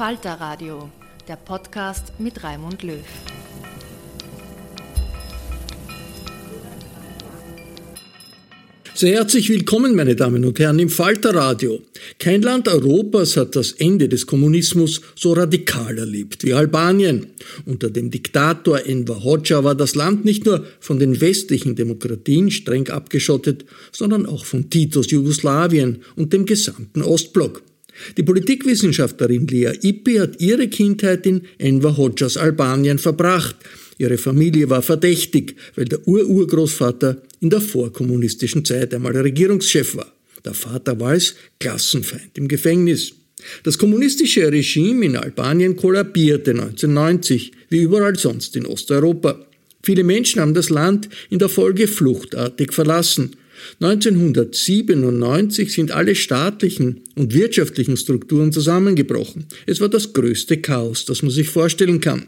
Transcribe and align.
Falter 0.00 0.40
Radio, 0.40 0.90
der 1.28 1.36
Podcast 1.36 2.18
mit 2.18 2.42
Raimund 2.42 2.82
Löw. 2.82 3.04
Sehr 8.94 9.16
herzlich 9.16 9.50
willkommen, 9.50 9.94
meine 9.94 10.16
Damen 10.16 10.46
und 10.46 10.58
Herren, 10.58 10.78
im 10.78 10.88
Falter 10.88 11.34
Radio. 11.34 11.82
Kein 12.18 12.40
Land 12.40 12.68
Europas 12.68 13.36
hat 13.36 13.54
das 13.54 13.72
Ende 13.72 14.08
des 14.08 14.26
Kommunismus 14.26 15.02
so 15.16 15.34
radikal 15.34 15.98
erlebt 15.98 16.44
wie 16.44 16.54
Albanien. 16.54 17.26
Unter 17.66 17.90
dem 17.90 18.10
Diktator 18.10 18.86
Enver 18.86 19.22
Hoxha 19.22 19.62
war 19.64 19.74
das 19.74 19.96
Land 19.96 20.24
nicht 20.24 20.46
nur 20.46 20.64
von 20.80 20.98
den 20.98 21.20
westlichen 21.20 21.76
Demokratien 21.76 22.50
streng 22.50 22.88
abgeschottet, 22.88 23.66
sondern 23.92 24.24
auch 24.24 24.46
von 24.46 24.70
Titos 24.70 25.10
Jugoslawien 25.10 26.02
und 26.16 26.32
dem 26.32 26.46
gesamten 26.46 27.02
Ostblock. 27.02 27.60
Die 28.16 28.22
Politikwissenschaftlerin 28.22 29.46
Lea 29.46 29.72
Ippi 29.82 30.16
hat 30.16 30.40
ihre 30.40 30.68
Kindheit 30.68 31.26
in 31.26 31.42
Enver 31.58 31.96
Hoxhas 31.96 32.36
Albanien 32.36 32.98
verbracht. 32.98 33.56
Ihre 33.98 34.18
Familie 34.18 34.70
war 34.70 34.82
verdächtig, 34.82 35.56
weil 35.76 35.84
der 35.84 36.06
Ururgroßvater 36.06 37.22
in 37.40 37.50
der 37.50 37.60
vorkommunistischen 37.60 38.64
Zeit 38.64 38.94
einmal 38.94 39.16
Regierungschef 39.16 39.96
war. 39.96 40.12
Der 40.44 40.54
Vater 40.54 40.98
war 40.98 41.10
als 41.10 41.34
Klassenfeind 41.58 42.36
im 42.38 42.48
Gefängnis. 42.48 43.12
Das 43.62 43.78
kommunistische 43.78 44.50
Regime 44.50 45.04
in 45.04 45.16
Albanien 45.16 45.76
kollabierte 45.76 46.52
1990, 46.52 47.52
wie 47.68 47.82
überall 47.82 48.16
sonst 48.16 48.56
in 48.56 48.66
Osteuropa. 48.66 49.46
Viele 49.82 50.04
Menschen 50.04 50.40
haben 50.40 50.54
das 50.54 50.68
Land 50.68 51.08
in 51.30 51.38
der 51.38 51.48
Folge 51.48 51.88
fluchtartig 51.88 52.72
verlassen. 52.72 53.36
1997 53.80 55.72
sind 55.72 55.90
alle 55.92 56.14
staatlichen 56.14 57.00
und 57.16 57.34
wirtschaftlichen 57.34 57.96
Strukturen 57.96 58.52
zusammengebrochen. 58.52 59.46
Es 59.66 59.80
war 59.80 59.88
das 59.88 60.12
größte 60.12 60.58
Chaos, 60.58 61.04
das 61.04 61.22
man 61.22 61.30
sich 61.30 61.48
vorstellen 61.48 62.00
kann. 62.00 62.26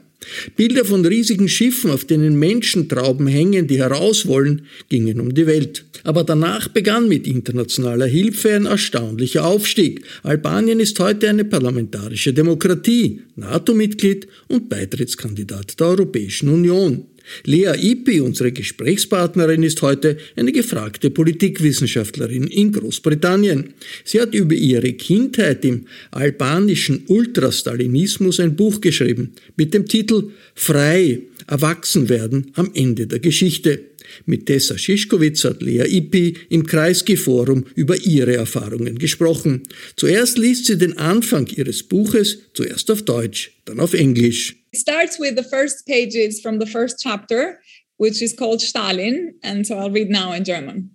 Bilder 0.57 0.85
von 0.85 1.05
riesigen 1.05 1.49
Schiffen, 1.49 1.91
auf 1.91 2.05
denen 2.05 2.39
Menschentrauben 2.39 3.27
hängen, 3.27 3.67
die 3.67 3.79
heraus 3.79 4.27
wollen, 4.27 4.67
gingen 4.89 5.21
um 5.21 5.35
die 5.35 5.47
Welt. 5.47 5.85
Aber 6.05 6.25
danach 6.25 6.69
begann 6.69 7.09
mit 7.09 7.27
internationaler 7.27 8.07
Hilfe 8.07 8.53
ein 8.55 8.67
erstaunlicher 8.67 9.45
Aufstieg. 9.45 10.03
Albanien 10.23 10.81
ist 10.81 10.99
heute 10.99 11.29
eine 11.29 11.45
parlamentarische 11.45 12.33
Demokratie, 12.33 13.23
NATO-Mitglied 13.37 14.27
und 14.49 14.69
Beitrittskandidat 14.69 15.79
der 15.79 15.89
Europäischen 15.89 16.49
Union. 16.49 17.07
Lea 17.45 17.73
Ipi, 17.81 18.21
unsere 18.21 18.53
Gesprächspartnerin, 18.53 19.63
ist 19.63 19.83
heute 19.83 20.17
eine 20.37 20.53
gefragte 20.53 21.11
Politikwissenschaftlerin 21.11 22.47
in 22.47 22.73
Großbritannien. 22.73 23.75
Sie 24.05 24.21
hat 24.21 24.35
über 24.35 24.55
ihre 24.55 24.93
Kindheit 24.93 25.65
im 25.65 25.87
albanischen 26.11 27.05
Ultrastalinismus 27.09 28.41
ein 28.41 28.57
Buch 28.57 28.81
geschrieben 28.81 29.33
mit 29.57 29.75
dem 29.75 29.87
Titel 29.87 30.31
Frei, 30.55 31.21
erwachsen 31.47 32.09
werden 32.09 32.53
am 32.55 32.71
Ende 32.75 33.07
der 33.07 33.19
Geschichte. 33.19 33.93
Mit 34.27 34.47
Tessa 34.47 34.77
Schischkowitz 34.77 35.45
hat 35.45 35.63
Lea 35.63 35.85
Ippi 35.87 36.37
im 36.49 36.67
Kreisky-Forum 36.67 37.65
über 37.75 37.97
ihre 37.97 38.37
Erfahrungen 38.37 38.99
gesprochen. 38.99 39.63
Zuerst 39.97 40.39
liest 40.39 40.67
sie 40.67 40.79
den 40.79 40.99
Anfang 40.99 41.47
ihres 41.47 41.83
Buches, 41.83 42.39
zuerst 42.55 42.91
auf 42.91 43.03
Deutsch, 43.03 43.53
dann 43.65 43.81
auf 43.81 43.95
Englisch. 43.95 44.62
It 44.73 44.79
starts 44.79 45.19
with 45.19 45.37
the 45.37 45.43
first 45.43 45.87
pages 45.87 46.41
from 46.41 46.59
the 46.59 46.67
first 46.67 46.99
chapter, 46.99 47.61
which 47.99 48.23
is 48.23 48.33
called 48.33 48.63
Stalin, 48.63 49.35
and 49.43 49.67
so 49.67 49.79
I'll 49.79 49.91
read 49.91 50.09
now 50.09 50.33
in 50.33 50.45
German. 50.45 50.91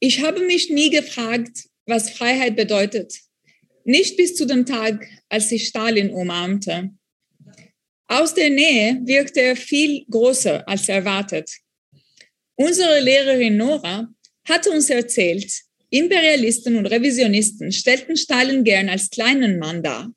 Ich 0.00 0.20
habe 0.20 0.40
mich 0.40 0.68
nie 0.68 0.90
gefragt, 0.90 1.68
was 1.86 2.10
Freiheit 2.10 2.56
bedeutet. 2.56 3.14
Nicht 3.84 4.16
bis 4.16 4.34
zu 4.34 4.46
dem 4.46 4.66
Tag, 4.66 5.06
als 5.28 5.52
ich 5.52 5.68
Stalin 5.68 6.10
umarmte. 6.10 6.90
Aus 8.08 8.34
der 8.34 8.50
Nähe 8.50 9.00
wirkte 9.04 9.40
er 9.40 9.56
viel 9.56 10.04
größer 10.10 10.68
als 10.68 10.88
erwartet. 10.88 11.48
Unsere 12.56 13.00
Lehrerin 13.00 13.56
Nora 13.56 14.08
hatte 14.44 14.70
uns 14.70 14.90
erzählt, 14.90 15.50
Imperialisten 15.90 16.76
und 16.76 16.86
Revisionisten 16.86 17.70
stellten 17.70 18.16
Stalin 18.16 18.64
gern 18.64 18.88
als 18.88 19.10
kleinen 19.10 19.58
Mann 19.58 19.82
dar. 19.82 20.12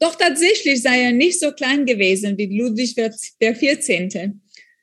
Doch 0.00 0.14
tatsächlich 0.14 0.82
sei 0.82 1.02
er 1.02 1.12
nicht 1.12 1.40
so 1.40 1.52
klein 1.52 1.84
gewesen 1.84 2.38
wie 2.38 2.56
Ludwig 2.56 2.94
XIV., 2.94 4.30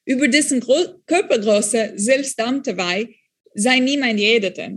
über 0.08 0.28
dessen 0.28 0.64
Körpergröße 1.08 1.94
selbst 1.96 2.38
Damtewei 2.38 3.16
sei 3.56 3.80
niemand 3.80 4.20
redete. 4.20 4.76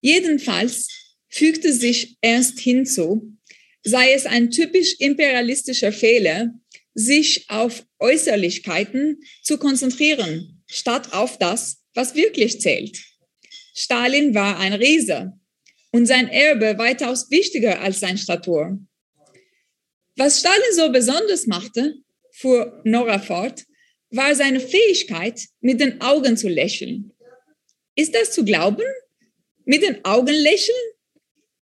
Jedenfalls 0.00 0.88
fügte 1.28 1.72
sich 1.72 2.16
Ernst 2.20 2.58
hinzu, 2.58 3.36
sei 3.84 4.12
es 4.12 4.26
ein 4.26 4.50
typisch 4.50 4.96
imperialistischer 4.98 5.92
Fehler, 5.92 6.52
sich 6.94 7.48
auf 7.48 7.84
Äußerlichkeiten 8.00 9.20
zu 9.42 9.58
konzentrieren, 9.58 10.62
statt 10.66 11.12
auf 11.12 11.38
das, 11.38 11.84
was 11.94 12.14
wirklich 12.14 12.60
zählt. 12.60 12.98
Stalin 13.74 14.34
war 14.34 14.58
ein 14.58 14.72
Riese 14.72 15.32
und 15.92 16.06
sein 16.06 16.28
Erbe 16.28 16.76
weitaus 16.78 17.30
wichtiger 17.30 17.80
als 17.80 18.00
sein 18.00 18.18
Statur. 18.18 18.78
Was 20.20 20.40
Stalin 20.40 20.74
so 20.74 20.92
besonders 20.92 21.46
machte, 21.46 21.94
fuhr 22.30 22.82
Nora 22.84 23.18
fort, 23.18 23.64
war 24.10 24.34
seine 24.34 24.60
Fähigkeit, 24.60 25.40
mit 25.62 25.80
den 25.80 26.02
Augen 26.02 26.36
zu 26.36 26.46
lächeln. 26.46 27.14
Ist 27.94 28.14
das 28.14 28.30
zu 28.30 28.44
glauben? 28.44 28.84
Mit 29.64 29.82
den 29.82 30.04
Augen 30.04 30.34
lächeln? 30.34 30.76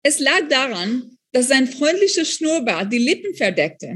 Es 0.04 0.20
lag 0.20 0.48
daran, 0.50 1.18
dass 1.32 1.48
sein 1.48 1.66
freundlicher 1.66 2.26
Schnurrbart 2.26 2.94
die 2.94 3.00
Lippen 3.00 3.34
verdeckte. 3.34 3.96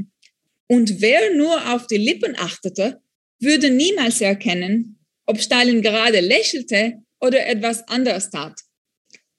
Und 0.66 1.00
wer 1.00 1.36
nur 1.36 1.72
auf 1.72 1.86
die 1.86 1.96
Lippen 1.96 2.34
achtete, 2.36 3.00
würde 3.38 3.70
niemals 3.70 4.20
erkennen, 4.20 4.98
ob 5.24 5.40
Stalin 5.40 5.82
gerade 5.82 6.18
lächelte 6.18 6.94
oder 7.20 7.46
etwas 7.46 7.86
anderes 7.86 8.30
tat. 8.30 8.58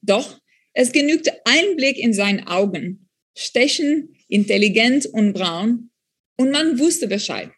Doch 0.02 0.40
es 0.72 0.94
genügte 0.94 1.42
ein 1.44 1.76
Blick 1.76 1.98
in 1.98 2.14
seine 2.14 2.48
Augen, 2.48 3.10
stechen, 3.36 4.16
intelligent 4.30 5.06
und 5.08 5.34
braun, 5.34 5.90
und 6.38 6.52
man 6.52 6.80
wusste 6.80 7.08
Bescheid. 7.08 7.52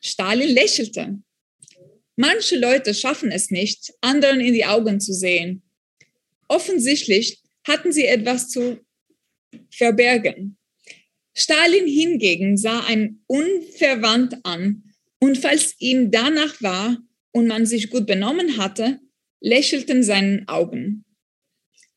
Stalin 0.00 0.48
lächelte. 0.48 1.18
Manche 2.16 2.56
Leute 2.56 2.92
schaffen 2.92 3.30
es 3.30 3.50
nicht, 3.50 3.92
anderen 4.00 4.40
in 4.40 4.52
die 4.52 4.64
Augen 4.64 5.00
zu 5.00 5.12
sehen. 5.12 5.62
Offensichtlich 6.48 7.42
hatten 7.64 7.92
sie 7.92 8.06
etwas 8.06 8.48
zu 8.48 8.80
verbergen. 9.70 10.56
Stalin 11.34 11.86
hingegen 11.86 12.56
sah 12.56 12.80
einen 12.80 13.22
unverwandt 13.26 14.38
an 14.44 14.94
und 15.20 15.38
falls 15.38 15.74
ihm 15.78 16.10
danach 16.10 16.60
war 16.62 16.96
und 17.32 17.46
man 17.46 17.66
sich 17.66 17.90
gut 17.90 18.06
benommen 18.06 18.56
hatte, 18.56 18.98
lächelten 19.40 20.02
seinen 20.02 20.48
Augen. 20.48 21.04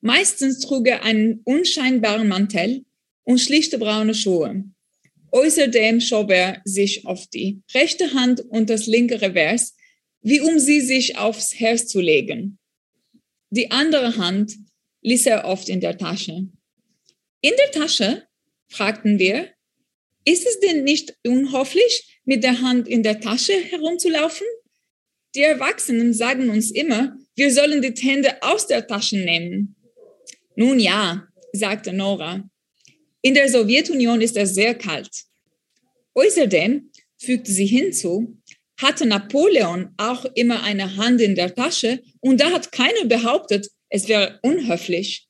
Meistens 0.02 0.60
trug 0.60 0.88
er 0.88 1.04
einen 1.04 1.42
unscheinbaren 1.44 2.28
Mantel 2.28 2.86
und 3.30 3.38
schlichte 3.38 3.78
braune 3.78 4.16
Schuhe. 4.16 4.64
Außerdem 5.30 6.02
schob 6.02 6.32
er 6.32 6.64
sich 6.66 7.06
auf 7.06 7.28
die 7.28 7.62
rechte 7.76 8.16
Hand 8.16 8.42
und 8.42 8.72
das 8.72 8.88
linke 8.88 9.22
Revers, 9.22 9.76
wie 10.24 10.42
um 10.42 10.58
sie 10.58 10.82
sich 10.82 11.16
aufs 11.16 11.54
Herz 11.60 11.86
zu 11.86 12.02
legen. 12.02 12.58
Die 13.52 13.70
andere 13.70 14.18
Hand 14.18 14.56
ließ 15.04 15.28
er 15.28 15.46
oft 15.46 15.70
in 15.70 15.80
der 15.80 15.96
Tasche. 15.96 16.48
In 17.42 17.54
der 17.60 17.72
Tasche? 17.72 18.24
fragten 18.68 19.20
wir. 19.20 19.50
Ist 20.26 20.48
es 20.48 20.60
denn 20.62 20.84
nicht 20.84 21.16
unhofflich, 21.24 22.22
mit 22.26 22.44
der 22.44 22.62
Hand 22.62 22.88
in 22.88 23.04
der 23.04 23.20
Tasche 23.20 23.54
herumzulaufen? 23.54 24.48
Die 25.36 25.42
Erwachsenen 25.42 26.16
sagen 26.16 26.50
uns 26.50 26.72
immer, 26.72 27.16
wir 27.36 27.54
sollen 27.54 27.84
die 27.84 27.94
Hände 28.02 28.42
aus 28.42 28.66
der 28.66 28.88
Tasche 28.88 29.18
nehmen. 29.18 29.76
Nun 30.56 30.80
ja, 30.80 31.28
sagte 31.54 31.94
Nora. 31.94 32.49
In 33.22 33.34
der 33.34 33.50
Sowjetunion 33.50 34.22
ist 34.22 34.38
es 34.38 34.56
sehr 34.56 34.76
kalt. 34.76 35.26
Außerdem, 36.14 36.92
fügte 37.18 37.52
sie 37.52 37.66
hinzu, 37.66 38.38
hatte 38.80 39.06
Napoleon 39.06 39.94
auch 39.98 40.26
immer 40.36 40.64
eine 40.64 40.96
Hand 40.96 41.20
in 41.22 41.36
der 41.36 41.54
Tasche 41.54 42.02
und 42.22 42.40
da 42.40 42.52
hat 42.52 42.72
keiner 42.72 43.06
behauptet, 43.06 43.70
es 43.90 44.08
wäre 44.08 44.40
unhöflich. 44.42 45.28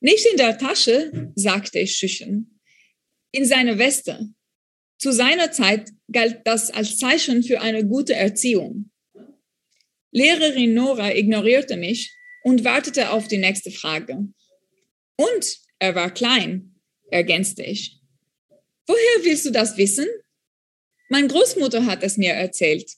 Nicht 0.00 0.26
in 0.26 0.36
der 0.36 0.58
Tasche, 0.58 1.32
sagte 1.34 1.78
ich 1.78 1.96
schüchtern, 1.96 2.58
in 3.32 3.44
seiner 3.44 3.78
Weste. 3.78 4.28
Zu 4.98 5.12
seiner 5.12 5.52
Zeit 5.52 5.90
galt 6.10 6.40
das 6.44 6.70
als 6.70 6.98
Zeichen 6.98 7.42
für 7.42 7.60
eine 7.60 7.86
gute 7.86 8.14
Erziehung. 8.14 8.90
Lehrerin 10.10 10.74
Nora 10.74 11.14
ignorierte 11.14 11.76
mich 11.76 12.14
und 12.44 12.64
wartete 12.64 13.10
auf 13.10 13.28
die 13.28 13.38
nächste 13.38 13.70
Frage. 13.70 14.28
Und 15.16 15.61
er 15.82 15.96
war 15.96 16.14
klein, 16.14 16.76
ergänzte 17.10 17.64
ich. 17.64 17.98
Woher 18.86 19.24
willst 19.24 19.44
du 19.46 19.50
das 19.50 19.76
wissen? 19.76 20.06
Meine 21.08 21.26
Großmutter 21.26 21.86
hat 21.86 22.04
es 22.04 22.16
mir 22.16 22.34
erzählt. 22.34 22.88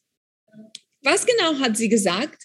Was 1.01 1.25
genau 1.25 1.61
hat 1.61 1.79
sie 1.79 1.89
gesagt? 1.89 2.45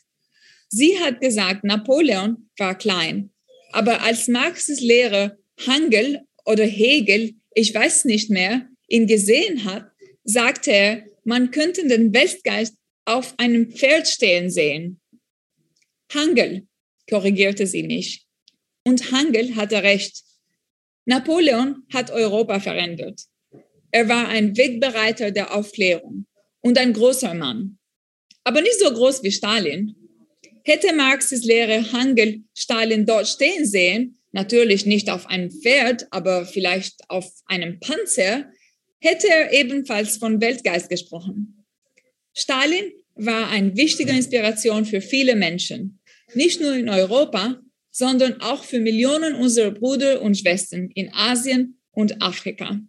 Sie 0.70 0.98
hat 0.98 1.20
gesagt, 1.20 1.66
Napoleon 1.66 2.50
war 2.58 2.78
klein. 2.78 3.32
Aber 3.74 4.02
als 4.02 4.30
Marxes 4.30 4.80
Lehrer 4.80 5.38
Hangel 5.68 6.22
oder 6.46 6.64
Hegel, 6.64 7.34
ich 7.54 7.74
weiß 7.74 8.06
nicht 8.06 8.30
mehr, 8.30 8.66
ihn 8.88 9.08
gesehen 9.08 9.66
hat, 9.66 9.92
sagte 10.24 10.72
er, 10.72 11.04
man 11.26 11.52
könnte 11.52 11.86
den 11.86 12.14
Weltgeist 12.14 12.76
auf 13.04 13.38
einem 13.38 13.74
Pferd 13.74 14.08
stehen 14.08 14.50
sehen. 14.50 15.02
Hangel, 16.14 16.66
korrigierte 17.10 17.68
sie 17.68 17.84
mich. 17.84 18.26
Und 18.86 19.12
Hangel 19.12 19.58
hatte 19.58 19.84
recht. 19.84 20.29
Napoleon 21.10 21.82
hat 21.92 22.12
Europa 22.12 22.60
verändert. 22.60 23.24
Er 23.90 24.08
war 24.08 24.28
ein 24.28 24.56
Wegbereiter 24.56 25.32
der 25.32 25.56
Aufklärung 25.56 26.28
und 26.62 26.78
ein 26.78 26.94
großer 26.94 27.34
Mann. 27.34 27.80
Aber 28.44 28.62
nicht 28.62 28.80
so 28.80 28.94
groß 28.94 29.24
wie 29.24 29.32
Stalin. 29.32 29.96
Hätte 30.64 30.94
Marxes 30.94 31.44
Lehre 31.44 31.92
Hangel 31.94 32.44
Stalin 32.56 33.08
dort 33.08 33.28
stehen 33.28 33.66
sehen, 33.66 34.20
natürlich 34.34 34.86
nicht 34.86 35.10
auf 35.10 35.26
einem 35.26 35.50
Pferd, 35.50 36.06
aber 36.12 36.46
vielleicht 36.46 37.10
auf 37.10 37.26
einem 37.48 37.80
Panzer, 37.80 38.46
hätte 39.00 39.30
er 39.30 39.52
ebenfalls 39.52 40.18
von 40.18 40.40
Weltgeist 40.40 40.90
gesprochen. 40.90 41.66
Stalin 42.36 42.92
war 43.16 43.50
eine 43.50 43.76
wichtige 43.76 44.12
Inspiration 44.12 44.86
für 44.86 45.02
viele 45.02 45.36
Menschen, 45.36 46.02
nicht 46.36 46.62
nur 46.62 46.76
in 46.76 46.88
Europa, 46.88 47.60
sondern 47.92 48.42
auch 48.42 48.64
für 48.64 48.80
Millionen 48.80 49.36
unserer 49.36 49.72
Brüder 49.72 50.22
und 50.22 50.38
Schwestern 50.38 50.90
in 50.96 51.12
Asien 51.14 51.80
und 51.92 52.22
Afrika. 52.22 52.80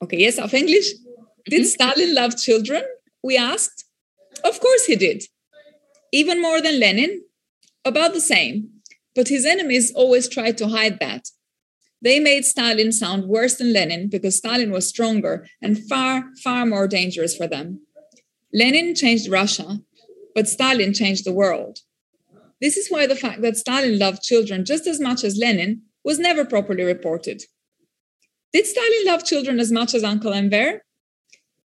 Okay, 0.00 0.20
yes, 0.20 0.38
auf 0.38 0.52
Englisch. 0.52 0.94
Did 1.48 1.60
mhm. 1.60 1.64
Stalin 1.64 2.14
love 2.14 2.36
children? 2.36 2.82
We 3.22 3.38
asked. 3.38 3.84
Of 4.42 4.60
course 4.60 4.86
he 4.86 4.96
did. 4.96 5.28
Even 6.12 6.40
more 6.40 6.60
than 6.60 6.78
Lenin? 6.78 7.22
About 7.84 8.12
the 8.14 8.20
same. 8.20 8.82
But 9.14 9.28
his 9.28 9.46
enemies 9.46 9.92
always 9.94 10.28
tried 10.28 10.58
to 10.58 10.68
hide 10.68 10.98
that. 11.00 11.28
They 12.02 12.20
made 12.20 12.44
Stalin 12.44 12.92
sound 12.92 13.24
worse 13.24 13.56
than 13.56 13.72
Lenin 13.72 14.08
because 14.08 14.36
Stalin 14.36 14.70
was 14.70 14.88
stronger 14.88 15.46
and 15.62 15.78
far, 15.88 16.24
far 16.42 16.66
more 16.66 16.86
dangerous 16.86 17.34
for 17.34 17.46
them. 17.46 17.80
Lenin 18.52 18.94
changed 18.94 19.28
Russia, 19.28 19.80
but 20.34 20.48
Stalin 20.48 20.92
changed 20.92 21.24
the 21.24 21.32
world. 21.32 21.80
This 22.60 22.76
is 22.76 22.88
why 22.88 23.06
the 23.06 23.16
fact 23.16 23.42
that 23.42 23.56
Stalin 23.56 23.98
loved 23.98 24.22
children 24.22 24.64
just 24.64 24.86
as 24.86 25.00
much 25.00 25.24
as 25.24 25.36
Lenin 25.36 25.82
was 26.04 26.18
never 26.18 26.44
properly 26.44 26.84
reported. 26.84 27.42
Did 28.52 28.66
Stalin 28.66 29.04
love 29.04 29.24
children 29.24 29.60
as 29.60 29.70
much 29.70 29.94
as 29.94 30.04
Uncle 30.04 30.32
Enver? 30.32 30.82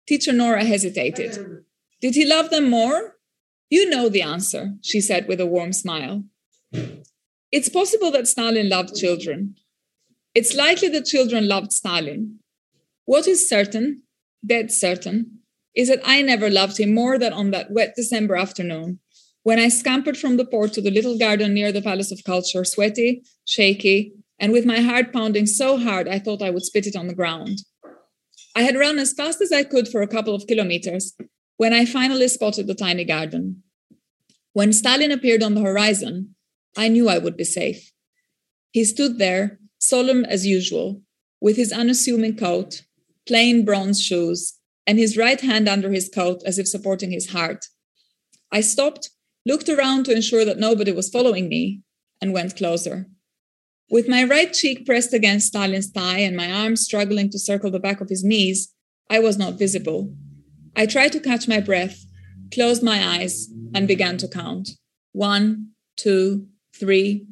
Teacher 0.06 0.32
Nora 0.32 0.64
hesitated. 0.64 1.64
Did 2.00 2.14
he 2.14 2.24
love 2.24 2.50
them 2.50 2.70
more? 2.70 3.16
You 3.68 3.90
know 3.90 4.08
the 4.08 4.22
answer, 4.22 4.74
she 4.82 5.00
said 5.00 5.28
with 5.28 5.40
a 5.40 5.46
warm 5.46 5.72
smile. 5.72 6.24
It's 7.52 7.68
possible 7.68 8.10
that 8.12 8.28
Stalin 8.28 8.68
loved 8.68 8.96
children. 8.96 9.56
It's 10.34 10.54
likely 10.54 10.88
that 10.88 11.04
children 11.04 11.48
loved 11.48 11.72
Stalin. 11.72 12.38
What 13.04 13.26
is 13.26 13.48
certain, 13.48 14.02
dead 14.46 14.70
certain, 14.70 15.40
is 15.74 15.88
that 15.88 16.00
I 16.04 16.22
never 16.22 16.48
loved 16.48 16.78
him 16.78 16.94
more 16.94 17.18
than 17.18 17.32
on 17.32 17.50
that 17.50 17.70
wet 17.70 17.94
December 17.96 18.36
afternoon 18.36 19.00
when 19.48 19.58
I 19.58 19.70
scampered 19.70 20.18
from 20.18 20.36
the 20.36 20.44
port 20.44 20.74
to 20.74 20.82
the 20.82 20.90
little 20.90 21.16
garden 21.16 21.54
near 21.54 21.72
the 21.72 21.80
Palace 21.80 22.12
of 22.12 22.22
Culture, 22.22 22.66
sweaty, 22.66 23.22
shaky, 23.46 24.12
and 24.38 24.52
with 24.52 24.66
my 24.66 24.80
heart 24.80 25.10
pounding 25.10 25.46
so 25.46 25.78
hard 25.78 26.06
I 26.06 26.18
thought 26.18 26.42
I 26.42 26.50
would 26.50 26.64
spit 26.64 26.86
it 26.86 26.94
on 26.94 27.06
the 27.06 27.14
ground. 27.14 27.60
I 28.54 28.60
had 28.60 28.76
run 28.76 28.98
as 28.98 29.14
fast 29.14 29.40
as 29.40 29.50
I 29.50 29.62
could 29.62 29.88
for 29.88 30.02
a 30.02 30.06
couple 30.06 30.34
of 30.34 30.46
kilometers 30.46 31.14
when 31.56 31.72
I 31.72 31.86
finally 31.86 32.28
spotted 32.28 32.66
the 32.66 32.74
tiny 32.74 33.06
garden. 33.06 33.62
When 34.52 34.70
Stalin 34.74 35.10
appeared 35.10 35.42
on 35.42 35.54
the 35.54 35.62
horizon, 35.62 36.34
I 36.76 36.88
knew 36.88 37.08
I 37.08 37.16
would 37.16 37.38
be 37.38 37.44
safe. 37.44 37.90
He 38.72 38.84
stood 38.84 39.16
there, 39.16 39.58
solemn 39.78 40.26
as 40.26 40.46
usual, 40.46 41.00
with 41.40 41.56
his 41.56 41.72
unassuming 41.72 42.36
coat, 42.36 42.82
plain 43.26 43.64
bronze 43.64 43.98
shoes, 43.98 44.58
and 44.86 44.98
his 44.98 45.16
right 45.16 45.40
hand 45.40 45.70
under 45.70 45.90
his 45.90 46.10
coat 46.10 46.42
as 46.44 46.58
if 46.58 46.68
supporting 46.68 47.12
his 47.12 47.30
heart. 47.30 47.64
I 48.52 48.60
stopped, 48.60 49.08
looked 49.48 49.68
around 49.68 50.04
to 50.04 50.14
ensure 50.14 50.44
that 50.44 50.58
nobody 50.58 50.92
was 50.92 51.08
following 51.08 51.48
me, 51.48 51.80
and 52.20 52.32
went 52.32 52.56
closer. 52.56 53.06
With 53.90 54.08
my 54.08 54.22
right 54.22 54.52
cheek 54.52 54.84
pressed 54.84 55.14
against 55.14 55.46
Stalin's 55.46 55.90
thigh 55.90 56.18
and 56.18 56.36
my 56.36 56.52
arms 56.52 56.82
struggling 56.82 57.30
to 57.30 57.38
circle 57.38 57.70
the 57.70 57.80
back 57.80 58.02
of 58.02 58.10
his 58.10 58.22
knees, 58.22 58.74
I 59.08 59.18
was 59.20 59.38
not 59.38 59.58
visible. 59.58 60.14
I 60.76 60.84
tried 60.84 61.12
to 61.12 61.20
catch 61.20 61.48
my 61.48 61.60
breath, 61.60 62.04
closed 62.52 62.82
my 62.82 63.02
eyes, 63.16 63.48
and 63.74 63.88
began 63.88 64.18
to 64.18 64.28
count. 64.28 64.70
One, 65.12 65.70
two, 65.96 66.48
three. 66.78 67.26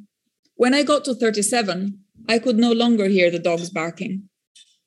When 0.54 0.72
I 0.72 0.82
got 0.82 1.04
to 1.04 1.14
37, 1.14 1.98
I 2.28 2.38
could 2.38 2.56
no 2.56 2.72
longer 2.72 3.08
hear 3.08 3.30
the 3.30 3.38
dogs 3.38 3.68
barking. 3.68 4.28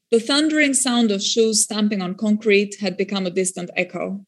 The 0.09 0.19
thundering 0.19 0.73
sound 0.73 1.11
of 1.11 1.21
shoes 1.21 1.61
stamping 1.61 2.01
on 2.01 2.15
concrete 2.15 2.77
had 2.81 2.97
become 2.97 3.27
a 3.27 3.31
distant 3.41 3.69
echo. 3.75 4.25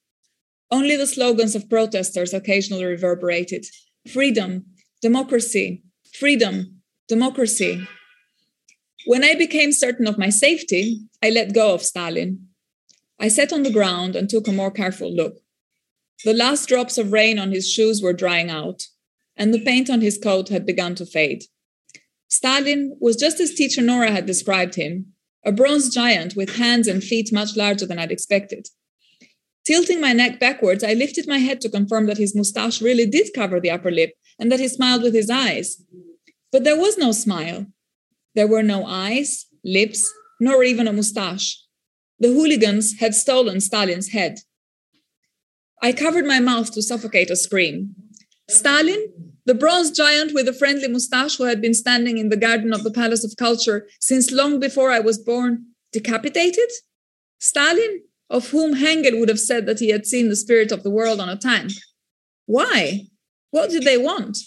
Only 0.71 0.95
the 0.95 1.05
slogans 1.05 1.53
of 1.53 1.69
protesters 1.69 2.33
occasionally 2.33 2.85
reverberated 2.85 3.65
freedom, 4.11 4.65
democracy, 5.01 5.83
freedom, 6.17 6.81
democracy. 7.07 7.85
When 9.05 9.23
I 9.23 9.35
became 9.35 9.73
certain 9.73 10.07
of 10.07 10.17
my 10.17 10.29
safety, 10.29 11.01
I 11.21 11.29
let 11.29 11.53
go 11.53 11.73
of 11.73 11.81
Stalin. 11.81 12.47
I 13.19 13.27
sat 13.27 13.51
on 13.51 13.63
the 13.63 13.71
ground 13.71 14.15
and 14.15 14.29
took 14.29 14.47
a 14.47 14.53
more 14.53 14.71
careful 14.71 15.13
look. 15.13 15.35
The 16.23 16.33
last 16.33 16.69
drops 16.69 16.97
of 16.97 17.11
rain 17.11 17.37
on 17.37 17.51
his 17.51 17.69
shoes 17.69 18.01
were 18.01 18.13
drying 18.13 18.49
out, 18.49 18.83
and 19.35 19.53
the 19.53 19.63
paint 19.63 19.89
on 19.89 20.01
his 20.01 20.17
coat 20.17 20.49
had 20.49 20.65
begun 20.65 20.95
to 20.95 21.05
fade. 21.05 21.43
Stalin 22.29 22.95
was 23.01 23.17
just 23.17 23.39
as 23.39 23.53
teacher 23.53 23.81
Nora 23.81 24.11
had 24.11 24.25
described 24.25 24.75
him 24.75 25.13
a 25.43 25.51
bronze 25.51 25.93
giant 25.93 26.35
with 26.35 26.55
hands 26.57 26.87
and 26.87 27.03
feet 27.03 27.33
much 27.33 27.57
larger 27.57 27.85
than 27.85 27.97
I'd 27.99 28.11
expected. 28.11 28.67
Tilting 29.65 30.01
my 30.01 30.13
neck 30.13 30.39
backwards, 30.39 30.83
I 30.83 30.93
lifted 30.93 31.27
my 31.27 31.37
head 31.37 31.61
to 31.61 31.69
confirm 31.69 32.07
that 32.07 32.17
his 32.17 32.35
mustache 32.35 32.81
really 32.81 33.05
did 33.05 33.33
cover 33.33 33.59
the 33.59 33.71
upper 33.71 33.91
lip 33.91 34.13
and 34.39 34.51
that 34.51 34.59
he 34.59 34.67
smiled 34.67 35.03
with 35.03 35.13
his 35.13 35.29
eyes. 35.29 35.83
But 36.51 36.63
there 36.63 36.79
was 36.79 36.97
no 36.97 37.11
smile. 37.11 37.67
There 38.33 38.47
were 38.47 38.63
no 38.63 38.85
eyes, 38.85 39.45
lips, 39.63 40.11
nor 40.39 40.63
even 40.63 40.87
a 40.87 40.93
mustache. 40.93 41.61
The 42.19 42.29
hooligans 42.29 42.99
had 42.99 43.13
stolen 43.13 43.61
Stalin's 43.61 44.09
head. 44.09 44.39
I 45.81 45.93
covered 45.93 46.25
my 46.25 46.39
mouth 46.39 46.71
to 46.73 46.81
suffocate 46.81 47.29
a 47.29 47.35
scream. 47.35 47.95
Stalin, 48.49 49.07
the 49.45 49.55
bronze 49.55 49.91
giant 49.91 50.33
with 50.33 50.47
a 50.47 50.53
friendly 50.53 50.87
mustache 50.87 51.37
who 51.37 51.45
had 51.45 51.61
been 51.61 51.73
standing 51.73 52.17
in 52.17 52.29
the 52.29 52.37
garden 52.37 52.73
of 52.73 52.83
the 52.83 52.91
Palace 52.91 53.23
of 53.23 53.37
Culture 53.37 53.87
since 53.99 54.31
long 54.31 54.59
before 54.59 54.91
I 54.91 54.99
was 54.99 55.17
born, 55.17 55.65
decapitated? 55.91 56.69
Stalin, 57.39 58.03
of 58.31 58.49
whom 58.49 58.73
Hegel 58.73 59.19
would 59.19 59.29
have 59.29 59.39
said 59.39 59.67
that 59.67 59.79
he 59.79 59.89
had 59.89 60.07
seen 60.07 60.29
the 60.29 60.35
spirit 60.35 60.71
of 60.71 60.81
the 60.81 60.89
world 60.89 61.19
on 61.19 61.29
a 61.29 61.37
tank. 61.37 61.71
Why? 62.47 63.01
What 63.51 63.69
did 63.69 63.83
they 63.83 63.97
want? 63.97 64.37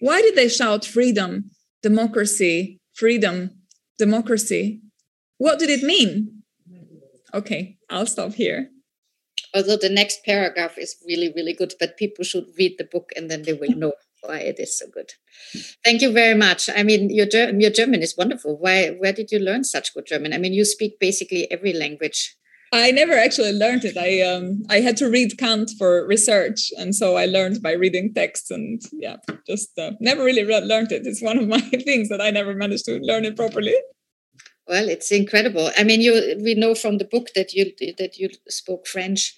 Why 0.00 0.20
did 0.20 0.34
they 0.34 0.48
shout 0.48 0.84
freedom, 0.84 1.50
democracy, 1.82 2.80
freedom, 2.92 3.62
democracy? 3.96 4.82
What 5.38 5.58
did 5.58 5.70
it 5.70 5.82
mean? 5.82 6.42
Okay, 7.32 7.78
I'll 7.88 8.06
stop 8.06 8.34
here 8.34 8.68
although 9.54 9.76
the 9.76 9.88
next 9.88 10.24
paragraph 10.24 10.76
is 10.78 10.96
really 11.06 11.32
really 11.34 11.52
good 11.52 11.74
but 11.80 11.96
people 11.96 12.24
should 12.24 12.46
read 12.58 12.74
the 12.78 12.84
book 12.84 13.12
and 13.16 13.30
then 13.30 13.42
they 13.42 13.52
will 13.52 13.74
know 13.76 13.92
why 14.22 14.38
it 14.38 14.58
is 14.58 14.76
so 14.76 14.86
good 14.92 15.12
thank 15.84 16.02
you 16.02 16.12
very 16.12 16.34
much 16.34 16.68
i 16.74 16.82
mean 16.82 17.08
your 17.10 17.26
your 17.58 17.70
german 17.70 18.02
is 18.02 18.16
wonderful 18.16 18.56
why 18.58 18.88
where 18.88 19.12
did 19.12 19.30
you 19.30 19.38
learn 19.38 19.64
such 19.64 19.94
good 19.94 20.06
german 20.06 20.32
i 20.32 20.38
mean 20.38 20.52
you 20.52 20.64
speak 20.64 20.98
basically 20.98 21.50
every 21.50 21.72
language 21.72 22.36
I 22.72 22.90
never 22.90 23.14
actually 23.14 23.52
learned 23.52 23.84
it. 23.84 23.96
I 23.96 24.20
um 24.20 24.62
I 24.68 24.80
had 24.80 24.96
to 24.98 25.08
read 25.08 25.38
Kant 25.38 25.70
for 25.78 26.06
research, 26.06 26.70
and 26.76 26.94
so 26.94 27.16
I 27.16 27.24
learned 27.24 27.62
by 27.62 27.72
reading 27.72 28.12
texts, 28.12 28.50
and 28.50 28.80
yeah, 28.92 29.16
just 29.46 29.78
uh, 29.78 29.92
never 30.00 30.22
really 30.22 30.44
learned 30.44 30.92
it. 30.92 31.06
It's 31.06 31.22
one 31.22 31.38
of 31.38 31.48
my 31.48 31.60
things 31.88 32.08
that 32.10 32.20
I 32.20 32.30
never 32.30 32.54
managed 32.54 32.84
to 32.86 32.98
learn 32.98 33.24
it 33.24 33.36
properly. 33.36 33.74
Well, 34.66 34.88
it's 34.90 35.10
incredible. 35.10 35.70
I 35.78 35.84
mean, 35.84 36.02
you 36.02 36.38
we 36.42 36.54
know 36.54 36.74
from 36.74 36.98
the 36.98 37.06
book 37.06 37.28
that 37.34 37.54
you 37.54 37.72
that 37.96 38.18
you 38.18 38.30
spoke 38.48 38.86
French 38.86 39.34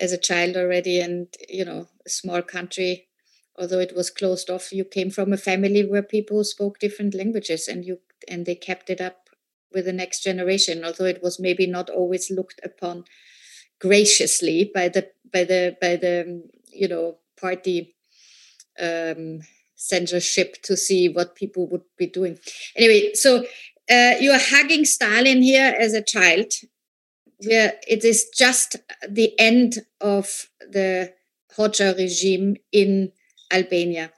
as 0.00 0.10
a 0.12 0.18
child 0.18 0.56
already, 0.56 1.00
and 1.00 1.28
you 1.48 1.64
know, 1.64 1.88
a 2.04 2.10
small 2.10 2.42
country, 2.42 3.06
although 3.56 3.78
it 3.78 3.94
was 3.94 4.10
closed 4.10 4.50
off, 4.50 4.72
you 4.72 4.84
came 4.84 5.10
from 5.10 5.32
a 5.32 5.36
family 5.36 5.86
where 5.86 6.02
people 6.02 6.42
spoke 6.42 6.80
different 6.80 7.14
languages, 7.14 7.68
and 7.68 7.84
you 7.84 8.00
and 8.26 8.44
they 8.44 8.56
kept 8.56 8.90
it 8.90 9.00
up 9.00 9.21
with 9.74 9.84
the 9.84 9.92
next 9.92 10.22
generation, 10.22 10.84
although 10.84 11.04
it 11.04 11.22
was 11.22 11.38
maybe 11.40 11.66
not 11.66 11.90
always 11.90 12.30
looked 12.30 12.60
upon 12.64 13.04
graciously 13.80 14.70
by 14.72 14.88
the 14.88 15.08
by 15.32 15.44
the 15.44 15.76
by 15.80 15.96
the 15.96 16.42
you 16.72 16.88
know 16.88 17.16
party 17.40 17.94
um, 18.80 19.40
censorship 19.74 20.62
to 20.62 20.76
see 20.76 21.08
what 21.08 21.34
people 21.34 21.66
would 21.68 21.82
be 21.98 22.06
doing. 22.06 22.38
Anyway, 22.76 23.12
so 23.14 23.44
uh, 23.90 24.14
you 24.20 24.30
are 24.30 24.40
hugging 24.40 24.84
Stalin 24.84 25.42
here 25.42 25.74
as 25.78 25.92
a 25.92 26.02
child, 26.02 26.52
where 27.44 27.74
it 27.88 28.04
is 28.04 28.28
just 28.34 28.76
the 29.08 29.38
end 29.38 29.78
of 30.00 30.48
the 30.60 31.12
Hoxha 31.56 31.96
regime 31.98 32.56
in 32.70 33.12
Albania. 33.52 34.12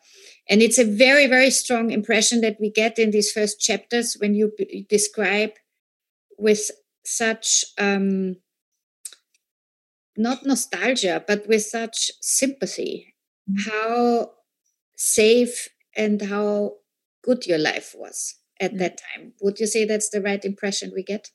And 0.49 0.61
it's 0.61 0.79
a 0.79 0.85
very, 0.85 1.27
very 1.27 1.51
strong 1.51 1.91
impression 1.91 2.41
that 2.43 2.59
we 2.61 2.71
get 2.71 2.99
in 2.99 3.11
these 3.11 3.33
first 3.33 3.61
chapters 3.61 4.17
when 4.19 4.35
you 4.35 4.53
b- 4.57 4.87
describe 4.89 5.53
with 6.39 6.71
such 7.05 7.65
um, 7.79 8.37
not 10.17 10.45
nostalgia, 10.45 11.25
but 11.27 11.47
with 11.49 11.63
such 11.63 12.11
sympathy 12.21 13.15
mm-hmm. 13.51 13.71
how 13.71 14.31
safe 14.97 15.69
and 15.97 16.23
how 16.23 16.75
good 17.23 17.47
your 17.47 17.59
life 17.59 17.95
was 17.97 18.37
at 18.61 18.75
mm. 18.75 18.79
that 18.79 18.99
time. 18.99 19.33
Would 19.41 19.61
you 19.61 19.67
say 19.67 19.85
that's 19.85 20.11
the 20.11 20.21
right 20.21 20.45
impression 20.45 20.93
we 20.95 21.03
get? 21.03 21.31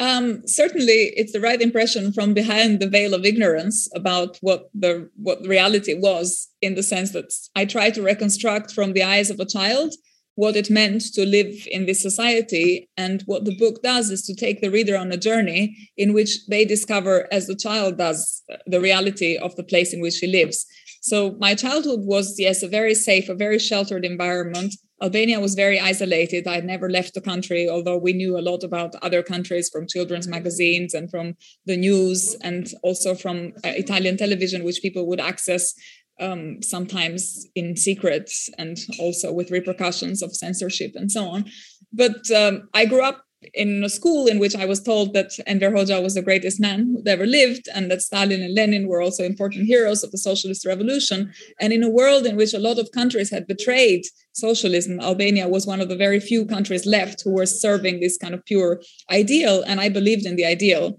Um, 0.00 0.46
certainly, 0.46 1.12
it's 1.16 1.32
the 1.32 1.40
right 1.40 1.60
impression 1.60 2.12
from 2.12 2.32
behind 2.32 2.78
the 2.78 2.88
veil 2.88 3.14
of 3.14 3.24
ignorance 3.24 3.88
about 3.94 4.38
what 4.40 4.70
the 4.72 5.10
what 5.16 5.44
reality 5.46 5.94
was. 5.94 6.48
In 6.60 6.74
the 6.74 6.82
sense 6.82 7.12
that 7.12 7.32
I 7.54 7.64
try 7.64 7.90
to 7.90 8.02
reconstruct 8.02 8.72
from 8.72 8.92
the 8.92 9.02
eyes 9.02 9.30
of 9.30 9.40
a 9.40 9.46
child 9.46 9.94
what 10.36 10.54
it 10.54 10.70
meant 10.70 11.02
to 11.14 11.26
live 11.26 11.52
in 11.66 11.86
this 11.86 12.00
society, 12.00 12.88
and 12.96 13.22
what 13.26 13.44
the 13.44 13.56
book 13.56 13.82
does 13.82 14.08
is 14.08 14.22
to 14.22 14.36
take 14.36 14.60
the 14.60 14.70
reader 14.70 14.96
on 14.96 15.10
a 15.10 15.16
journey 15.16 15.76
in 15.96 16.12
which 16.12 16.46
they 16.46 16.64
discover, 16.64 17.26
as 17.32 17.48
the 17.48 17.56
child 17.56 17.98
does, 17.98 18.44
the 18.66 18.80
reality 18.80 19.36
of 19.36 19.56
the 19.56 19.64
place 19.64 19.92
in 19.92 20.00
which 20.00 20.18
he 20.18 20.28
lives. 20.28 20.64
So 21.02 21.36
my 21.40 21.56
childhood 21.56 22.02
was 22.04 22.36
yes 22.38 22.62
a 22.62 22.68
very 22.68 22.94
safe, 22.94 23.28
a 23.28 23.34
very 23.34 23.58
sheltered 23.58 24.04
environment 24.04 24.74
Albania 25.00 25.38
was 25.38 25.54
very 25.54 25.78
isolated. 25.78 26.46
I 26.46 26.56
had 26.56 26.64
never 26.64 26.90
left 26.90 27.14
the 27.14 27.20
country, 27.20 27.68
although 27.68 27.96
we 27.96 28.12
knew 28.12 28.36
a 28.36 28.42
lot 28.42 28.64
about 28.64 28.96
other 28.96 29.22
countries 29.22 29.68
from 29.68 29.86
children's 29.86 30.26
magazines 30.26 30.92
and 30.94 31.08
from 31.10 31.36
the 31.66 31.76
news, 31.76 32.36
and 32.42 32.68
also 32.82 33.14
from 33.14 33.52
uh, 33.64 33.68
Italian 33.76 34.16
television, 34.16 34.64
which 34.64 34.82
people 34.82 35.06
would 35.06 35.20
access 35.20 35.74
um, 36.20 36.60
sometimes 36.62 37.46
in 37.54 37.76
secret 37.76 38.30
and 38.58 38.78
also 38.98 39.32
with 39.32 39.50
repercussions 39.52 40.20
of 40.22 40.34
censorship 40.34 40.92
and 40.94 41.12
so 41.12 41.28
on. 41.28 41.44
But 41.92 42.30
um, 42.32 42.68
I 42.74 42.84
grew 42.86 43.02
up 43.02 43.22
in 43.54 43.84
a 43.84 43.88
school 43.88 44.26
in 44.26 44.38
which 44.38 44.56
I 44.56 44.64
was 44.64 44.82
told 44.82 45.14
that 45.14 45.30
Enver 45.46 45.70
Hoxha 45.70 46.02
was 46.02 46.14
the 46.14 46.22
greatest 46.22 46.60
man 46.60 46.86
who 46.86 47.10
ever 47.10 47.26
lived, 47.26 47.68
and 47.74 47.90
that 47.90 48.02
Stalin 48.02 48.42
and 48.42 48.54
Lenin 48.54 48.88
were 48.88 49.00
also 49.00 49.24
important 49.24 49.66
heroes 49.66 50.02
of 50.02 50.10
the 50.10 50.18
socialist 50.18 50.66
revolution. 50.66 51.32
And 51.60 51.72
in 51.72 51.82
a 51.82 51.90
world 51.90 52.26
in 52.26 52.36
which 52.36 52.54
a 52.54 52.58
lot 52.58 52.78
of 52.78 52.90
countries 52.92 53.30
had 53.30 53.46
betrayed 53.46 54.04
socialism, 54.32 55.00
Albania 55.00 55.48
was 55.48 55.66
one 55.66 55.80
of 55.80 55.88
the 55.88 55.96
very 55.96 56.20
few 56.20 56.44
countries 56.44 56.86
left 56.86 57.22
who 57.22 57.32
were 57.32 57.46
serving 57.46 58.00
this 58.00 58.16
kind 58.16 58.34
of 58.34 58.44
pure 58.44 58.82
ideal. 59.10 59.62
And 59.66 59.80
I 59.80 59.88
believed 59.88 60.26
in 60.26 60.36
the 60.36 60.44
ideal. 60.44 60.98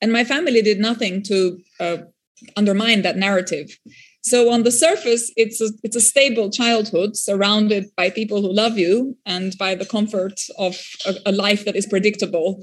And 0.00 0.12
my 0.12 0.24
family 0.24 0.62
did 0.62 0.78
nothing 0.78 1.22
to 1.24 1.58
uh, 1.80 1.98
undermine 2.56 3.02
that 3.02 3.16
narrative. 3.16 3.78
So 4.28 4.50
on 4.50 4.62
the 4.62 4.70
surface, 4.70 5.32
it's 5.36 5.58
a, 5.60 5.70
it's 5.82 5.96
a 5.96 6.02
stable 6.02 6.50
childhood 6.50 7.16
surrounded 7.16 7.86
by 7.96 8.10
people 8.10 8.42
who 8.42 8.52
love 8.52 8.76
you 8.76 9.16
and 9.24 9.56
by 9.58 9.74
the 9.74 9.86
comfort 9.86 10.38
of 10.58 10.76
a, 11.06 11.14
a 11.26 11.32
life 11.32 11.64
that 11.64 11.76
is 11.76 11.86
predictable, 11.86 12.62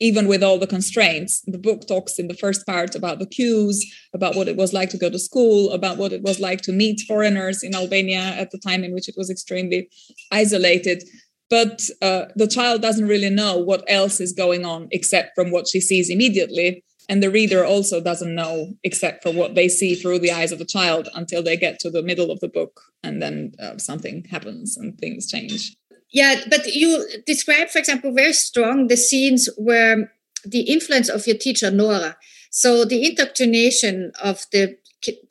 even 0.00 0.26
with 0.26 0.42
all 0.42 0.58
the 0.58 0.66
constraints. 0.66 1.42
The 1.46 1.58
book 1.58 1.86
talks 1.86 2.18
in 2.18 2.28
the 2.28 2.34
first 2.34 2.64
part 2.64 2.94
about 2.94 3.18
the 3.18 3.26
queues, 3.26 3.84
about 4.14 4.36
what 4.36 4.48
it 4.48 4.56
was 4.56 4.72
like 4.72 4.88
to 4.90 4.98
go 4.98 5.10
to 5.10 5.18
school, 5.18 5.70
about 5.72 5.98
what 5.98 6.14
it 6.14 6.22
was 6.22 6.40
like 6.40 6.62
to 6.62 6.72
meet 6.72 7.02
foreigners 7.06 7.62
in 7.62 7.74
Albania 7.74 8.22
at 8.42 8.50
the 8.50 8.58
time 8.58 8.82
in 8.82 8.94
which 8.94 9.08
it 9.08 9.14
was 9.18 9.28
extremely 9.28 9.90
isolated. 10.30 11.04
But 11.50 11.82
uh, 12.00 12.24
the 12.36 12.46
child 12.46 12.80
doesn't 12.80 13.06
really 13.06 13.28
know 13.28 13.58
what 13.58 13.84
else 13.86 14.18
is 14.18 14.32
going 14.32 14.64
on 14.64 14.88
except 14.90 15.32
from 15.34 15.50
what 15.50 15.68
she 15.68 15.80
sees 15.80 16.08
immediately 16.08 16.82
and 17.08 17.22
the 17.22 17.30
reader 17.30 17.64
also 17.64 18.00
doesn't 18.00 18.34
know 18.34 18.74
except 18.82 19.22
for 19.22 19.32
what 19.32 19.54
they 19.54 19.68
see 19.68 19.94
through 19.94 20.18
the 20.18 20.32
eyes 20.32 20.52
of 20.52 20.58
the 20.58 20.64
child 20.64 21.08
until 21.14 21.42
they 21.42 21.56
get 21.56 21.78
to 21.80 21.90
the 21.90 22.02
middle 22.02 22.30
of 22.30 22.40
the 22.40 22.48
book 22.48 22.80
and 23.02 23.20
then 23.20 23.52
uh, 23.60 23.76
something 23.78 24.24
happens 24.30 24.76
and 24.76 24.98
things 24.98 25.30
change. 25.30 25.76
Yeah 26.12 26.40
but 26.48 26.66
you 26.66 27.06
describe 27.26 27.68
for 27.68 27.78
example 27.78 28.12
very 28.14 28.32
strong 28.32 28.88
the 28.88 28.96
scenes 28.96 29.48
where 29.56 30.12
the 30.44 30.62
influence 30.62 31.08
of 31.08 31.26
your 31.26 31.36
teacher 31.36 31.70
nora. 31.70 32.16
So 32.50 32.84
the 32.84 33.08
indoctrination 33.08 34.12
of 34.22 34.44
the 34.52 34.76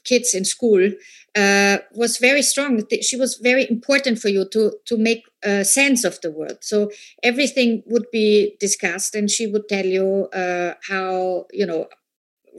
kids 0.03 0.33
in 0.33 0.45
school 0.45 0.91
uh, 1.35 1.77
was 1.93 2.17
very 2.17 2.41
strong. 2.41 2.81
She 3.01 3.15
was 3.15 3.37
very 3.37 3.69
important 3.69 4.19
for 4.19 4.29
you 4.29 4.45
to 4.49 4.73
to 4.85 4.97
make 4.97 5.23
uh, 5.45 5.63
sense 5.63 6.03
of 6.03 6.19
the 6.21 6.31
world. 6.31 6.57
So 6.61 6.91
everything 7.23 7.83
would 7.87 8.07
be 8.11 8.57
discussed, 8.59 9.15
and 9.15 9.29
she 9.29 9.47
would 9.47 9.69
tell 9.69 9.85
you 9.85 10.27
uh, 10.33 10.73
how 10.89 11.45
you 11.51 11.65
know 11.65 11.87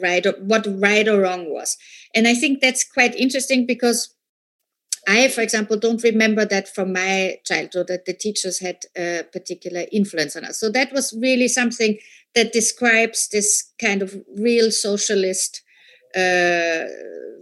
right 0.03 0.25
or 0.25 0.33
what 0.33 0.67
right 0.81 1.07
or 1.07 1.21
wrong 1.21 1.53
was. 1.53 1.77
And 2.15 2.27
I 2.27 2.35
think 2.35 2.61
that's 2.61 2.85
quite 2.85 3.15
interesting 3.15 3.67
because 3.67 4.15
I, 5.07 5.29
for 5.29 5.41
example, 5.41 5.77
don't 5.77 6.03
remember 6.03 6.45
that 6.45 6.73
from 6.73 6.93
my 6.93 7.39
childhood 7.45 7.89
that 7.89 8.05
the 8.05 8.15
teachers 8.15 8.61
had 8.61 8.79
a 8.97 9.25
particular 9.33 9.85
influence 9.91 10.37
on 10.37 10.45
us. 10.45 10.59
So 10.59 10.71
that 10.71 10.93
was 10.93 11.13
really 11.21 11.49
something 11.49 11.99
that 12.35 12.53
describes 12.53 13.29
this 13.29 13.73
kind 13.81 14.01
of 14.01 14.17
real 14.37 14.71
socialist 14.71 15.63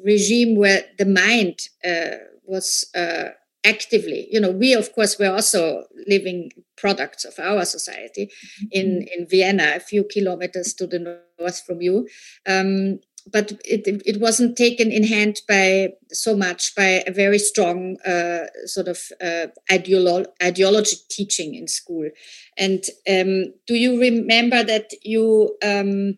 regime 0.04 0.56
where 0.56 0.84
the 0.98 1.06
mind 1.06 1.58
uh, 1.84 2.16
was 2.44 2.84
uh, 2.94 3.30
actively 3.64 4.26
you 4.30 4.40
know 4.40 4.50
we 4.50 4.72
of 4.72 4.92
course 4.94 5.18
were 5.18 5.30
also 5.30 5.84
living 6.06 6.50
products 6.76 7.24
of 7.24 7.38
our 7.38 7.64
society 7.64 8.30
in 8.70 8.86
mm-hmm. 8.86 9.20
in 9.20 9.28
vienna 9.28 9.72
a 9.76 9.80
few 9.80 10.04
kilometers 10.04 10.74
to 10.74 10.86
the 10.86 11.20
north 11.38 11.60
from 11.66 11.80
you. 11.80 12.08
Um, 12.46 13.00
but 13.30 13.52
it, 13.64 13.86
it 14.06 14.18
wasn't 14.20 14.56
taken 14.56 14.90
in 14.90 15.04
hand 15.04 15.42
by 15.46 15.90
so 16.10 16.34
much 16.34 16.74
by 16.74 17.04
a 17.06 17.12
very 17.12 17.38
strong 17.38 17.98
uh, 18.06 18.46
sort 18.64 18.88
of 18.88 18.98
uh, 19.20 19.48
ideolo- 19.70 20.26
ideology 20.42 20.96
teaching 21.10 21.54
in 21.54 21.68
school. 21.68 22.08
And 22.56 22.82
um, 23.08 23.52
do 23.66 23.74
you 23.74 24.00
remember 24.00 24.64
that 24.64 24.92
you 25.02 25.56
um, 25.62 26.16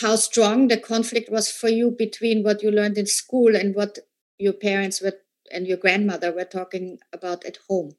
how 0.00 0.16
strong 0.16 0.68
the 0.68 0.76
conflict 0.76 1.30
was 1.30 1.50
for 1.50 1.68
you 1.68 1.90
between 1.90 2.42
what 2.42 2.62
you 2.62 2.70
learned 2.70 2.98
in 2.98 3.06
school 3.06 3.54
and 3.54 3.74
what 3.74 3.98
your 4.38 4.52
parents 4.52 5.00
were 5.00 5.14
and 5.52 5.66
your 5.66 5.76
grandmother 5.76 6.32
were 6.32 6.44
talking 6.44 6.98
about 7.12 7.44
at 7.44 7.58
home? 7.68 7.92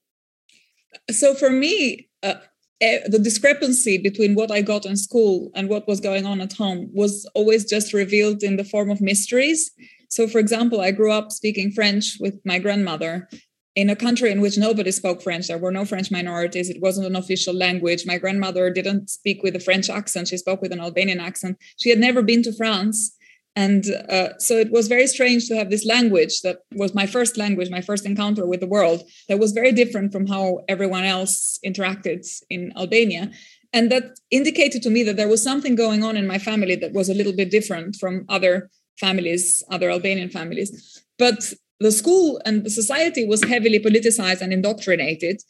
So 1.12 1.34
for 1.34 1.50
me, 1.50 2.10
uh, 2.24 2.36
the 2.82 3.20
discrepancy 3.22 3.98
between 3.98 4.36
what 4.36 4.52
I 4.52 4.62
got 4.62 4.86
in 4.86 4.98
school 4.98 5.52
and 5.56 5.70
what 5.70 5.88
was 5.88 6.00
going 6.00 6.26
on 6.26 6.42
at 6.42 6.54
home 6.54 6.90
was 6.94 7.26
always 7.34 7.66
just 7.66 7.94
revealed 7.94 8.44
in 8.44 8.58
the 8.58 8.64
form 8.64 8.90
of 8.90 9.02
mysteries. 9.02 9.72
So, 10.10 10.28
for 10.28 10.40
example, 10.40 10.82
I 10.82 10.92
grew 10.92 11.12
up 11.12 11.32
speaking 11.32 11.72
French 11.72 12.18
with 12.20 12.40
my 12.46 12.60
grandmother 12.60 13.30
in 13.76 13.90
a 13.90 13.96
country 13.96 14.32
in 14.32 14.42
which 14.42 14.58
nobody 14.58 14.92
spoke 14.92 15.22
French. 15.22 15.48
There 15.48 15.58
were 15.58 15.72
no 15.72 15.86
French 15.86 16.10
minorities. 16.10 16.70
It 16.70 16.82
wasn't 16.82 17.08
an 17.08 17.16
official 17.16 17.54
language. 17.54 18.06
My 18.06 18.18
grandmother 18.18 18.70
didn't 18.70 19.10
speak 19.10 19.44
with 19.44 19.56
a 19.56 19.60
French 19.60 19.90
accent. 19.90 20.30
She 20.30 20.38
spoke 20.38 20.62
with 20.62 20.72
an 20.72 20.80
Albanian 20.80 21.20
accent. 21.20 21.58
She 21.78 21.90
had 21.90 22.00
never 22.00 22.22
been 22.22 22.42
to 22.44 22.54
France. 22.54 23.16
And 23.58 23.86
uh, 24.10 24.38
so 24.38 24.58
it 24.58 24.72
was 24.72 24.88
very 24.88 25.08
strange 25.08 25.48
to 25.48 25.56
have 25.56 25.70
this 25.70 25.86
language 25.86 26.42
that 26.42 26.60
was 26.74 26.94
my 26.94 27.06
first 27.06 27.38
language, 27.38 27.70
my 27.70 27.82
first 27.82 28.06
encounter 28.06 28.46
with 28.46 28.60
the 28.60 28.68
world, 28.68 29.04
that 29.30 29.40
was 29.40 29.54
very 29.54 29.72
different 29.72 30.12
from 30.12 30.28
how 30.28 30.60
everyone 30.68 31.06
else 31.06 31.58
interacted 31.66 32.26
in 32.50 32.74
Albania. 32.76 33.32
And 33.72 33.92
that 33.92 34.20
indicated 34.30 34.82
to 34.84 34.90
me 34.90 35.04
that 35.04 35.16
there 35.16 35.28
was 35.30 35.44
something 35.44 35.76
going 35.76 36.04
on 36.04 36.18
in 36.18 36.28
my 36.28 36.38
family 36.38 36.76
that 36.78 36.94
was 36.94 37.10
a 37.10 37.14
little 37.14 37.34
bit 37.34 37.52
different 37.52 37.96
from 37.96 38.26
other 38.30 38.70
families, 39.00 39.64
other 39.70 39.90
Albanian 39.90 40.30
families. 40.30 41.04
But 41.18 41.54
the 41.80 41.92
school 41.92 42.42
and 42.46 42.64
the 42.64 42.70
society 42.70 43.26
was 43.26 43.44
heavily 43.44 43.80
politicized 43.80 44.42
and 44.42 44.54
indoctrinated 44.54 45.42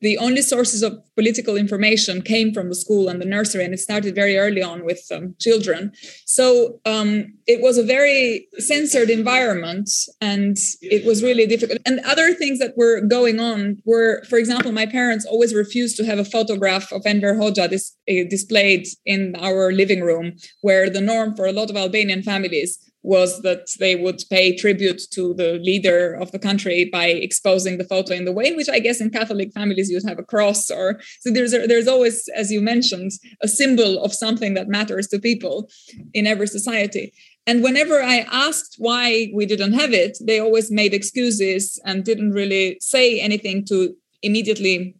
the 0.00 0.18
only 0.18 0.42
sources 0.42 0.82
of 0.82 0.98
political 1.14 1.56
information 1.56 2.20
came 2.20 2.52
from 2.52 2.68
the 2.68 2.74
school 2.74 3.08
and 3.08 3.20
the 3.20 3.24
nursery, 3.24 3.64
and 3.64 3.72
it 3.72 3.78
started 3.78 4.14
very 4.14 4.36
early 4.36 4.62
on 4.62 4.84
with 4.84 5.02
um, 5.10 5.34
children. 5.40 5.92
So 6.26 6.80
um, 6.84 7.32
it 7.46 7.62
was 7.62 7.78
a 7.78 7.82
very 7.82 8.46
censored 8.58 9.08
environment, 9.08 9.88
and 10.20 10.58
it 10.82 11.06
was 11.06 11.22
really 11.22 11.46
difficult. 11.46 11.78
And 11.86 12.00
other 12.00 12.34
things 12.34 12.58
that 12.58 12.76
were 12.76 13.00
going 13.00 13.40
on 13.40 13.78
were, 13.86 14.22
for 14.28 14.38
example, 14.38 14.70
my 14.70 14.86
parents 14.86 15.24
always 15.24 15.54
refused 15.54 15.96
to 15.96 16.04
have 16.04 16.18
a 16.18 16.24
photograph 16.24 16.92
of 16.92 17.06
Enver 17.06 17.34
Hoxha 17.34 17.70
dis- 17.70 17.96
uh, 18.10 18.28
displayed 18.28 18.86
in 19.06 19.34
our 19.40 19.72
living 19.72 20.02
room, 20.02 20.32
where 20.60 20.90
the 20.90 21.00
norm 21.00 21.34
for 21.34 21.46
a 21.46 21.52
lot 21.52 21.70
of 21.70 21.76
Albanian 21.76 22.22
families 22.22 22.78
was 23.06 23.40
that 23.42 23.68
they 23.78 23.94
would 23.94 24.20
pay 24.28 24.54
tribute 24.56 25.00
to 25.12 25.32
the 25.34 25.60
leader 25.62 26.12
of 26.14 26.32
the 26.32 26.40
country 26.40 26.86
by 26.92 27.06
exposing 27.06 27.78
the 27.78 27.84
photo 27.84 28.12
in 28.12 28.24
the 28.24 28.32
way 28.32 28.48
in 28.48 28.56
which 28.56 28.68
I 28.68 28.80
guess 28.80 29.00
in 29.00 29.10
Catholic 29.10 29.52
families 29.52 29.88
you'd 29.88 30.08
have 30.08 30.18
a 30.18 30.24
cross 30.24 30.70
or 30.72 31.00
so 31.20 31.30
there's 31.30 31.54
a, 31.54 31.68
there's 31.68 31.86
always 31.86 32.28
as 32.34 32.50
you 32.50 32.60
mentioned 32.60 33.12
a 33.40 33.46
symbol 33.46 34.02
of 34.02 34.12
something 34.12 34.54
that 34.54 34.66
matters 34.68 35.06
to 35.08 35.20
people 35.20 35.70
in 36.14 36.26
every 36.26 36.48
society. 36.48 37.12
And 37.46 37.62
whenever 37.62 38.02
I 38.02 38.26
asked 38.32 38.74
why 38.78 39.30
we 39.32 39.46
didn't 39.46 39.74
have 39.74 39.92
it 39.92 40.18
they 40.20 40.40
always 40.40 40.72
made 40.72 40.92
excuses 40.92 41.80
and 41.84 42.04
didn't 42.04 42.32
really 42.32 42.76
say 42.80 43.20
anything 43.20 43.64
to 43.66 43.94
immediately 44.22 44.96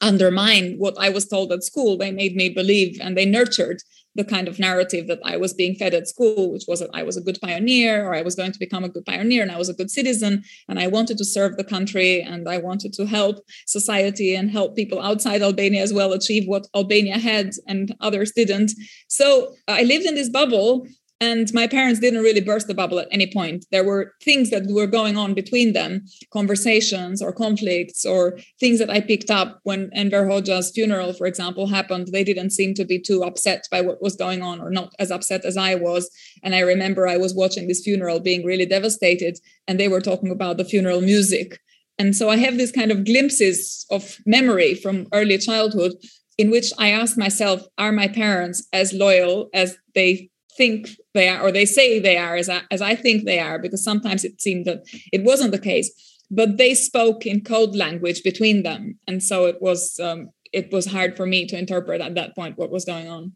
undermine 0.00 0.74
what 0.78 0.94
I 0.98 1.08
was 1.08 1.26
told 1.28 1.52
at 1.52 1.62
school. 1.62 1.96
They 1.96 2.10
made 2.10 2.34
me 2.34 2.48
believe 2.48 2.98
and 3.00 3.16
they 3.16 3.26
nurtured 3.26 3.80
the 4.18 4.24
kind 4.24 4.48
of 4.48 4.58
narrative 4.58 5.06
that 5.06 5.20
I 5.24 5.36
was 5.36 5.54
being 5.54 5.76
fed 5.76 5.94
at 5.94 6.08
school, 6.08 6.50
which 6.52 6.64
was 6.66 6.80
that 6.80 6.90
I 6.92 7.04
was 7.04 7.16
a 7.16 7.20
good 7.20 7.38
pioneer 7.40 8.04
or 8.04 8.16
I 8.16 8.22
was 8.22 8.34
going 8.34 8.50
to 8.50 8.58
become 8.58 8.82
a 8.82 8.88
good 8.88 9.06
pioneer 9.06 9.42
and 9.42 9.52
I 9.52 9.56
was 9.56 9.68
a 9.68 9.74
good 9.74 9.92
citizen 9.92 10.42
and 10.68 10.80
I 10.80 10.88
wanted 10.88 11.18
to 11.18 11.24
serve 11.24 11.56
the 11.56 11.62
country 11.62 12.20
and 12.20 12.48
I 12.48 12.58
wanted 12.58 12.92
to 12.94 13.06
help 13.06 13.36
society 13.66 14.34
and 14.34 14.50
help 14.50 14.74
people 14.74 15.00
outside 15.00 15.40
Albania 15.40 15.82
as 15.82 15.92
well 15.92 16.12
achieve 16.12 16.48
what 16.48 16.66
Albania 16.74 17.16
had 17.16 17.52
and 17.68 17.94
others 18.00 18.32
didn't. 18.32 18.72
So 19.06 19.54
uh, 19.68 19.76
I 19.78 19.82
lived 19.84 20.04
in 20.04 20.16
this 20.16 20.28
bubble 20.28 20.88
and 21.20 21.52
my 21.52 21.66
parents 21.66 21.98
didn't 21.98 22.22
really 22.22 22.40
burst 22.40 22.68
the 22.68 22.74
bubble 22.74 23.00
at 23.00 23.08
any 23.10 23.26
point. 23.26 23.66
There 23.72 23.84
were 23.84 24.14
things 24.22 24.50
that 24.50 24.66
were 24.68 24.86
going 24.86 25.16
on 25.16 25.34
between 25.34 25.72
them, 25.72 26.04
conversations 26.32 27.20
or 27.20 27.32
conflicts 27.32 28.04
or 28.04 28.38
things 28.60 28.78
that 28.78 28.90
I 28.90 29.00
picked 29.00 29.30
up 29.30 29.58
when 29.64 29.90
Enver 29.94 30.26
Hoxha's 30.26 30.70
funeral, 30.70 31.12
for 31.12 31.26
example, 31.26 31.66
happened. 31.66 32.08
They 32.08 32.22
didn't 32.22 32.50
seem 32.50 32.74
to 32.74 32.84
be 32.84 33.00
too 33.00 33.24
upset 33.24 33.66
by 33.70 33.80
what 33.80 34.00
was 34.00 34.14
going 34.14 34.42
on 34.42 34.60
or 34.60 34.70
not 34.70 34.92
as 34.98 35.10
upset 35.10 35.44
as 35.44 35.56
I 35.56 35.74
was. 35.74 36.08
And 36.44 36.54
I 36.54 36.60
remember 36.60 37.08
I 37.08 37.16
was 37.16 37.34
watching 37.34 37.66
this 37.66 37.82
funeral 37.82 38.20
being 38.20 38.44
really 38.44 38.66
devastated, 38.66 39.38
and 39.66 39.78
they 39.78 39.88
were 39.88 40.00
talking 40.00 40.30
about 40.30 40.56
the 40.56 40.64
funeral 40.64 41.00
music. 41.00 41.58
And 41.98 42.14
so 42.14 42.30
I 42.30 42.36
have 42.36 42.58
these 42.58 42.70
kind 42.70 42.92
of 42.92 43.04
glimpses 43.04 43.84
of 43.90 44.18
memory 44.24 44.76
from 44.76 45.08
early 45.12 45.36
childhood 45.38 45.94
in 46.38 46.50
which 46.50 46.72
I 46.78 46.90
asked 46.90 47.18
myself, 47.18 47.66
are 47.76 47.90
my 47.90 48.06
parents 48.06 48.68
as 48.72 48.92
loyal 48.92 49.50
as 49.52 49.76
they 49.94 50.30
think 50.58 50.90
they 51.14 51.28
are 51.28 51.40
or 51.40 51.50
they 51.52 51.64
say 51.64 51.86
they 51.98 52.18
are 52.18 52.36
as 52.36 52.48
I, 52.48 52.60
as 52.70 52.82
I 52.82 52.94
think 52.94 53.24
they 53.24 53.40
are 53.40 53.58
because 53.58 53.82
sometimes 53.82 54.24
it 54.24 54.42
seemed 54.42 54.64
that 54.66 54.80
it 55.12 55.22
wasn't 55.24 55.52
the 55.52 55.66
case 55.72 55.88
but 56.30 56.58
they 56.58 56.74
spoke 56.74 57.26
in 57.26 57.42
code 57.42 57.74
language 57.74 58.22
between 58.22 58.62
them. 58.62 58.98
And 59.06 59.22
so 59.22 59.46
it 59.46 59.60
was 59.60 59.98
um, 59.98 60.30
it 60.52 60.72
was 60.72 60.86
hard 60.86 61.16
for 61.16 61.26
me 61.26 61.46
to 61.46 61.58
interpret 61.58 62.00
at 62.00 62.14
that 62.14 62.34
point 62.34 62.58
what 62.58 62.70
was 62.70 62.84
going 62.84 63.08
on. 63.08 63.34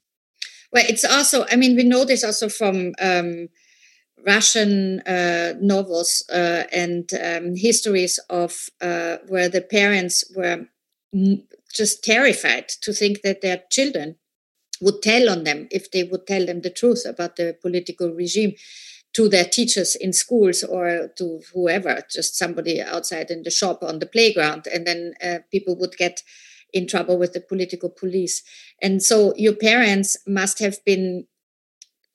Well 0.72 0.84
it's 0.88 1.04
also 1.04 1.44
i 1.50 1.56
mean 1.56 1.76
we 1.76 1.84
know 1.84 2.04
this 2.04 2.24
also 2.24 2.48
from 2.48 2.94
um, 2.98 3.48
russian 4.26 5.00
uh, 5.00 5.52
novels 5.60 6.24
uh, 6.32 6.64
and 6.72 7.10
um, 7.28 7.54
histories 7.56 8.18
of 8.30 8.52
uh, 8.80 9.16
where 9.28 9.50
the 9.50 9.60
parents 9.60 10.24
were 10.34 10.66
just 11.74 12.02
terrified 12.02 12.68
to 12.84 12.92
think 12.94 13.20
that 13.20 13.42
their 13.42 13.60
children 13.70 14.16
would 14.82 15.00
tell 15.02 15.30
on 15.30 15.44
them 15.44 15.68
if 15.70 15.90
they 15.90 16.02
would 16.02 16.26
tell 16.26 16.44
them 16.44 16.60
the 16.60 16.70
truth 16.70 17.04
about 17.06 17.36
the 17.36 17.56
political 17.62 18.10
regime 18.12 18.54
to 19.14 19.28
their 19.28 19.44
teachers 19.44 19.94
in 19.94 20.12
schools 20.12 20.62
or 20.62 21.08
to 21.16 21.40
whoever, 21.52 22.02
just 22.10 22.36
somebody 22.36 22.80
outside 22.80 23.30
in 23.30 23.42
the 23.42 23.50
shop 23.50 23.82
on 23.82 23.98
the 23.98 24.06
playground. 24.06 24.66
And 24.66 24.86
then 24.86 25.14
uh, 25.22 25.38
people 25.50 25.76
would 25.76 25.96
get 25.96 26.22
in 26.72 26.86
trouble 26.86 27.18
with 27.18 27.34
the 27.34 27.40
political 27.40 27.90
police. 27.90 28.42
And 28.80 29.02
so 29.02 29.34
your 29.36 29.54
parents 29.54 30.16
must 30.26 30.58
have 30.60 30.82
been 30.84 31.26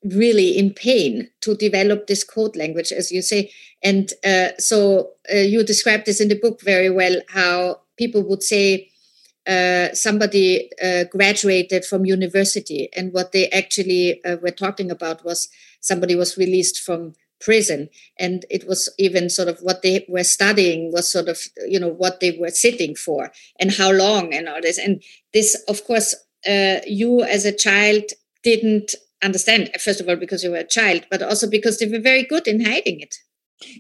really 0.04 0.58
in 0.58 0.74
pain 0.74 1.30
to 1.42 1.56
develop 1.56 2.08
this 2.08 2.24
code 2.24 2.56
language, 2.56 2.92
as 2.92 3.12
you 3.12 3.22
say. 3.22 3.52
And 3.84 4.12
uh, 4.26 4.50
so 4.58 5.12
uh, 5.32 5.38
you 5.38 5.64
describe 5.64 6.06
this 6.06 6.20
in 6.20 6.30
the 6.30 6.40
book 6.40 6.62
very 6.62 6.90
well 6.90 7.22
how 7.30 7.82
people 7.98 8.24
would 8.24 8.44
say, 8.44 8.90
uh, 9.48 9.94
somebody 9.94 10.70
uh, 10.84 11.06
graduated 11.06 11.86
from 11.86 12.06
university, 12.06 12.90
and 12.96 13.14
what 13.14 13.32
they 13.32 13.50
actually 13.50 14.24
uh, 14.24 14.38
were 14.42 14.52
talking 14.52 14.92
about 14.92 15.24
was 15.24 15.50
somebody 15.80 16.16
was 16.16 16.38
released 16.38 16.80
from 16.80 17.14
prison, 17.40 17.90
and 18.20 18.46
it 18.50 18.68
was 18.68 18.90
even 18.98 19.30
sort 19.30 19.48
of 19.48 19.60
what 19.60 19.82
they 19.82 20.06
were 20.10 20.24
studying 20.24 20.92
was 20.92 21.10
sort 21.10 21.30
of 21.30 21.40
you 21.68 21.80
know 21.80 21.90
what 21.90 22.20
they 22.20 22.32
were 22.32 22.50
sitting 22.50 22.96
for 22.96 23.32
and 23.60 23.72
how 23.72 23.92
long 23.92 24.34
and 24.34 24.50
all 24.50 24.62
this, 24.62 24.78
and 24.78 25.02
this 25.34 25.56
of 25.68 25.84
course 25.86 26.14
uh, 26.48 26.78
you 26.86 27.24
as 27.24 27.46
a 27.46 27.56
child 27.56 28.04
didn't 28.44 28.96
understand 29.24 29.70
first 29.80 30.00
of 30.00 30.08
all 30.08 30.16
because 30.16 30.44
you 30.44 30.52
were 30.52 30.58
a 30.58 30.64
child, 30.64 31.06
but 31.10 31.22
also 31.22 31.50
because 31.50 31.80
they 31.80 31.88
were 31.88 32.00
very 32.00 32.24
good 32.24 32.48
in 32.48 32.66
hiding 32.66 33.00
it. 33.00 33.16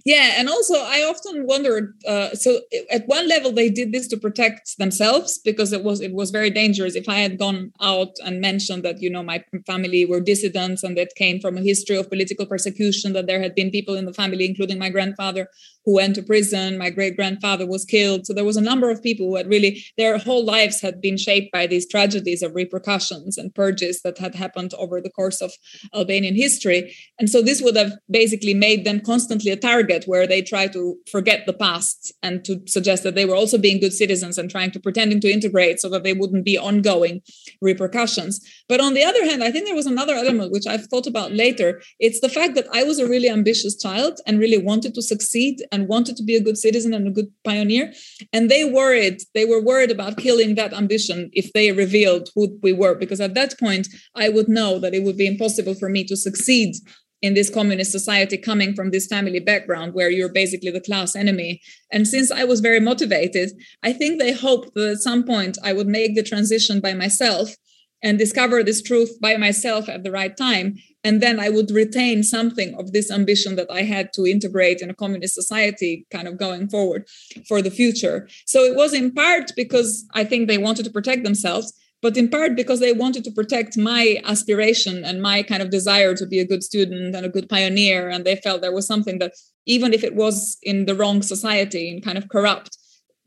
Yeah, 0.05 0.33
and 0.37 0.49
also 0.49 0.73
I 0.75 1.03
often 1.03 1.45
wondered. 1.45 1.93
Uh, 2.07 2.31
so 2.33 2.61
at 2.89 3.07
one 3.07 3.27
level, 3.27 3.51
they 3.51 3.69
did 3.69 3.91
this 3.91 4.07
to 4.07 4.17
protect 4.17 4.77
themselves 4.79 5.39
because 5.43 5.71
it 5.71 5.83
was 5.83 6.01
it 6.01 6.13
was 6.13 6.31
very 6.31 6.49
dangerous. 6.49 6.95
If 6.95 7.07
I 7.07 7.19
had 7.19 7.37
gone 7.37 7.71
out 7.79 8.15
and 8.25 8.41
mentioned 8.41 8.83
that 8.83 9.01
you 9.01 9.09
know 9.09 9.21
my 9.21 9.43
family 9.67 10.03
were 10.03 10.19
dissidents 10.19 10.83
and 10.83 10.97
that 10.97 11.13
came 11.15 11.39
from 11.39 11.57
a 11.57 11.61
history 11.61 11.95
of 11.95 12.09
political 12.09 12.47
persecution, 12.47 13.13
that 13.13 13.27
there 13.27 13.39
had 13.39 13.53
been 13.53 13.69
people 13.69 13.93
in 13.95 14.05
the 14.05 14.13
family, 14.13 14.45
including 14.45 14.79
my 14.79 14.89
grandfather, 14.89 15.47
who 15.87 15.95
went 15.95 16.15
to 16.15 16.21
prison. 16.21 16.77
My 16.77 16.89
great 16.89 17.15
grandfather 17.15 17.65
was 17.65 17.85
killed. 17.85 18.27
So 18.27 18.33
there 18.33 18.43
was 18.43 18.57
a 18.57 18.61
number 18.61 18.89
of 18.91 19.01
people 19.01 19.25
who 19.25 19.37
had 19.37 19.47
really 19.47 19.85
their 19.97 20.17
whole 20.17 20.43
lives 20.43 20.81
had 20.81 20.99
been 20.99 21.15
shaped 21.15 21.49
by 21.53 21.65
these 21.65 21.87
tragedies 21.87 22.43
of 22.43 22.53
repercussions 22.53 23.37
and 23.37 23.55
purges 23.55 24.01
that 24.01 24.17
had 24.17 24.35
happened 24.35 24.73
over 24.73 24.99
the 24.99 25.09
course 25.09 25.41
of 25.41 25.53
Albanian 25.95 26.35
history. 26.35 26.93
And 27.17 27.29
so 27.29 27.41
this 27.41 27.61
would 27.61 27.77
have 27.77 27.93
basically 28.11 28.53
made 28.53 28.83
them 28.83 28.99
constantly 28.99 29.49
a 29.49 29.55
target 29.55 30.03
where 30.07 30.27
they 30.27 30.41
try 30.41 30.67
to 30.67 30.97
forget 31.09 31.45
the 31.45 31.53
past 31.53 32.11
and 32.21 32.43
to 32.43 32.61
suggest 32.67 33.03
that 33.03 33.15
they 33.15 33.25
were 33.25 33.35
also 33.35 33.57
being 33.57 33.79
good 33.79 33.93
citizens 33.93 34.37
and 34.37 34.51
trying 34.51 34.71
to 34.71 34.81
pretending 34.81 35.21
to 35.21 35.31
integrate 35.31 35.79
so 35.79 35.87
that 35.87 36.03
they 36.03 36.13
wouldn't 36.13 36.43
be 36.43 36.57
ongoing 36.57 37.21
repercussions. 37.61 38.41
But 38.67 38.81
on 38.81 38.93
the 38.93 39.05
other 39.05 39.23
hand, 39.23 39.41
I 39.41 39.51
think 39.51 39.65
there 39.65 39.73
was 39.73 39.85
another 39.85 40.15
element 40.15 40.51
which 40.51 40.67
I've 40.67 40.87
thought 40.87 41.07
about 41.07 41.31
later. 41.31 41.81
It's 42.01 42.19
the 42.19 42.27
fact 42.27 42.55
that 42.55 42.67
I 42.73 42.83
was 42.83 42.99
a 42.99 43.07
really 43.07 43.29
ambitious 43.29 43.77
child 43.77 44.19
and 44.27 44.37
really 44.37 44.57
wanted 44.57 44.93
to 44.95 45.01
succeed 45.01 45.63
and 45.77 45.87
wanted 45.87 46.17
to 46.17 46.23
be 46.23 46.35
a 46.35 46.41
good 46.41 46.57
citizen 46.57 46.91
and 46.93 47.07
a 47.07 47.11
good 47.11 47.31
pioneer. 47.43 47.93
And 48.33 48.49
they 48.49 48.65
worried, 48.65 49.21
they 49.35 49.45
were 49.45 49.61
worried 49.61 49.91
about 49.91 50.17
killing 50.17 50.55
that 50.55 50.73
ambition 50.73 51.29
if 51.33 51.53
they 51.53 51.71
revealed 51.71 52.29
who 52.33 52.57
we 52.63 52.73
were, 52.73 52.95
because 52.95 53.21
at 53.21 53.35
that 53.35 53.59
point, 53.59 53.87
I 54.15 54.29
would 54.29 54.49
know 54.49 54.79
that 54.79 54.95
it 54.95 55.03
would 55.03 55.17
be 55.17 55.27
impossible 55.27 55.75
for 55.75 55.89
me 55.89 56.03
to 56.05 56.17
succeed 56.17 56.73
in 57.21 57.33
this 57.33 57.49
communist 57.49 57.91
society 57.91 58.37
coming 58.37 58.73
from 58.73 58.89
this 58.89 59.07
family 59.07 59.39
background 59.39 59.93
where 59.93 60.09
you're 60.09 60.31
basically 60.31 60.71
the 60.71 60.81
class 60.81 61.15
enemy. 61.15 61.61
And 61.91 62.07
since 62.07 62.31
I 62.31 62.43
was 62.43 62.59
very 62.59 62.79
motivated, 62.79 63.51
I 63.83 63.93
think 63.93 64.19
they 64.19 64.33
hoped 64.33 64.73
that 64.75 64.91
at 64.91 64.97
some 64.97 65.23
point 65.23 65.57
I 65.63 65.73
would 65.73 65.87
make 65.87 66.15
the 66.15 66.23
transition 66.23 66.79
by 66.79 66.93
myself 66.93 67.55
and 68.03 68.17
discover 68.17 68.63
this 68.63 68.81
truth 68.81 69.19
by 69.19 69.37
myself 69.37 69.89
at 69.89 70.03
the 70.03 70.11
right 70.11 70.35
time. 70.37 70.75
And 71.03 71.21
then 71.21 71.39
I 71.39 71.49
would 71.49 71.71
retain 71.71 72.23
something 72.23 72.75
of 72.75 72.91
this 72.91 73.09
ambition 73.09 73.55
that 73.55 73.71
I 73.71 73.83
had 73.83 74.11
to 74.13 74.25
integrate 74.25 74.81
in 74.81 74.89
a 74.89 74.95
communist 74.95 75.35
society 75.35 76.05
kind 76.11 76.27
of 76.27 76.37
going 76.37 76.69
forward 76.69 77.07
for 77.47 77.61
the 77.61 77.71
future. 77.71 78.27
So 78.45 78.63
it 78.63 78.75
was 78.75 78.93
in 78.93 79.13
part 79.13 79.51
because 79.55 80.05
I 80.13 80.23
think 80.23 80.47
they 80.47 80.57
wanted 80.57 80.85
to 80.85 80.91
protect 80.91 81.23
themselves 81.23 81.73
but 82.01 82.15
in 82.15 82.29
part 82.29 82.55
because 82.55 82.79
they 82.79 82.93
wanted 82.93 83.23
to 83.23 83.31
protect 83.31 83.77
my 83.77 84.17
aspiration 84.23 85.03
and 85.03 85.21
my 85.21 85.41
kind 85.41 85.63
of 85.63 85.71
desire 85.71 86.13
to 86.15 86.27
be 86.27 86.39
a 86.39 86.45
good 86.45 86.63
student 86.63 87.15
and 87.15 87.25
a 87.25 87.29
good 87.29 87.49
pioneer. 87.49 88.07
And 88.09 88.23
they 88.23 88.35
felt 88.35 88.61
there 88.61 88.73
was 88.73 88.85
something 88.85 89.17
that, 89.19 89.33
even 89.65 89.93
if 89.93 90.03
it 90.03 90.15
was 90.15 90.57
in 90.61 90.85
the 90.85 90.95
wrong 90.95 91.21
society, 91.21 91.89
in 91.89 92.01
kind 92.01 92.17
of 92.17 92.29
corrupt 92.29 92.77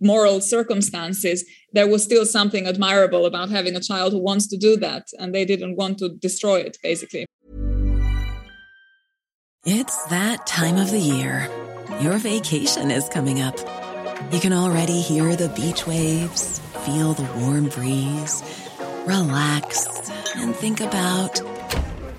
moral 0.01 0.41
circumstances, 0.41 1.45
there 1.73 1.87
was 1.87 2.03
still 2.03 2.25
something 2.25 2.67
admirable 2.67 3.27
about 3.27 3.51
having 3.51 3.77
a 3.77 3.81
child 3.81 4.13
who 4.13 4.19
wants 4.19 4.47
to 4.49 4.57
do 4.57 4.77
that. 4.79 5.09
And 5.19 5.35
they 5.35 5.45
didn't 5.45 5.77
want 5.77 5.99
to 5.99 6.09
destroy 6.09 6.61
it, 6.61 6.79
basically. 6.83 7.27
It's 9.65 10.05
that 10.07 10.47
time 10.47 10.77
of 10.77 10.91
the 10.91 10.99
year. 10.99 11.49
Your 12.01 12.17
vacation 12.19 12.91
is 12.91 13.09
coming 13.09 13.41
up. 13.41 13.57
You 14.33 14.41
can 14.41 14.53
already 14.53 15.01
hear 15.01 15.37
the 15.37 15.49
beach 15.51 15.87
waves, 15.87 16.61
feel 16.85 17.13
the 17.13 17.31
warm 17.41 17.69
breeze 17.69 18.43
relax, 19.07 20.11
and 20.37 20.55
think 20.55 20.81
about 20.81 21.41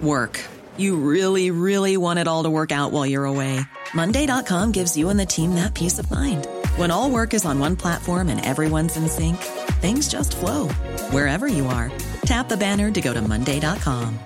work. 0.01 0.39
You 0.77 0.97
really, 0.97 1.51
really 1.51 1.97
want 1.97 2.19
it 2.19 2.27
all 2.27 2.43
to 2.43 2.49
work 2.49 2.71
out 2.71 2.91
while 2.91 3.05
you're 3.05 3.25
away. 3.25 3.59
Monday.com 3.93 4.71
gives 4.71 4.97
you 4.97 5.09
and 5.09 5.19
the 5.19 5.25
team 5.25 5.55
that 5.55 5.73
peace 5.73 5.99
of 5.99 6.09
mind. 6.09 6.47
When 6.77 6.89
all 6.91 7.11
work 7.11 7.33
is 7.33 7.45
on 7.45 7.59
one 7.59 7.75
platform 7.75 8.29
and 8.29 8.43
everyone's 8.45 8.95
in 8.95 9.07
sync, 9.09 9.37
things 9.81 10.07
just 10.07 10.37
flow 10.37 10.67
wherever 11.11 11.47
you 11.47 11.67
are. 11.67 11.91
Tap 12.25 12.47
the 12.47 12.57
banner 12.57 12.91
to 12.91 13.01
go 13.01 13.13
to 13.13 13.21
Monday.com. 13.21 14.17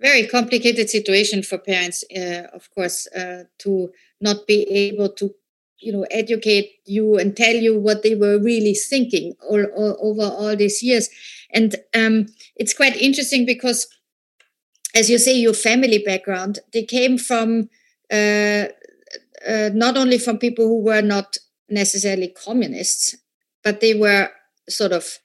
Very 0.00 0.26
complicated 0.26 0.88
situation 0.88 1.42
for 1.42 1.58
parents, 1.58 2.04
uh, 2.16 2.48
of 2.54 2.70
course, 2.74 3.06
uh, 3.08 3.44
to 3.58 3.90
not 4.20 4.46
be 4.46 4.62
able 4.70 5.10
to 5.10 5.34
you 5.78 5.92
know 5.92 6.06
educate 6.10 6.72
you 6.84 7.16
and 7.16 7.36
tell 7.36 7.54
you 7.54 7.78
what 7.78 8.02
they 8.02 8.14
were 8.14 8.38
really 8.38 8.74
thinking 8.74 9.34
all, 9.48 9.64
all 9.64 9.96
over 10.00 10.22
all 10.22 10.54
these 10.54 10.82
years 10.82 11.08
and 11.52 11.76
um, 11.94 12.26
it's 12.56 12.74
quite 12.74 12.96
interesting 12.96 13.46
because 13.46 13.86
as 14.94 15.08
you 15.08 15.18
say 15.18 15.34
your 15.34 15.54
family 15.54 15.98
background 15.98 16.58
they 16.72 16.82
came 16.82 17.18
from 17.18 17.68
uh, 18.12 18.66
uh, 19.48 19.70
not 19.72 19.96
only 19.96 20.18
from 20.18 20.38
people 20.38 20.66
who 20.66 20.82
were 20.82 21.02
not 21.02 21.38
necessarily 21.68 22.28
communists 22.28 23.16
but 23.62 23.80
they 23.80 23.94
were 23.94 24.28
sort 24.68 24.92
of 24.92 25.18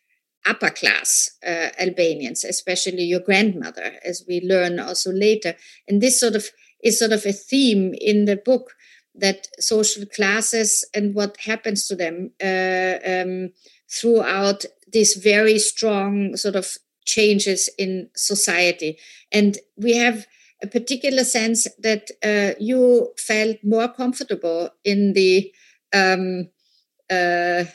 upper 0.45 0.69
class 0.69 1.31
uh, 1.45 1.69
albanians 1.79 2.43
especially 2.43 3.03
your 3.03 3.19
grandmother 3.19 3.93
as 4.03 4.23
we 4.27 4.41
learn 4.41 4.79
also 4.79 5.11
later. 5.11 5.55
And 5.87 6.01
this 6.01 6.19
sort 6.19 6.35
of 6.35 6.45
is 6.83 6.99
sort 6.99 7.11
of 7.11 7.25
a 7.25 7.33
theme 7.33 7.95
in 7.99 8.25
the 8.25 8.37
book 8.37 8.73
that 9.15 9.47
social 9.59 10.05
classes 10.05 10.85
and 10.93 11.15
what 11.15 11.37
happens 11.37 11.87
to 11.87 11.95
them 11.95 12.31
uh, 12.43 12.97
um, 13.07 13.51
throughout 13.89 14.65
this 14.91 15.15
very 15.15 15.57
strong 15.57 16.35
sort 16.35 16.55
of 16.55 16.77
changes 17.05 17.69
in 17.77 18.09
society. 18.15 18.97
And 19.31 19.57
we 19.77 19.95
have 19.97 20.25
a 20.63 20.67
particular 20.67 21.23
sense 21.23 21.67
that 21.79 22.11
uh, 22.23 22.57
you 22.59 23.11
felt 23.17 23.57
more 23.63 23.87
comfortable 23.87 24.69
in 24.83 25.13
the 25.13 25.53
um, 25.93 26.49
uh, 27.09 27.65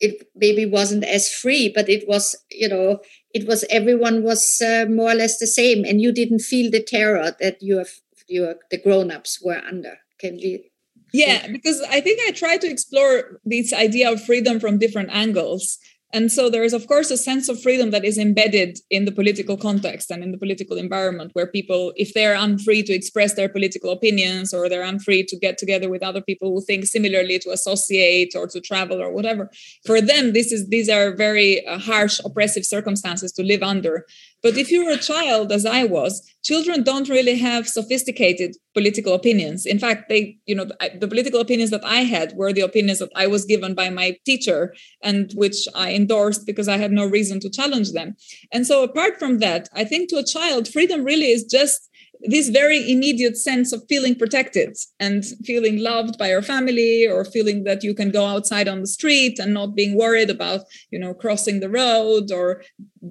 it 0.00 0.28
maybe 0.36 0.64
wasn't 0.64 1.04
as 1.04 1.32
free 1.32 1.68
but 1.68 1.88
it 1.88 2.06
was 2.06 2.36
you 2.50 2.68
know 2.68 3.00
it 3.34 3.46
was 3.46 3.64
everyone 3.68 4.22
was 4.22 4.62
uh, 4.62 4.86
more 4.88 5.10
or 5.10 5.14
less 5.14 5.38
the 5.38 5.46
same 5.46 5.84
and 5.84 6.00
you 6.00 6.12
didn't 6.12 6.40
feel 6.40 6.70
the 6.70 6.82
terror 6.82 7.34
that 7.40 7.60
you 7.60 7.78
have 7.78 7.90
you 8.28 8.54
the 8.70 8.80
grown-ups 8.80 9.40
were 9.42 9.60
under 9.66 9.98
can 10.20 10.36
we 10.36 10.70
yeah 11.12 11.48
because 11.48 11.80
i 11.90 12.00
think 12.00 12.20
i 12.26 12.30
try 12.30 12.56
to 12.56 12.70
explore 12.70 13.40
this 13.44 13.72
idea 13.72 14.10
of 14.12 14.22
freedom 14.22 14.60
from 14.60 14.78
different 14.78 15.10
angles 15.10 15.78
and 16.10 16.32
so 16.32 16.48
there 16.48 16.64
is, 16.64 16.72
of 16.72 16.86
course, 16.86 17.10
a 17.10 17.18
sense 17.18 17.50
of 17.50 17.60
freedom 17.60 17.90
that 17.90 18.02
is 18.02 18.16
embedded 18.16 18.78
in 18.88 19.04
the 19.04 19.12
political 19.12 19.58
context 19.58 20.10
and 20.10 20.22
in 20.22 20.32
the 20.32 20.38
political 20.38 20.78
environment 20.78 21.32
where 21.34 21.46
people, 21.46 21.92
if 21.96 22.14
they're 22.14 22.34
unfree 22.34 22.82
to 22.84 22.94
express 22.94 23.34
their 23.34 23.48
political 23.48 23.90
opinions 23.90 24.54
or 24.54 24.68
they're 24.70 24.82
unfree 24.82 25.24
to 25.24 25.36
get 25.36 25.58
together 25.58 25.90
with 25.90 26.02
other 26.02 26.22
people 26.22 26.48
who 26.48 26.62
think 26.62 26.86
similarly, 26.86 27.38
to 27.40 27.50
associate 27.50 28.32
or 28.34 28.46
to 28.46 28.60
travel 28.60 29.02
or 29.02 29.12
whatever, 29.12 29.50
for 29.84 30.00
them, 30.00 30.32
this 30.32 30.50
is 30.50 30.68
these 30.70 30.88
are 30.88 31.14
very 31.14 31.66
uh, 31.66 31.78
harsh, 31.78 32.20
oppressive 32.24 32.64
circumstances 32.64 33.30
to 33.32 33.42
live 33.42 33.62
under. 33.62 34.06
But 34.42 34.56
if 34.56 34.70
you're 34.70 34.90
a 34.90 34.96
child, 34.96 35.50
as 35.50 35.66
I 35.66 35.84
was, 35.84 36.22
children 36.44 36.82
don't 36.82 37.08
really 37.08 37.36
have 37.38 37.68
sophisticated 37.68 38.56
political 38.72 39.14
opinions. 39.14 39.66
In 39.66 39.78
fact, 39.78 40.08
they, 40.08 40.38
you 40.46 40.54
know, 40.54 40.66
the 40.98 41.08
political 41.08 41.40
opinions 41.40 41.70
that 41.70 41.84
I 41.84 42.02
had 42.04 42.34
were 42.36 42.52
the 42.52 42.60
opinions 42.60 43.00
that 43.00 43.10
I 43.16 43.26
was 43.26 43.44
given 43.44 43.74
by 43.74 43.90
my 43.90 44.16
teacher 44.24 44.74
and 45.02 45.32
which 45.34 45.66
I 45.74 45.92
endorsed 45.92 46.46
because 46.46 46.68
I 46.68 46.76
had 46.76 46.92
no 46.92 47.06
reason 47.06 47.40
to 47.40 47.50
challenge 47.50 47.92
them. 47.92 48.16
And 48.52 48.66
so, 48.66 48.84
apart 48.84 49.18
from 49.18 49.38
that, 49.38 49.68
I 49.72 49.84
think 49.84 50.08
to 50.10 50.18
a 50.18 50.24
child, 50.24 50.68
freedom 50.68 51.02
really 51.04 51.30
is 51.32 51.44
just 51.44 51.88
this 52.22 52.48
very 52.48 52.90
immediate 52.90 53.36
sense 53.36 53.72
of 53.72 53.84
feeling 53.88 54.14
protected 54.14 54.76
and 54.98 55.24
feeling 55.44 55.78
loved 55.78 56.18
by 56.18 56.28
your 56.28 56.42
family 56.42 57.06
or 57.06 57.24
feeling 57.24 57.64
that 57.64 57.82
you 57.84 57.94
can 57.94 58.10
go 58.10 58.26
outside 58.26 58.68
on 58.68 58.80
the 58.80 58.86
street 58.86 59.38
and 59.38 59.54
not 59.54 59.74
being 59.74 59.96
worried 59.96 60.30
about 60.30 60.62
you 60.90 60.98
know 60.98 61.14
crossing 61.14 61.60
the 61.60 61.70
road 61.70 62.32
or 62.32 62.62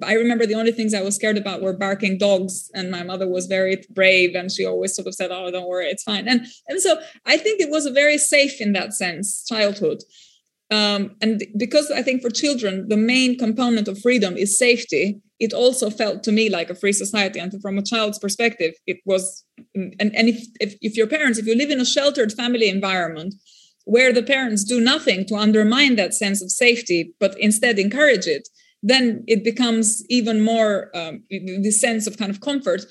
i 0.02 0.12
remember 0.12 0.44
the 0.44 0.54
only 0.54 0.72
things 0.72 0.92
i 0.92 1.02
was 1.02 1.14
scared 1.14 1.38
about 1.38 1.62
were 1.62 1.72
barking 1.72 2.18
dogs 2.18 2.70
and 2.74 2.90
my 2.90 3.02
mother 3.02 3.26
was 3.28 3.46
very 3.46 3.82
brave 3.90 4.34
and 4.34 4.52
she 4.52 4.64
always 4.64 4.94
sort 4.94 5.08
of 5.08 5.14
said 5.14 5.30
oh 5.30 5.50
don't 5.50 5.68
worry 5.68 5.86
it's 5.86 6.02
fine. 6.02 6.28
And 6.28 6.46
and 6.68 6.80
so 6.80 7.00
i 7.24 7.36
think 7.36 7.60
it 7.60 7.70
was 7.70 7.86
a 7.86 7.92
very 7.92 8.18
safe 8.18 8.60
in 8.60 8.72
that 8.72 8.92
sense 8.92 9.44
childhood 9.44 10.02
um, 10.70 11.16
and 11.22 11.42
because 11.56 11.90
I 11.90 12.02
think 12.02 12.20
for 12.20 12.30
children, 12.30 12.86
the 12.88 12.96
main 12.96 13.38
component 13.38 13.88
of 13.88 14.00
freedom 14.00 14.36
is 14.36 14.58
safety, 14.58 15.20
it 15.40 15.52
also 15.52 15.88
felt 15.88 16.22
to 16.24 16.32
me 16.32 16.50
like 16.50 16.68
a 16.68 16.74
free 16.74 16.92
society. 16.92 17.38
And 17.38 17.52
from 17.62 17.78
a 17.78 17.82
child's 17.82 18.18
perspective, 18.18 18.74
it 18.86 18.98
was, 19.06 19.44
and, 19.74 19.94
and 20.00 20.28
if, 20.28 20.44
if, 20.60 20.74
if 20.82 20.96
your 20.96 21.06
parents, 21.06 21.38
if 21.38 21.46
you 21.46 21.56
live 21.56 21.70
in 21.70 21.80
a 21.80 21.86
sheltered 21.86 22.32
family 22.32 22.68
environment 22.68 23.34
where 23.84 24.12
the 24.12 24.22
parents 24.22 24.64
do 24.64 24.80
nothing 24.80 25.24
to 25.26 25.36
undermine 25.36 25.96
that 25.96 26.12
sense 26.12 26.42
of 26.42 26.50
safety, 26.50 27.14
but 27.18 27.38
instead 27.38 27.78
encourage 27.78 28.26
it, 28.26 28.46
then 28.82 29.24
it 29.26 29.42
becomes 29.42 30.04
even 30.08 30.42
more 30.42 30.90
um, 30.94 31.22
the 31.30 31.70
sense 31.70 32.06
of 32.06 32.18
kind 32.18 32.30
of 32.30 32.40
comfort 32.40 32.82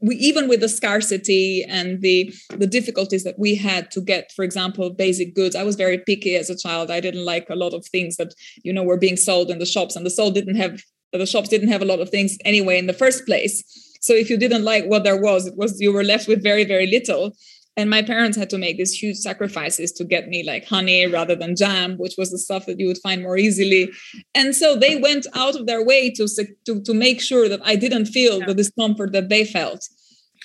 we 0.00 0.16
even 0.16 0.48
with 0.48 0.60
the 0.60 0.68
scarcity 0.68 1.64
and 1.68 2.00
the 2.00 2.32
the 2.56 2.66
difficulties 2.66 3.24
that 3.24 3.38
we 3.38 3.54
had 3.54 3.90
to 3.90 4.00
get 4.00 4.32
for 4.32 4.44
example 4.44 4.90
basic 4.90 5.34
goods 5.34 5.54
i 5.54 5.62
was 5.62 5.76
very 5.76 5.98
picky 5.98 6.36
as 6.36 6.50
a 6.50 6.56
child. 6.56 6.90
I 6.90 7.00
didn't 7.00 7.24
like 7.24 7.48
a 7.48 7.56
lot 7.56 7.74
of 7.74 7.86
things 7.86 8.16
that 8.16 8.34
you 8.62 8.72
know 8.72 8.82
were 8.82 8.96
being 8.96 9.16
sold 9.16 9.50
in 9.50 9.58
the 9.58 9.66
shops 9.66 9.96
and 9.96 10.04
the 10.04 10.10
sold 10.10 10.34
didn't 10.34 10.56
have 10.56 10.82
the 11.12 11.26
shops 11.26 11.48
didn't 11.48 11.68
have 11.68 11.82
a 11.82 11.90
lot 11.92 12.00
of 12.00 12.10
things 12.10 12.36
anyway 12.44 12.78
in 12.78 12.86
the 12.86 12.92
first 12.92 13.26
place. 13.26 13.64
So 14.00 14.14
if 14.14 14.30
you 14.30 14.38
didn't 14.38 14.64
like 14.64 14.84
what 14.86 15.04
there 15.04 15.20
was 15.20 15.46
it 15.46 15.56
was 15.56 15.80
you 15.80 15.92
were 15.92 16.04
left 16.04 16.28
with 16.28 16.42
very 16.42 16.64
very 16.64 16.86
little 16.86 17.32
and 17.80 17.88
my 17.88 18.02
parents 18.02 18.36
had 18.36 18.50
to 18.50 18.58
make 18.58 18.76
these 18.76 18.92
huge 18.92 19.16
sacrifices 19.16 19.90
to 19.92 20.04
get 20.04 20.28
me 20.28 20.42
like 20.42 20.66
honey 20.66 21.06
rather 21.06 21.34
than 21.34 21.56
jam 21.56 21.96
which 21.96 22.14
was 22.18 22.30
the 22.30 22.38
stuff 22.38 22.66
that 22.66 22.78
you 22.78 22.86
would 22.86 22.98
find 22.98 23.22
more 23.22 23.38
easily 23.38 23.90
and 24.34 24.54
so 24.54 24.76
they 24.76 24.96
went 24.96 25.26
out 25.34 25.56
of 25.56 25.66
their 25.66 25.84
way 25.84 26.10
to 26.10 26.28
to, 26.66 26.80
to 26.82 26.92
make 26.94 27.20
sure 27.20 27.48
that 27.48 27.60
i 27.64 27.74
didn't 27.74 28.06
feel 28.06 28.38
yeah. 28.38 28.46
the 28.46 28.54
discomfort 28.54 29.12
that 29.12 29.28
they 29.28 29.44
felt 29.44 29.88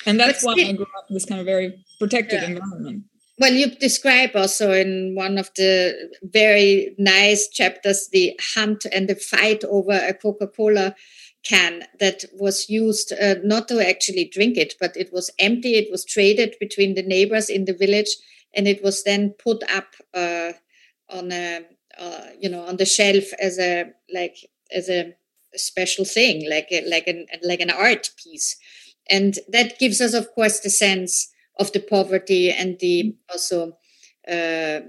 and 0.05 0.19
that's 0.19 0.43
why 0.43 0.53
i 0.53 0.71
grew 0.71 0.85
up 0.97 1.05
in 1.09 1.13
this 1.13 1.25
kind 1.25 1.41
of 1.41 1.45
very 1.45 1.67
protected 1.99 2.41
yeah. 2.41 2.49
environment 2.49 3.03
well 3.39 3.53
you 3.53 3.67
describe 3.75 4.31
also 4.35 4.71
in 4.71 5.13
one 5.15 5.37
of 5.37 5.49
the 5.57 5.93
very 6.23 6.95
nice 6.97 7.49
chapters 7.49 8.07
the 8.13 8.39
hunt 8.55 8.85
and 8.93 9.09
the 9.09 9.15
fight 9.15 9.63
over 9.65 9.91
a 9.91 10.13
coca-cola 10.13 10.95
can 11.45 11.83
that 11.99 12.25
was 12.33 12.69
used 12.69 13.13
uh, 13.13 13.35
not 13.43 13.67
to 13.67 13.87
actually 13.87 14.25
drink 14.25 14.57
it, 14.57 14.73
but 14.79 14.97
it 14.97 15.11
was 15.13 15.29
empty. 15.39 15.75
It 15.75 15.91
was 15.91 16.03
traded 16.05 16.55
between 16.59 16.95
the 16.95 17.03
neighbors 17.03 17.49
in 17.49 17.65
the 17.65 17.73
village, 17.73 18.09
and 18.53 18.67
it 18.67 18.83
was 18.83 19.03
then 19.03 19.35
put 19.37 19.63
up 19.69 19.95
uh, 20.13 20.53
on 21.09 21.31
a 21.31 21.61
uh, 21.97 22.27
you 22.39 22.49
know 22.49 22.63
on 22.65 22.77
the 22.77 22.85
shelf 22.85 23.25
as 23.39 23.59
a 23.59 23.85
like 24.13 24.37
as 24.71 24.89
a 24.89 25.13
special 25.55 26.05
thing, 26.05 26.49
like 26.49 26.67
a, 26.71 26.87
like 26.89 27.07
an 27.07 27.25
like 27.43 27.61
an 27.61 27.69
art 27.69 28.09
piece, 28.21 28.57
and 29.09 29.39
that 29.49 29.79
gives 29.79 30.01
us, 30.01 30.13
of 30.13 30.31
course, 30.33 30.59
the 30.59 30.69
sense 30.69 31.31
of 31.59 31.71
the 31.71 31.79
poverty 31.79 32.51
and 32.51 32.79
the 32.79 33.15
also 33.29 33.77
uh, 34.27 34.81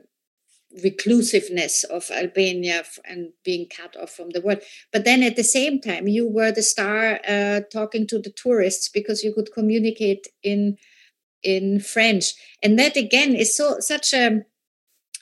reclusiveness 0.82 1.84
of 1.84 2.10
Albania 2.10 2.84
and 3.04 3.32
being 3.44 3.66
cut 3.68 3.96
off 3.96 4.10
from 4.10 4.30
the 4.30 4.40
world. 4.40 4.60
But 4.92 5.04
then 5.04 5.22
at 5.22 5.36
the 5.36 5.44
same 5.44 5.80
time, 5.80 6.08
you 6.08 6.28
were 6.28 6.52
the 6.52 6.62
star 6.62 7.20
uh, 7.28 7.60
talking 7.72 8.06
to 8.08 8.18
the 8.18 8.30
tourists 8.30 8.88
because 8.88 9.24
you 9.24 9.32
could 9.32 9.52
communicate 9.52 10.28
in 10.42 10.76
in 11.42 11.78
French, 11.78 12.34
and 12.62 12.78
that 12.78 12.96
again 12.96 13.34
is 13.34 13.56
so 13.56 13.76
such 13.80 14.12
a 14.12 14.44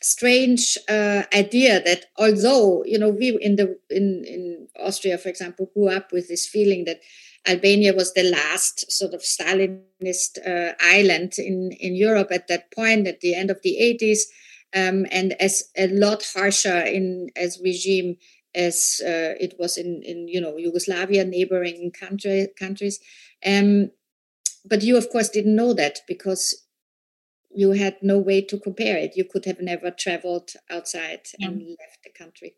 strange 0.00 0.78
uh, 0.88 1.22
idea 1.34 1.82
that 1.82 2.06
although 2.18 2.84
you 2.84 2.98
know 2.98 3.10
we 3.10 3.36
in 3.40 3.56
the 3.56 3.78
in 3.90 4.24
in 4.24 4.68
Austria, 4.78 5.18
for 5.18 5.28
example, 5.28 5.70
grew 5.74 5.88
up 5.88 6.12
with 6.12 6.28
this 6.28 6.46
feeling 6.46 6.84
that 6.84 7.00
Albania 7.46 7.92
was 7.92 8.14
the 8.14 8.22
last 8.22 8.90
sort 8.90 9.12
of 9.12 9.20
Stalinist 9.20 10.38
uh, 10.46 10.74
island 10.80 11.34
in 11.38 11.72
in 11.72 11.94
Europe 11.94 12.28
at 12.32 12.48
that 12.48 12.70
point 12.70 13.06
at 13.06 13.20
the 13.20 13.34
end 13.34 13.50
of 13.50 13.60
the 13.62 13.76
80s 13.80 14.20
um, 14.74 15.06
and 15.10 15.34
as 15.40 15.64
a 15.76 15.88
lot 15.88 16.26
harsher 16.34 16.80
in 16.80 17.30
as 17.36 17.60
regime 17.62 18.16
as 18.54 19.00
uh, 19.04 19.34
it 19.40 19.54
was 19.58 19.76
in 19.76 20.02
in 20.02 20.28
you 20.28 20.40
know 20.40 20.56
Yugoslavia 20.56 21.24
neighboring 21.24 21.92
country 21.92 22.48
countries. 22.58 23.00
Um, 23.44 23.90
but 24.64 24.82
you 24.82 24.96
of 24.96 25.10
course 25.10 25.28
didn't 25.28 25.56
know 25.56 25.74
that 25.74 26.00
because 26.08 26.62
you 27.54 27.72
had 27.72 27.96
no 28.02 28.18
way 28.18 28.40
to 28.42 28.58
compare 28.58 28.96
it. 28.96 29.16
You 29.16 29.24
could 29.24 29.44
have 29.44 29.60
never 29.60 29.90
traveled 29.90 30.50
outside 30.70 31.20
yeah. 31.38 31.48
and 31.48 31.60
left 31.60 32.02
the 32.02 32.10
country. 32.10 32.56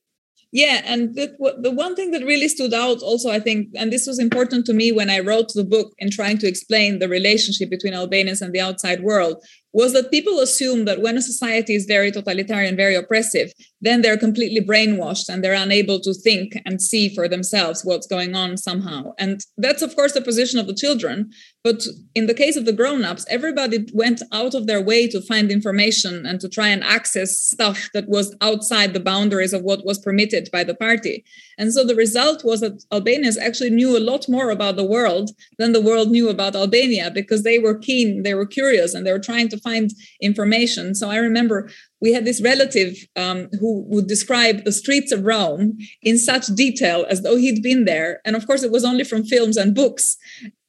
Yeah 0.52 0.81
and 0.85 1.14
the, 1.14 1.35
the 1.61 1.70
one 1.70 1.96
thing 1.96 2.12
that 2.12 2.24
really 2.24 2.48
stood 2.48 2.72
out 2.72 3.02
also 3.02 3.31
i 3.31 3.40
think 3.40 3.68
and 3.74 3.92
this 3.92 4.07
was 4.07 4.18
important 4.18 4.64
to 4.66 4.72
me 4.72 4.92
when 4.92 5.11
i 5.11 5.18
wrote 5.18 5.52
the 5.55 5.64
book 5.64 5.92
in 5.98 6.09
trying 6.11 6.38
to 6.38 6.46
explain 6.46 6.98
the 6.98 7.09
relationship 7.09 7.68
between 7.68 7.94
albanians 7.94 8.40
and 8.40 8.52
the 8.55 8.61
outside 8.61 9.02
world 9.02 9.42
was 9.72 9.92
that 9.92 10.11
people 10.11 10.40
assume 10.40 10.87
that 10.87 11.02
when 11.02 11.18
a 11.18 11.22
society 11.22 11.74
is 11.74 11.85
very 11.85 12.11
totalitarian, 12.11 12.76
very 12.76 12.94
oppressive, 12.94 13.52
then 13.81 14.00
they're 14.00 14.16
completely 14.16 14.61
brainwashed 14.64 15.29
and 15.29 15.44
they're 15.44 15.52
unable 15.52 16.00
to 16.00 16.14
think 16.14 16.57
and 16.64 16.81
see 16.81 17.14
for 17.14 17.29
themselves 17.29 17.85
what's 17.85 18.07
going 18.07 18.35
on 18.35 18.57
somehow. 18.57 19.12
And 19.18 19.40
that's, 19.59 19.83
of 19.83 19.94
course, 19.94 20.12
the 20.12 20.22
position 20.22 20.59
of 20.59 20.66
the 20.66 20.74
children. 20.74 21.31
But 21.62 21.85
in 22.14 22.26
the 22.26 22.35
case 22.35 22.57
of 22.57 22.64
the 22.64 22.72
grown 22.72 23.05
ups, 23.05 23.26
everybody 23.29 23.87
went 23.92 24.22
out 24.33 24.55
of 24.55 24.66
their 24.66 24.81
way 24.81 25.09
to 25.09 25.20
find 25.20 25.50
information 25.50 26.24
and 26.24 26.40
to 26.40 26.48
try 26.48 26.68
and 26.68 26.83
access 26.83 27.38
stuff 27.38 27.90
that 27.92 28.09
was 28.09 28.35
outside 28.40 28.94
the 28.94 29.00
boundaries 29.00 29.52
of 29.52 29.62
what 29.62 29.85
was 29.85 29.98
permitted 29.98 30.48
by 30.52 30.64
the 30.64 30.74
party. 30.74 31.24
And 31.59 31.72
so 31.72 31.85
the 31.85 31.94
result 31.94 32.44
was 32.44 32.61
that 32.61 32.85
Albanians 32.92 33.37
actually 33.37 33.70
knew 33.70 33.96
a 33.96 34.00
lot 34.00 34.29
more 34.29 34.50
about 34.50 34.76
the 34.76 34.85
world 34.85 35.31
than 35.59 35.72
the 35.72 35.81
world 35.81 36.11
knew 36.11 36.29
about 36.29 36.57
Albania 36.57 37.11
because 37.11 37.42
they 37.42 37.59
were 37.59 37.79
keen, 37.79 38.22
they 38.22 38.35
were 38.35 38.46
curious, 38.46 38.94
and 38.94 39.07
they 39.07 39.12
were 39.12 39.18
trying 39.18 39.48
to 39.48 39.56
find 39.59 39.90
information. 40.21 40.95
So 40.95 41.11
I 41.11 41.16
remember 41.16 41.69
we 42.01 42.12
had 42.12 42.25
this 42.25 42.42
relative 42.42 42.97
um, 43.16 43.49
who 43.61 43.85
would 43.88 44.07
describe 44.07 44.64
the 44.64 44.73
streets 44.73 45.12
of 45.12 45.25
Rome 45.25 45.79
in 46.03 46.19
such 46.19 46.47
detail 46.47 47.07
as 47.09 47.23
though 47.23 47.37
he'd 47.37 47.62
been 47.62 47.85
there. 47.85 48.21
And 48.25 48.37
of 48.37 48.47
course, 48.47 48.62
it 48.62 48.71
was 48.71 48.85
only 48.85 49.05
from 49.05 49.25
films 49.25 49.57
and 49.57 49.75
books 49.75 50.16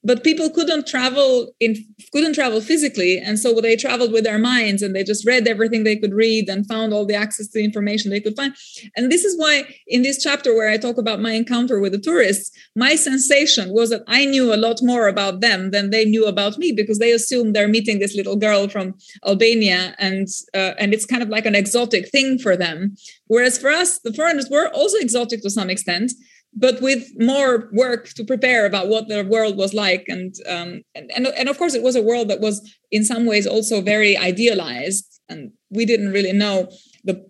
but 0.07 0.23
people 0.23 0.49
couldn't 0.49 0.87
travel 0.87 1.53
in 1.59 1.75
couldn't 2.13 2.33
travel 2.33 2.61
physically. 2.61 3.19
And 3.19 3.37
so 3.37 3.59
they 3.59 3.75
traveled 3.75 4.13
with 4.13 4.23
their 4.23 4.39
minds 4.39 4.81
and 4.81 4.95
they 4.95 5.03
just 5.03 5.27
read 5.27 5.47
everything 5.47 5.83
they 5.83 5.97
could 5.97 6.13
read 6.13 6.47
and 6.47 6.65
found 6.65 6.93
all 6.93 7.05
the 7.05 7.15
access 7.15 7.49
to 7.49 7.63
information 7.63 8.09
they 8.09 8.21
could 8.21 8.35
find. 8.35 8.55
And 8.95 9.11
this 9.11 9.25
is 9.25 9.37
why 9.37 9.67
in 9.87 10.03
this 10.03 10.23
chapter 10.23 10.55
where 10.55 10.69
i 10.69 10.77
talk 10.77 10.97
about 10.97 11.19
my 11.19 11.33
encounter 11.33 11.79
with 11.79 11.91
the 11.91 11.99
tourists 11.99 12.51
my 12.75 12.95
sensation 12.95 13.73
was 13.73 13.89
that 13.89 14.03
i 14.07 14.25
knew 14.25 14.53
a 14.53 14.63
lot 14.67 14.79
more 14.81 15.07
about 15.07 15.41
them 15.41 15.71
than 15.71 15.89
they 15.89 16.05
knew 16.05 16.25
about 16.25 16.57
me 16.57 16.71
because 16.71 16.99
they 16.99 17.11
assumed 17.11 17.55
they're 17.55 17.67
meeting 17.67 17.99
this 17.99 18.15
little 18.15 18.35
girl 18.35 18.67
from 18.67 18.93
albania 19.25 19.95
and 19.99 20.27
uh, 20.53 20.73
and 20.79 20.93
it's 20.93 21.05
kind 21.05 21.23
of 21.23 21.29
like 21.29 21.45
an 21.45 21.55
exotic 21.55 22.09
thing 22.09 22.37
for 22.37 22.55
them. 22.55 22.95
Whereas 23.27 23.57
for 23.57 23.69
us 23.69 23.99
the 23.99 24.13
foreigners 24.13 24.49
were 24.49 24.69
also 24.73 24.97
exotic 24.97 25.41
to 25.41 25.49
some 25.49 25.69
extent 25.69 26.11
but 26.59 26.81
with 26.81 27.07
more 27.17 27.69
work 27.71 28.09
to 28.09 28.23
prepare 28.23 28.65
about 28.65 28.87
what 28.87 29.07
the 29.07 29.23
world 29.23 29.57
was 29.57 29.73
like. 29.73 30.05
And, 30.07 30.33
um, 30.49 30.81
and, 30.95 31.11
and 31.15 31.27
and 31.27 31.49
of 31.49 31.57
course 31.57 31.75
it 31.75 31.83
was 31.83 31.95
a 31.95 32.01
world 32.01 32.29
that 32.29 32.39
was 32.39 32.61
in 32.91 33.05
some 33.05 33.25
ways 33.25 33.45
also 33.45 33.81
very 33.81 34.17
idealized 34.17 35.17
and 35.29 35.51
we 35.69 35.85
didn't 35.85 36.11
really 36.11 36.33
know 36.33 36.69
the 37.03 37.25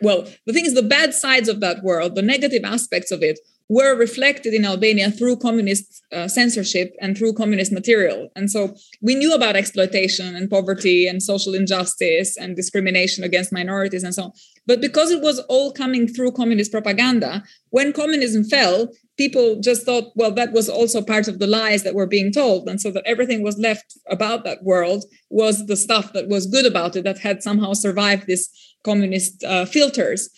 well 0.00 0.26
the 0.46 0.52
thing 0.52 0.64
is 0.64 0.74
the 0.74 0.82
bad 0.82 1.12
sides 1.12 1.48
of 1.48 1.60
that 1.60 1.82
world 1.82 2.14
the 2.14 2.22
negative 2.22 2.62
aspects 2.64 3.10
of 3.10 3.22
it 3.22 3.38
were 3.70 3.94
reflected 3.94 4.52
in 4.52 4.64
Albania 4.64 5.12
through 5.12 5.36
communist 5.36 6.02
uh, 6.10 6.26
censorship 6.26 6.92
and 7.00 7.16
through 7.16 7.32
communist 7.32 7.70
material. 7.70 8.28
And 8.34 8.50
so 8.50 8.74
we 9.00 9.14
knew 9.14 9.32
about 9.32 9.54
exploitation 9.54 10.34
and 10.34 10.50
poverty 10.50 11.06
and 11.06 11.22
social 11.22 11.54
injustice 11.54 12.36
and 12.36 12.56
discrimination 12.56 13.22
against 13.22 13.52
minorities 13.52 14.02
and 14.02 14.12
so 14.12 14.24
on. 14.24 14.32
But 14.66 14.80
because 14.80 15.12
it 15.12 15.22
was 15.22 15.38
all 15.48 15.70
coming 15.72 16.08
through 16.08 16.32
communist 16.32 16.72
propaganda, 16.72 17.44
when 17.68 17.92
communism 17.92 18.42
fell, 18.42 18.88
people 19.16 19.60
just 19.60 19.86
thought, 19.86 20.10
well, 20.16 20.32
that 20.32 20.52
was 20.52 20.68
also 20.68 21.00
part 21.00 21.28
of 21.28 21.38
the 21.38 21.46
lies 21.46 21.84
that 21.84 21.94
were 21.94 22.08
being 22.08 22.32
told. 22.32 22.68
And 22.68 22.80
so 22.80 22.90
that 22.90 23.06
everything 23.06 23.40
was 23.44 23.56
left 23.56 23.96
about 24.08 24.42
that 24.42 24.64
world 24.64 25.04
was 25.28 25.66
the 25.66 25.76
stuff 25.76 26.12
that 26.14 26.26
was 26.26 26.46
good 26.46 26.66
about 26.66 26.96
it 26.96 27.04
that 27.04 27.18
had 27.18 27.40
somehow 27.40 27.74
survived 27.74 28.26
these 28.26 28.50
communist 28.82 29.44
uh, 29.44 29.64
filters. 29.64 30.28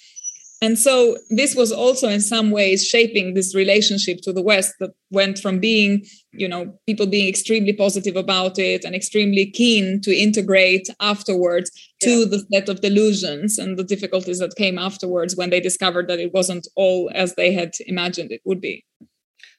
And 0.62 0.78
so 0.78 1.18
this 1.28 1.56
was 1.56 1.72
also 1.72 2.08
in 2.08 2.20
some 2.20 2.52
ways 2.52 2.86
shaping 2.86 3.34
this 3.34 3.52
relationship 3.52 4.20
to 4.22 4.32
the 4.32 4.40
West 4.40 4.74
that 4.78 4.92
went 5.10 5.40
from 5.40 5.58
being, 5.58 6.04
you 6.30 6.46
know, 6.46 6.78
people 6.86 7.06
being 7.06 7.28
extremely 7.28 7.72
positive 7.72 8.14
about 8.14 8.60
it 8.60 8.84
and 8.84 8.94
extremely 8.94 9.50
keen 9.50 10.00
to 10.02 10.16
integrate 10.16 10.88
afterwards 11.00 11.68
to 12.04 12.24
the 12.26 12.46
set 12.52 12.68
of 12.68 12.80
delusions 12.80 13.58
and 13.58 13.76
the 13.76 13.82
difficulties 13.82 14.38
that 14.38 14.54
came 14.56 14.78
afterwards 14.78 15.34
when 15.34 15.50
they 15.50 15.58
discovered 15.58 16.06
that 16.06 16.20
it 16.20 16.32
wasn't 16.32 16.68
all 16.76 17.10
as 17.12 17.34
they 17.34 17.52
had 17.52 17.72
imagined 17.86 18.30
it 18.30 18.42
would 18.44 18.60
be. 18.60 18.84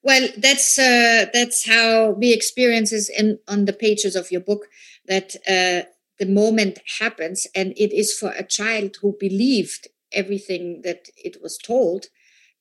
Well, 0.03 0.29
that's 0.37 0.79
uh, 0.79 1.25
that's 1.33 1.67
how 1.67 2.11
we 2.11 2.31
experience 2.33 2.93
is 2.93 3.09
in 3.09 3.39
on 3.49 3.65
the 3.65 3.73
pages 3.73 4.15
of 4.15 4.31
your 4.31 4.41
book 4.41 4.67
that 5.07 5.35
uh, 5.47 5.85
the 6.19 6.25
moment 6.25 6.79
happens 6.99 7.47
and 7.55 7.73
it 7.75 7.91
is 7.93 8.13
for 8.13 8.31
a 8.31 8.47
child 8.47 8.97
who 9.01 9.15
believed 9.19 9.87
everything 10.13 10.81
that 10.83 11.09
it 11.17 11.41
was 11.41 11.57
told 11.57 12.07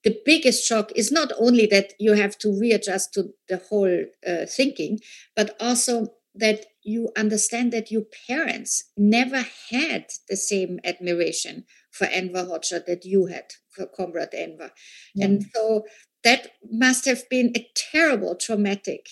the 0.05 0.19
biggest 0.25 0.65
shock 0.67 0.91
is 0.97 1.12
not 1.12 1.31
only 1.38 1.65
that 1.67 1.93
you 2.01 2.15
have 2.15 2.37
to 2.38 2.59
readjust 2.59 3.15
to 3.15 3.31
the 3.49 3.59
whole 3.69 4.05
uh, 4.27 4.47
thinking 4.47 4.99
but 5.37 5.57
also 5.61 6.09
that 6.35 6.67
you 6.83 7.11
understand 7.17 7.73
that 7.73 7.91
your 7.91 8.05
parents 8.27 8.85
never 8.97 9.45
had 9.71 10.07
the 10.29 10.37
same 10.37 10.81
admiration 10.85 11.65
for 11.91 12.07
Enver 12.07 12.45
Hoxha 12.45 12.85
that 12.87 13.05
you 13.05 13.27
had 13.27 13.45
for 13.71 13.87
Comrade 13.87 14.35
Enver. 14.35 14.73
Yeah. 15.15 15.27
And 15.27 15.45
so 15.55 15.85
that 16.25 16.53
must 16.71 17.05
have 17.05 17.29
been 17.29 17.53
a 17.55 17.69
terrible 17.75 18.35
traumatic 18.35 19.09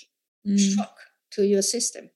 mm. 0.47 0.59
shock 0.59 0.97
to 1.33 1.47
your 1.47 1.63
system. 1.63 2.11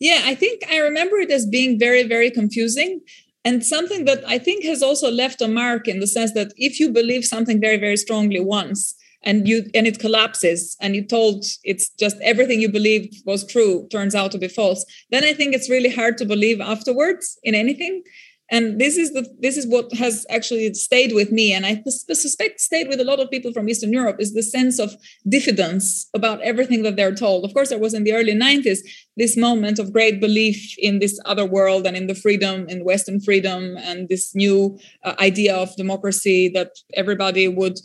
Yeah, 0.00 0.22
I 0.24 0.34
think 0.34 0.62
I 0.70 0.78
remember 0.78 1.16
it 1.16 1.30
as 1.30 1.46
being 1.46 1.78
very, 1.78 2.02
very 2.02 2.30
confusing 2.30 3.00
and 3.48 3.64
something 3.64 4.04
that 4.04 4.22
I 4.26 4.38
think 4.38 4.62
has 4.64 4.82
also 4.82 5.10
left 5.10 5.40
a 5.40 5.48
mark 5.48 5.88
in 5.88 6.00
the 6.00 6.06
sense 6.06 6.32
that 6.32 6.52
if 6.58 6.78
you 6.78 6.90
believe 6.90 7.24
something 7.24 7.58
very, 7.58 7.78
very 7.78 7.96
strongly 7.96 8.40
once 8.40 8.94
and 9.22 9.48
you 9.48 9.64
and 9.74 9.86
it 9.86 9.98
collapses 9.98 10.76
and 10.82 10.94
you 10.94 11.02
told 11.02 11.46
it's 11.64 11.88
just 11.98 12.16
everything 12.22 12.60
you 12.60 12.70
believed 12.70 13.14
was 13.24 13.46
true 13.46 13.88
turns 13.90 14.14
out 14.14 14.32
to 14.32 14.38
be 14.38 14.48
false, 14.48 14.84
then 15.10 15.24
I 15.24 15.32
think 15.32 15.54
it's 15.54 15.70
really 15.70 15.88
hard 15.88 16.18
to 16.18 16.26
believe 16.26 16.60
afterwards 16.60 17.38
in 17.42 17.54
anything 17.54 18.02
and 18.50 18.80
this 18.80 18.96
is 18.96 19.12
the 19.12 19.28
this 19.40 19.56
is 19.56 19.66
what 19.66 19.92
has 19.94 20.24
actually 20.30 20.72
stayed 20.74 21.12
with 21.12 21.30
me. 21.30 21.52
And 21.52 21.66
i 21.66 21.82
suspect 21.88 22.60
stayed 22.60 22.88
with 22.88 23.00
a 23.00 23.04
lot 23.04 23.20
of 23.20 23.30
people 23.30 23.52
from 23.52 23.68
eastern 23.68 23.92
europe 23.92 24.16
is 24.18 24.34
the 24.34 24.42
sense 24.42 24.78
of 24.78 24.94
diffidence 25.28 26.08
about 26.14 26.40
everything 26.42 26.82
that 26.82 26.96
they're 26.96 27.14
told. 27.14 27.44
Of 27.44 27.54
course 27.54 27.68
there 27.68 27.78
was 27.78 27.94
in 27.94 28.04
the 28.04 28.12
early 28.12 28.34
90s 28.34 28.78
this 29.16 29.36
moment 29.36 29.78
of 29.78 29.92
great 29.92 30.20
belief 30.20 30.74
in 30.78 30.98
this 30.98 31.18
other 31.24 31.44
world 31.44 31.86
and 31.86 31.96
in 31.96 32.06
the 32.06 32.14
freedom 32.14 32.66
in 32.68 32.84
western 32.84 33.20
freedom 33.20 33.76
and 33.78 34.08
this 34.08 34.34
new 34.34 34.78
uh, 35.04 35.14
idea 35.20 35.54
of 35.54 35.74
democracy 35.76 36.48
that 36.48 36.70
everybody 36.94 37.48
would 37.48 37.78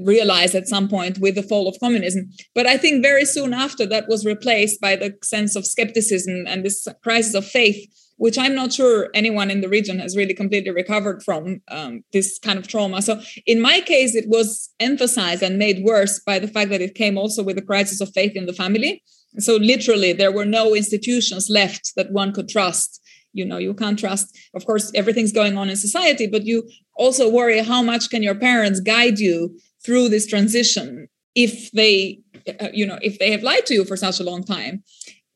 realize 0.00 0.54
at 0.54 0.68
some 0.68 0.88
point 0.88 1.18
with 1.18 1.34
the 1.34 1.42
fall 1.42 1.68
of 1.68 1.78
communism. 1.80 2.30
But 2.54 2.66
I 2.66 2.76
think 2.78 3.02
very 3.02 3.24
soon 3.24 3.52
after 3.52 3.84
that 3.86 4.08
was 4.08 4.24
replaced 4.24 4.80
by 4.80 4.96
the 4.96 5.14
sense 5.22 5.56
of 5.56 5.66
skepticism 5.66 6.46
and 6.46 6.64
this 6.64 6.86
crisis 7.02 7.34
of 7.34 7.44
faith 7.44 7.86
which 8.18 8.36
I'm 8.36 8.54
not 8.54 8.72
sure 8.72 9.08
anyone 9.14 9.50
in 9.50 9.60
the 9.60 9.68
region 9.68 10.00
has 10.00 10.16
really 10.16 10.34
completely 10.34 10.70
recovered 10.70 11.22
from 11.22 11.62
um, 11.68 12.02
this 12.12 12.38
kind 12.38 12.58
of 12.58 12.68
trauma. 12.68 13.00
So, 13.00 13.20
in 13.46 13.60
my 13.60 13.80
case, 13.80 14.14
it 14.14 14.28
was 14.28 14.70
emphasized 14.78 15.42
and 15.42 15.56
made 15.56 15.84
worse 15.84 16.20
by 16.20 16.38
the 16.38 16.48
fact 16.48 16.70
that 16.70 16.82
it 16.82 16.94
came 16.94 17.16
also 17.16 17.42
with 17.42 17.56
a 17.56 17.62
crisis 17.62 18.00
of 18.00 18.12
faith 18.12 18.32
in 18.34 18.46
the 18.46 18.52
family. 18.52 19.02
So, 19.38 19.56
literally, 19.56 20.12
there 20.12 20.32
were 20.32 20.44
no 20.44 20.74
institutions 20.74 21.48
left 21.48 21.92
that 21.96 22.12
one 22.12 22.32
could 22.32 22.48
trust. 22.48 23.00
You 23.32 23.44
know, 23.44 23.58
you 23.58 23.72
can't 23.72 23.98
trust, 23.98 24.36
of 24.54 24.66
course, 24.66 24.90
everything's 24.94 25.32
going 25.32 25.56
on 25.56 25.70
in 25.70 25.76
society, 25.76 26.26
but 26.26 26.44
you 26.44 26.68
also 26.96 27.30
worry 27.30 27.62
how 27.62 27.82
much 27.82 28.10
can 28.10 28.22
your 28.22 28.34
parents 28.34 28.80
guide 28.80 29.18
you 29.18 29.56
through 29.84 30.08
this 30.08 30.26
transition 30.26 31.08
if 31.34 31.70
they 31.70 32.18
uh, 32.60 32.68
you 32.72 32.84
know 32.84 32.98
if 33.00 33.18
they 33.18 33.30
have 33.30 33.42
lied 33.42 33.64
to 33.66 33.74
you 33.74 33.84
for 33.84 33.96
such 33.96 34.18
a 34.18 34.24
long 34.24 34.42
time 34.42 34.82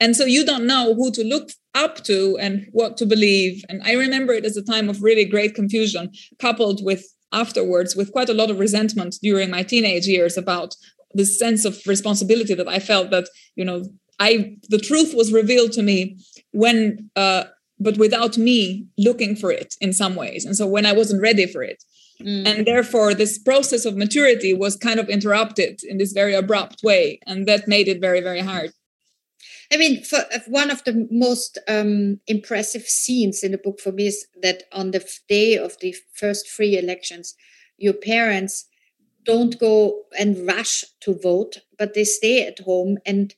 and 0.03 0.17
so 0.17 0.25
you 0.25 0.45
don't 0.45 0.67
know 0.67 0.95
who 0.95 1.13
to 1.13 1.23
look 1.23 1.51
up 1.75 2.03
to 2.05 2.37
and 2.39 2.67
what 2.73 2.97
to 2.99 3.07
believe. 3.07 3.65
And 3.69 3.81
i 3.91 3.93
remember 4.05 4.33
it 4.35 4.45
as 4.45 4.57
a 4.57 4.69
time 4.73 4.89
of 4.89 5.03
really 5.03 5.27
great 5.35 5.55
confusion 5.55 6.11
coupled 6.39 6.85
with 6.85 7.03
afterwards 7.33 7.97
with 7.97 8.13
quite 8.13 8.29
a 8.29 8.39
lot 8.41 8.51
of 8.51 8.59
resentment 8.59 9.15
during 9.23 9.49
my 9.51 9.63
teenage 9.63 10.07
years 10.07 10.37
about 10.37 10.71
this 11.15 11.39
sense 11.39 11.65
of 11.65 11.81
responsibility 11.87 12.55
that 12.55 12.69
i 12.69 12.79
felt 12.79 13.11
that 13.11 13.27
you 13.57 13.65
know 13.65 13.79
i 14.21 14.31
the 14.75 14.83
truth 14.89 15.15
was 15.15 15.33
revealed 15.41 15.73
to 15.73 15.83
me 15.83 15.99
when 16.53 17.11
uh, 17.17 17.45
but 17.87 17.99
without 17.99 18.39
me 18.39 18.87
looking 18.99 19.35
for 19.35 19.51
it 19.51 19.75
in 19.81 19.93
some 19.93 20.15
ways. 20.15 20.45
And 20.45 20.55
so 20.57 20.67
when 20.67 20.87
i 20.87 20.93
wasn't 21.01 21.23
ready 21.23 21.47
for 21.55 21.63
it. 21.73 21.81
Mm. 22.21 22.47
and 22.49 22.67
therefore 22.67 23.15
this 23.15 23.37
process 23.51 23.85
of 23.85 23.97
maturity 23.97 24.53
was 24.65 24.77
kind 24.77 25.01
of 25.01 25.09
interrupted 25.09 25.75
in 25.91 25.97
this 25.99 26.13
very 26.13 26.35
abrupt 26.35 26.79
way. 26.91 27.19
And 27.27 27.39
that 27.49 27.67
made 27.67 27.89
it 27.93 28.01
very 28.09 28.23
very 28.29 28.43
hard 28.51 28.71
I 29.73 29.79
mean, 29.79 30.05
for, 30.05 30.19
one 30.49 30.71
of 30.71 30.85
the 30.85 31.09
most 31.11 31.59
um, 31.67 32.21
impressive 32.27 32.83
scenes 32.83 33.43
in 33.43 33.53
the 33.53 33.59
book 33.59 33.81
for 33.81 33.91
me 33.91 34.09
is 34.09 34.27
that 34.43 34.65
on 34.73 34.91
the 34.91 35.03
day 35.29 35.57
of 35.57 35.79
the 35.81 35.97
first 36.15 36.47
free 36.49 36.77
elections, 36.77 37.35
your 37.79 37.95
parents 37.95 38.67
don't 39.25 39.59
go 39.59 40.03
and 40.19 40.47
rush 40.47 40.85
to 41.01 41.19
vote, 41.19 41.59
but 41.79 41.95
they 41.95 42.05
stay 42.05 42.47
at 42.47 42.59
home 42.61 42.99
and 43.07 43.35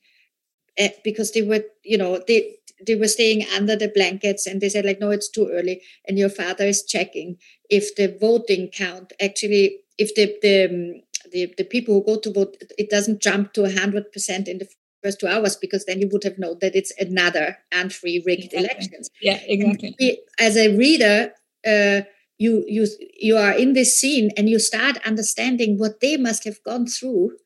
uh, 0.79 0.88
because 1.05 1.33
they 1.33 1.42
were, 1.42 1.62
you 1.85 1.97
know, 1.97 2.20
they 2.27 2.57
they 2.85 2.97
were 2.97 3.09
staying 3.09 3.47
under 3.55 3.77
the 3.77 3.92
blankets 3.94 4.47
and 4.47 4.61
they 4.61 4.68
said 4.68 4.85
like, 4.85 5.01
no, 5.01 5.11
it's 5.11 5.31
too 5.31 5.49
early, 5.53 5.83
and 6.09 6.18
your 6.18 6.29
father 6.29 6.64
is 6.64 6.85
checking 6.85 7.37
if 7.70 7.94
the 7.94 8.16
voting 8.20 8.68
count 8.68 9.12
actually, 9.20 9.79
if 9.99 10.14
the 10.16 10.37
the 10.42 11.01
the, 11.31 11.55
the 11.59 11.64
people 11.64 11.94
who 11.94 12.05
go 12.05 12.18
to 12.18 12.33
vote, 12.33 12.57
it 12.79 12.90
doesn't 12.90 13.23
jump 13.23 13.53
to 13.55 13.62
100% 13.62 14.49
in 14.49 14.59
the 14.59 14.68
first 15.05 15.21
two 15.21 15.27
hours 15.29 15.57
because 15.57 15.85
then 15.85 16.01
you 16.01 16.09
would 16.11 16.25
have 16.25 16.38
known 16.38 16.57
that 16.61 16.75
it's 16.75 16.93
another 16.99 17.59
free 17.90 18.23
rigged 18.27 18.53
exactly. 18.53 18.64
elections. 18.64 19.11
Yeah, 19.21 19.40
exactly. 19.47 19.95
We, 20.01 20.23
as 20.40 20.57
a 20.57 20.77
reader, 20.77 21.33
uh, 21.67 22.03
you 22.38 22.64
you 22.67 22.87
you 23.21 23.37
are 23.37 23.53
in 23.53 23.75
this 23.75 23.99
scene 23.99 24.31
and 24.37 24.49
you 24.49 24.59
start 24.59 24.99
understanding 25.07 25.79
what 25.79 26.01
they 26.01 26.17
must 26.17 26.45
have 26.45 26.62
gone 26.64 26.87
through, 26.87 27.37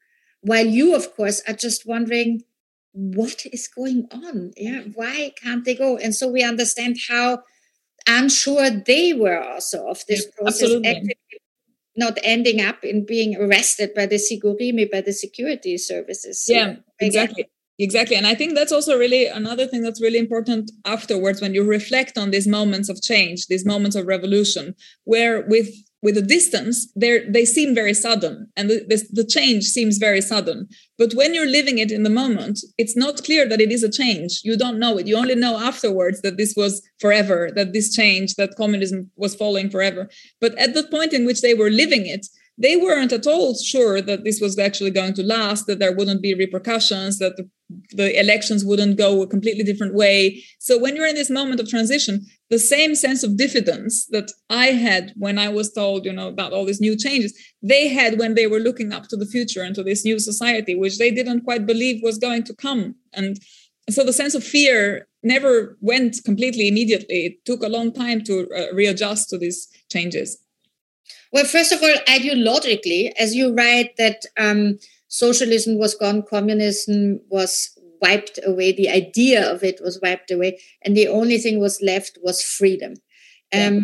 while 0.40 0.66
you, 0.66 0.94
of 0.94 1.14
course, 1.16 1.42
are 1.48 1.54
just 1.54 1.86
wondering 1.86 2.42
what 2.92 3.44
is 3.52 3.68
going 3.68 4.06
on. 4.12 4.52
Yeah, 4.56 4.82
why 4.94 5.32
can't 5.42 5.64
they 5.64 5.74
go? 5.74 5.96
And 5.96 6.14
so 6.14 6.28
we 6.28 6.42
understand 6.42 6.96
how 7.08 7.42
unsure 8.08 8.70
they 8.70 9.12
were 9.12 9.42
also 9.42 9.86
of 9.88 10.04
this 10.08 10.24
yeah, 10.24 10.42
process. 10.42 10.62
Absolutely 10.62 11.18
not 11.98 12.18
ending 12.22 12.60
up 12.60 12.84
in 12.84 13.04
being 13.04 13.36
arrested 13.36 13.90
by 13.94 14.06
the 14.06 14.16
Sigurimi, 14.16 14.90
by 14.90 15.00
the 15.00 15.12
security 15.12 15.76
services. 15.76 16.46
Yeah, 16.48 16.76
exactly. 17.00 17.42
Again, 17.42 17.50
exactly 17.80 18.16
and 18.16 18.26
i 18.26 18.34
think 18.34 18.54
that's 18.54 18.72
also 18.72 18.98
really 18.98 19.26
another 19.26 19.64
thing 19.64 19.82
that's 19.82 20.02
really 20.02 20.18
important 20.18 20.70
afterwards 20.84 21.40
when 21.40 21.54
you 21.54 21.62
reflect 21.62 22.18
on 22.18 22.32
these 22.32 22.48
moments 22.48 22.88
of 22.88 23.00
change 23.00 23.46
these 23.46 23.64
moments 23.64 23.94
of 23.94 24.04
revolution 24.06 24.74
where 25.04 25.46
with 25.46 25.68
with 26.02 26.16
a 26.16 26.22
distance 26.22 26.86
they 26.94 27.44
seem 27.44 27.74
very 27.74 27.94
sudden 27.94 28.46
and 28.56 28.70
the, 28.70 28.84
the, 28.88 29.04
the, 29.12 29.24
change 29.24 29.64
seems 29.64 29.98
very 29.98 30.20
sudden. 30.20 30.68
But 30.96 31.12
when 31.14 31.34
you're 31.34 31.50
living 31.50 31.78
it 31.78 31.90
in 31.90 32.04
the 32.04 32.10
moment 32.10 32.60
it's 32.78 32.96
not 32.96 33.24
clear 33.24 33.48
that 33.48 33.60
it 33.60 33.72
is 33.72 33.82
a 33.82 33.90
change. 33.90 34.40
You 34.44 34.56
don't 34.56 34.78
know 34.78 34.98
it. 34.98 35.06
You 35.06 35.16
only 35.16 35.34
know 35.34 35.58
afterwards 35.58 36.20
that 36.22 36.36
this 36.36 36.54
was 36.56 36.82
forever 37.00 37.50
that 37.56 37.72
this 37.72 37.94
change 37.94 38.34
that 38.36 38.56
communism 38.56 39.10
was 39.16 39.34
falling 39.34 39.70
forever. 39.70 40.08
But 40.40 40.56
at 40.56 40.74
the 40.74 40.84
point 40.84 41.12
in 41.12 41.26
which 41.26 41.40
they 41.40 41.54
were 41.54 41.70
living 41.70 42.06
it 42.06 42.26
they 42.60 42.76
weren't 42.76 43.12
at 43.12 43.26
all 43.26 43.54
sure 43.54 44.02
that 44.02 44.24
this 44.24 44.40
was 44.40 44.58
actually 44.58 44.90
going 44.90 45.14
to 45.14 45.22
last, 45.22 45.66
that 45.66 45.78
there 45.78 45.94
wouldn't 45.94 46.20
be 46.20 46.34
repercussions, 46.34 47.18
that 47.18 47.36
the, 47.36 47.48
the, 47.92 48.18
elections 48.18 48.64
wouldn't 48.64 48.98
go 48.98 49.22
a 49.22 49.28
completely 49.28 49.62
different 49.62 49.94
way. 49.94 50.42
So 50.58 50.76
when 50.76 50.96
you're 50.96 51.06
in 51.06 51.14
this 51.14 51.30
moment 51.30 51.60
of 51.60 51.68
transition, 51.68 52.26
the 52.50 52.58
same 52.58 52.96
sense 52.96 53.22
of 53.22 53.36
diffidence 53.36 54.06
that 54.06 54.32
I 54.50 54.66
had 54.66 55.12
when 55.16 55.38
I 55.38 55.48
was 55.48 55.72
told, 55.72 56.04
you 56.04 56.12
know, 56.12 56.28
about 56.28 56.52
all 56.52 56.64
these 56.64 56.80
new 56.80 56.96
changes, 56.96 57.32
they 57.62 57.86
had 57.86 58.18
when 58.18 58.34
they 58.34 58.48
were 58.48 58.58
looking 58.58 58.92
up 58.92 59.06
to 59.08 59.16
the 59.16 59.26
future 59.26 59.62
and 59.62 59.74
to 59.76 59.84
this 59.84 60.04
new 60.04 60.18
society, 60.18 60.74
which 60.74 60.98
they 60.98 61.12
didn't 61.12 61.42
quite 61.42 61.64
believe 61.64 62.02
was 62.02 62.18
going 62.18 62.42
to 62.44 62.56
come. 62.56 62.96
And 63.12 63.38
so 63.88 64.04
the 64.04 64.12
sense 64.12 64.34
of 64.34 64.42
fear 64.42 65.06
never 65.22 65.78
went 65.80 66.16
completely 66.24 66.66
immediately. 66.66 67.26
It 67.26 67.44
took 67.44 67.62
a 67.62 67.68
long 67.68 67.92
time 67.92 68.22
to 68.24 68.48
uh, 68.56 68.74
readjust 68.74 69.30
to 69.30 69.38
these 69.38 69.68
changes. 69.90 70.38
Well, 71.32 71.44
first 71.44 71.72
of 71.72 71.82
all, 71.82 71.94
ideologically, 72.08 73.12
as 73.18 73.34
you 73.34 73.54
write 73.54 73.96
that 73.96 74.24
um, 74.38 74.78
socialism 75.08 75.78
was 75.78 75.94
gone, 75.94 76.22
communism 76.22 77.20
was 77.28 77.78
wiped 78.00 78.38
away, 78.44 78.72
the 78.72 78.88
idea 78.88 79.50
of 79.50 79.62
it 79.62 79.80
was 79.82 80.00
wiped 80.00 80.30
away, 80.30 80.60
and 80.82 80.96
the 80.96 81.08
only 81.08 81.38
thing 81.38 81.60
was 81.60 81.82
left 81.82 82.18
was 82.22 82.42
freedom. 82.42 82.94
Um, 83.52 83.74
yeah. 83.74 83.80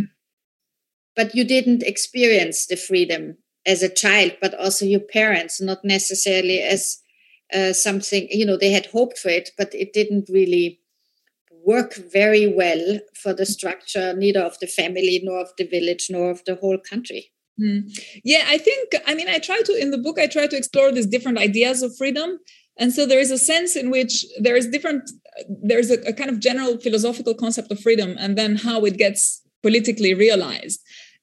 But 1.17 1.35
you 1.35 1.45
didn't 1.45 1.83
experience 1.83 2.67
the 2.67 2.77
freedom 2.77 3.39
as 3.67 3.83
a 3.83 3.89
child, 3.89 4.37
but 4.41 4.55
also 4.55 4.85
your 4.85 5.01
parents, 5.01 5.61
not 5.61 5.85
necessarily 5.85 6.61
as 6.61 7.01
uh, 7.53 7.73
something, 7.73 8.29
you 8.31 8.45
know, 8.45 8.57
they 8.57 8.71
had 8.71 8.87
hoped 8.87 9.19
for 9.19 9.29
it, 9.29 9.51
but 9.57 9.75
it 9.75 9.93
didn't 9.93 10.29
really 10.33 10.81
work 11.65 11.95
very 11.95 12.47
well 12.47 12.99
for 13.15 13.33
the 13.33 13.47
structure, 13.47 14.15
neither 14.15 14.41
of 14.41 14.59
the 14.61 14.67
family, 14.67 15.21
nor 15.23 15.41
of 15.41 15.49
the 15.57 15.67
village, 15.67 16.09
nor 16.11 16.31
of 16.31 16.45
the 16.45 16.57
whole 16.57 16.79
country. 16.79 17.31
Mm. 17.61 17.91
Yeah, 18.25 18.45
I 18.47 18.59
think, 18.59 18.95
I 19.07 19.15
mean, 19.15 19.29
I 19.29 19.39
try 19.39 19.61
to, 19.65 19.81
in 19.81 19.91
the 19.91 19.99
book, 19.99 20.19
I 20.19 20.27
try 20.27 20.47
to 20.47 20.57
explore 20.57 20.91
these 20.91 21.07
different 21.07 21.39
ideas 21.39 21.83
of 21.83 21.97
freedom. 21.97 22.39
And 22.79 22.93
so 22.93 23.07
there 23.07 23.21
is 23.21 23.31
a 23.31 23.39
sense 23.39 23.77
in 23.77 23.91
which 23.91 24.25
there 24.41 24.57
is 24.57 24.69
different, 24.69 25.09
there's 25.63 25.91
a, 25.91 26.01
a 26.09 26.13
kind 26.13 26.31
of 26.31 26.41
general 26.41 26.79
philosophical 26.79 27.35
concept 27.35 27.71
of 27.71 27.81
freedom 27.81 28.17
and 28.19 28.37
then 28.37 28.57
how 28.57 28.85
it 28.85 28.97
gets 28.97 29.43
politically 29.63 30.15
realized. 30.15 30.81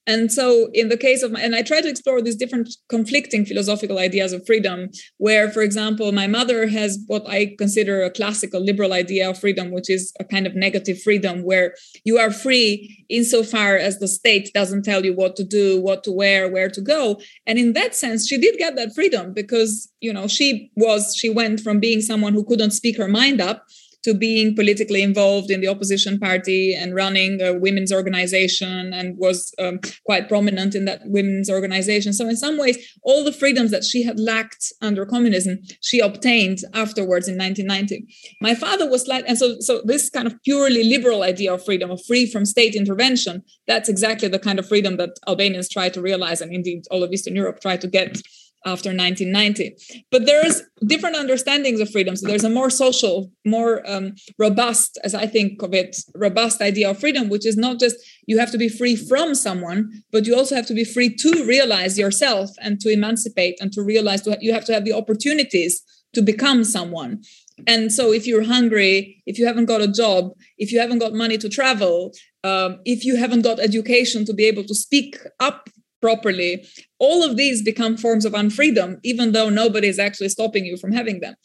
And 0.08 0.32
so, 0.32 0.70
in 0.74 0.90
the 0.90 0.98
case 0.98 1.22
of 1.22 1.32
my, 1.32 1.42
and 1.42 1.56
I 1.56 1.62
try 1.62 1.80
to 1.80 1.88
explore 1.88 2.22
these 2.22 2.36
different 2.36 2.70
conflicting 2.90 3.46
philosophical 3.46 4.00
ideas 4.00 4.34
of 4.34 4.46
freedom, 4.48 4.90
where, 5.18 5.50
for 5.50 5.62
example, 5.62 6.12
my 6.12 6.26
mother 6.26 6.68
has 6.68 7.00
what 7.06 7.28
I 7.30 7.56
consider 7.58 8.02
a 8.02 8.10
classical 8.10 8.62
liberal 8.62 8.94
idea 8.94 9.30
of 9.30 9.40
freedom, 9.40 9.72
which 9.72 9.90
is 9.90 10.12
a 10.20 10.24
kind 10.24 10.48
of 10.48 10.56
negative 10.56 11.02
freedom, 11.02 11.44
where 11.44 11.76
you 12.04 12.18
are 12.18 12.32
free 12.32 13.06
insofar 13.10 13.76
as 13.78 14.00
the 14.00 14.08
state 14.08 14.50
doesn't 14.56 14.84
tell 14.84 15.06
you 15.06 15.14
what 15.14 15.36
to 15.36 15.44
do, 15.44 15.80
what 15.80 16.04
to 16.06 16.12
wear, 16.12 16.50
where 16.50 16.70
to 16.70 16.82
go. 16.82 17.20
And 17.46 17.60
in 17.60 17.74
that 17.74 17.94
sense, 17.94 18.28
she 18.28 18.40
did 18.40 18.58
get 18.58 18.76
that 18.78 18.96
freedom 18.96 19.34
because, 19.34 19.92
you 20.00 20.12
know, 20.12 20.28
she 20.28 20.72
was, 20.76 21.16
she 21.16 21.30
went 21.30 21.60
from 21.60 21.80
being 21.80 22.02
someone 22.02 22.34
who 22.34 22.44
couldn't 22.44 22.72
speak 22.72 22.98
her 22.98 23.08
mind 23.08 23.40
up 23.40 23.66
to 24.04 24.14
being 24.14 24.56
politically 24.56 25.02
involved 25.02 25.52
in 25.52 25.62
the 25.62 25.68
opposition 25.68 26.20
party 26.20 26.74
and 26.74 26.96
running 26.96 27.42
a 27.42 27.54
women's 27.54 27.92
organization 27.92 28.94
and 28.94 29.18
was 29.18 29.54
um, 29.60 29.80
quite 30.06 30.28
prominent 30.28 30.76
in 30.76 30.86
that 30.86 31.02
women's 31.06 31.50
organization. 31.50 32.14
So, 32.14 32.28
in 32.28 32.36
some 32.36 32.58
ways, 32.58 32.78
all 33.04 33.24
the 33.24 33.32
freedoms 33.32 33.72
that 33.72 33.84
she 33.84 34.04
had 34.04 34.20
lacked 34.20 34.74
under 34.82 35.06
communism, 35.06 35.60
she 35.82 36.00
obtained 36.00 36.60
afterwards 36.74 37.28
in 37.28 37.38
1990. 37.38 38.06
My 38.42 38.56
father 38.56 38.90
was 38.90 39.08
like, 39.08 39.26
and 39.28 39.38
so, 39.38 39.56
so 39.60 39.82
this 39.86 40.10
kind 40.10 40.28
of 40.28 40.42
purely 40.44 40.84
liberal 40.84 41.24
idea 41.24 41.54
of 41.54 41.64
freedom, 41.64 41.92
of 41.92 42.04
free 42.06 42.26
from 42.26 42.46
state 42.46 42.76
intervention, 42.76 43.44
that's 43.68 43.90
exactly 43.90 44.28
the 44.28 44.40
kind 44.40 44.60
of 44.60 44.68
freedom 44.68 44.98
that 44.98 45.12
Albanians 45.28 45.70
try 45.70 45.90
to 45.90 46.02
realize, 46.02 46.42
and 46.42 46.54
indeed 46.54 46.84
all 46.90 47.04
of 47.04 47.12
Eastern 47.12 47.36
Europe 47.36 47.60
try 47.62 47.78
to 47.78 47.88
get 47.88 48.22
after 48.66 48.90
1990 48.90 49.76
but 50.12 50.26
there's 50.26 50.62
different 50.86 51.16
understandings 51.16 51.80
of 51.80 51.90
freedom. 51.90 52.16
So 52.16 52.28
there's 52.28 52.44
a 52.44 52.50
more 52.50 52.70
social 52.70 53.32
more 53.46 53.82
um, 53.90 54.16
robust 54.38 54.98
as 55.04 55.14
i 55.16 55.26
think 55.26 55.62
of 55.62 55.74
it 55.74 55.98
robust 56.16 56.62
idea 56.62 56.90
of 56.90 57.00
freedom 57.00 57.30
which 57.30 57.46
is 57.46 57.58
not 57.58 57.80
just 57.80 57.96
you 58.26 58.38
have 58.40 58.52
to 58.52 58.58
be 58.58 58.70
free 58.70 58.96
from 58.96 59.36
someone 59.36 60.04
but 60.12 60.26
you 60.26 60.36
also 60.36 60.56
have 60.56 60.68
to 60.68 60.74
be 60.74 60.84
free 60.84 61.14
to 61.16 61.46
realize 61.46 61.98
yourself 61.98 62.50
and 62.62 62.80
to 62.80 62.92
emancipate 62.92 63.58
and 63.60 63.72
to 63.74 63.82
realize 63.82 64.22
to, 64.22 64.38
you 64.42 64.54
have 64.54 64.66
to 64.66 64.74
have 64.74 64.86
the 64.86 64.94
opportunities 64.94 65.84
to 66.14 66.22
become 66.22 66.64
someone. 66.64 67.22
And 67.68 67.92
so 67.92 68.12
if 68.12 68.26
you're 68.26 68.44
hungry 68.44 69.22
if 69.26 69.38
you 69.38 69.46
haven't 69.46 69.66
got 69.66 69.82
a 69.82 69.88
job 69.88 70.32
if 70.58 70.72
you 70.72 70.80
haven't 70.80 71.00
got 71.00 71.14
money 71.14 71.38
to 71.38 71.50
travel 71.50 72.12
um, 72.44 72.80
if 72.86 73.06
you 73.06 73.18
haven't 73.18 73.44
got 73.44 73.60
education 73.60 74.26
to 74.26 74.34
be 74.34 74.46
able 74.46 74.64
to 74.64 74.74
speak 74.74 75.18
up 75.40 75.70
properly 76.02 76.66
all 77.00 77.24
of 77.24 77.38
these 77.38 77.62
become 77.62 77.98
forms 77.98 78.26
of 78.26 78.34
unfreedom 78.34 79.00
even 79.04 79.32
though 79.32 79.50
nobody 79.50 79.88
is 79.88 80.00
actually 80.00 80.30
stopping 80.30 80.66
you 80.66 80.78
from 80.78 80.92
having 80.92 81.20
them. 81.20 81.36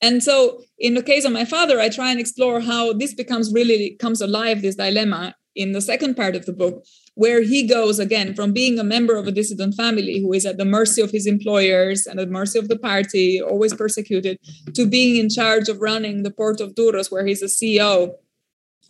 And 0.00 0.22
so 0.22 0.62
in 0.78 0.94
the 0.94 1.02
case 1.02 1.24
of 1.24 1.32
my 1.32 1.44
father 1.44 1.80
i 1.80 1.88
try 1.88 2.10
and 2.10 2.20
explore 2.20 2.60
how 2.60 2.92
this 2.92 3.14
becomes 3.14 3.52
really 3.52 3.96
comes 4.00 4.20
alive 4.20 4.62
this 4.62 4.76
dilemma 4.76 5.34
in 5.54 5.72
the 5.72 5.80
second 5.80 6.16
part 6.16 6.34
of 6.34 6.46
the 6.46 6.52
book 6.52 6.84
where 7.14 7.42
he 7.42 7.66
goes 7.66 7.98
again 8.00 8.34
from 8.34 8.52
being 8.52 8.78
a 8.78 8.84
member 8.84 9.14
of 9.14 9.26
a 9.26 9.32
dissident 9.32 9.74
family 9.74 10.20
who 10.20 10.32
is 10.32 10.44
at 10.44 10.56
the 10.56 10.64
mercy 10.64 11.00
of 11.00 11.12
his 11.12 11.26
employers 11.26 12.06
and 12.06 12.18
at 12.18 12.26
the 12.26 12.32
mercy 12.32 12.58
of 12.58 12.68
the 12.68 12.78
party 12.78 13.40
always 13.40 13.72
persecuted 13.72 14.38
to 14.74 14.84
being 14.86 15.16
in 15.16 15.28
charge 15.28 15.68
of 15.68 15.80
running 15.80 16.22
the 16.22 16.30
port 16.30 16.60
of 16.60 16.74
Durrës 16.74 17.10
where 17.10 17.26
he's 17.26 17.42
a 17.42 17.46
ceo 17.46 18.14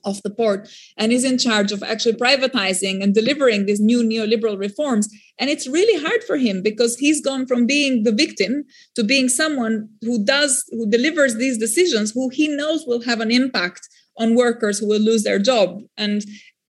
of 0.05 0.23
the 0.23 0.31
port 0.31 0.69
and 0.97 1.13
is 1.13 1.25
in 1.25 1.39
charge 1.39 1.73
of 1.73 1.83
actually 1.83 2.15
privatizing 2.15 3.03
and 3.03 3.15
delivering 3.15 3.67
these 3.67 3.81
new 3.81 4.03
neoliberal 4.03 4.59
reforms. 4.59 5.09
And 5.39 5.51
it's 5.51 5.67
really 5.67 6.01
hard 6.03 6.23
for 6.25 6.37
him 6.37 6.63
because 6.63 6.97
he's 6.97 7.21
gone 7.21 7.47
from 7.47 7.67
being 7.67 8.05
the 8.05 8.13
victim 8.13 8.65
to 8.95 9.05
being 9.05 9.29
someone 9.29 9.89
who 10.03 10.25
does, 10.25 10.65
who 10.71 10.89
delivers 10.89 11.37
these 11.37 11.59
decisions, 11.59 12.13
who 12.13 12.29
he 12.29 12.49
knows 12.49 12.85
will 12.87 13.03
have 13.03 13.21
an 13.21 13.31
impact 13.31 13.89
on 14.17 14.37
workers 14.37 14.79
who 14.79 14.89
will 14.89 15.01
lose 15.01 15.25
their 15.25 15.39
job. 15.39 15.81
And 15.97 16.25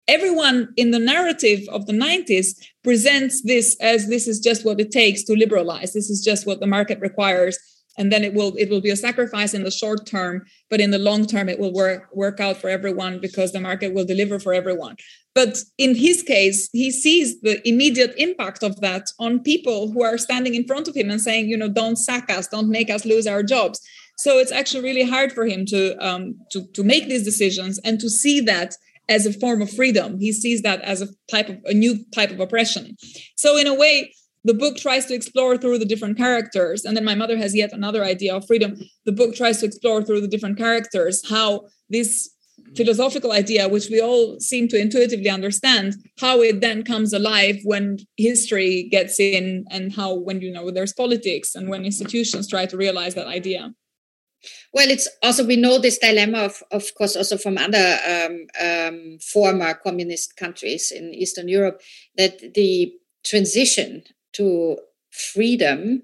everyone 0.07 0.69
in 0.77 0.91
the 0.91 0.99
narrative 0.99 1.61
of 1.69 1.85
the 1.85 1.93
90s 1.93 2.55
presents 2.83 3.41
this 3.43 3.75
as 3.81 4.07
this 4.07 4.27
is 4.27 4.39
just 4.39 4.65
what 4.65 4.79
it 4.79 4.91
takes 4.91 5.23
to 5.23 5.33
liberalize, 5.33 5.93
this 5.93 6.09
is 6.09 6.23
just 6.23 6.45
what 6.45 6.59
the 6.59 6.67
market 6.67 6.99
requires 7.01 7.57
and 7.97 8.11
then 8.11 8.23
it 8.23 8.33
will 8.33 8.53
it 8.57 8.69
will 8.69 8.81
be 8.81 8.89
a 8.89 8.95
sacrifice 8.95 9.53
in 9.53 9.63
the 9.63 9.71
short 9.71 10.05
term 10.05 10.43
but 10.69 10.81
in 10.81 10.91
the 10.91 10.99
long 10.99 11.25
term 11.25 11.49
it 11.49 11.59
will 11.59 11.73
work 11.73 12.07
work 12.13 12.39
out 12.39 12.57
for 12.57 12.69
everyone 12.69 13.19
because 13.19 13.51
the 13.51 13.59
market 13.59 13.93
will 13.93 14.05
deliver 14.05 14.39
for 14.39 14.53
everyone. 14.53 14.95
But 15.33 15.57
in 15.77 15.95
his 15.95 16.23
case 16.23 16.69
he 16.73 16.91
sees 16.91 17.41
the 17.41 17.67
immediate 17.67 18.13
impact 18.17 18.63
of 18.63 18.79
that 18.81 19.03
on 19.19 19.39
people 19.39 19.91
who 19.91 20.03
are 20.03 20.17
standing 20.17 20.55
in 20.55 20.65
front 20.65 20.87
of 20.87 20.95
him 20.95 21.09
and 21.09 21.21
saying 21.21 21.47
you 21.47 21.57
know 21.57 21.69
don't 21.69 21.97
sack 21.97 22.29
us 22.29 22.47
don't 22.47 22.69
make 22.69 22.89
us 22.89 23.05
lose 23.05 23.27
our 23.27 23.43
jobs. 23.43 23.79
So 24.17 24.37
it's 24.37 24.51
actually 24.51 24.83
really 24.83 25.09
hard 25.09 25.33
for 25.33 25.45
him 25.45 25.65
to 25.67 25.95
um, 26.05 26.35
to 26.51 26.65
to 26.73 26.83
make 26.83 27.07
these 27.07 27.23
decisions 27.23 27.79
and 27.79 27.99
to 27.99 28.09
see 28.09 28.39
that 28.41 28.75
as 29.07 29.25
a 29.25 29.33
form 29.33 29.61
of 29.61 29.69
freedom. 29.69 30.19
He 30.19 30.31
sees 30.31 30.61
that 30.63 30.81
as 30.81 31.01
a 31.01 31.07
type 31.29 31.49
of 31.49 31.57
a 31.65 31.73
new 31.73 32.03
type 32.13 32.31
of 32.31 32.39
oppression. 32.39 32.95
So 33.35 33.57
in 33.57 33.67
a 33.67 33.73
way 33.73 34.13
the 34.45 34.53
book 34.53 34.77
tries 34.77 35.07
to 35.07 35.15
explore 35.15 35.57
through 35.57 35.79
the 35.79 35.85
different 35.85 36.17
characters 36.17 36.85
and 36.85 36.95
then 36.95 37.03
my 37.03 37.15
mother 37.15 37.35
has 37.35 37.55
yet 37.55 37.73
another 37.73 38.03
idea 38.03 38.33
of 38.35 38.45
freedom. 38.45 38.77
The 39.05 39.11
book 39.11 39.35
tries 39.35 39.59
to 39.59 39.65
explore 39.65 40.03
through 40.03 40.21
the 40.21 40.27
different 40.27 40.57
characters 40.57 41.27
how 41.27 41.65
this 41.89 42.29
philosophical 42.75 43.31
idea 43.31 43.67
which 43.67 43.89
we 43.89 43.99
all 43.99 44.39
seem 44.39 44.67
to 44.67 44.79
intuitively 44.79 45.29
understand 45.29 45.95
how 46.19 46.41
it 46.41 46.61
then 46.61 46.83
comes 46.83 47.11
alive 47.11 47.57
when 47.63 47.97
history 48.17 48.87
gets 48.89 49.19
in 49.19 49.65
and 49.69 49.93
how 49.93 50.13
when 50.13 50.41
you 50.41 50.51
know 50.51 50.69
there's 50.71 50.93
politics 50.93 51.55
and 51.55 51.67
when 51.67 51.83
institutions 51.83 52.47
try 52.47 52.65
to 52.65 52.77
realize 52.77 53.15
that 53.15 53.27
idea. 53.27 53.73
Well, 54.73 54.89
it's 54.89 55.07
also 55.23 55.43
we 55.45 55.55
know 55.55 55.79
this 55.79 55.97
dilemma 55.97 56.39
of, 56.39 56.61
of 56.71 56.93
course, 56.95 57.15
also 57.15 57.37
from 57.37 57.57
other 57.57 57.97
um, 58.07 58.45
um, 58.61 59.17
former 59.19 59.73
communist 59.73 60.37
countries 60.37 60.91
in 60.91 61.13
Eastern 61.15 61.47
Europe, 61.47 61.81
that 62.17 62.53
the 62.53 62.93
transition 63.23 64.03
to 64.35 64.77
freedom 65.11 66.03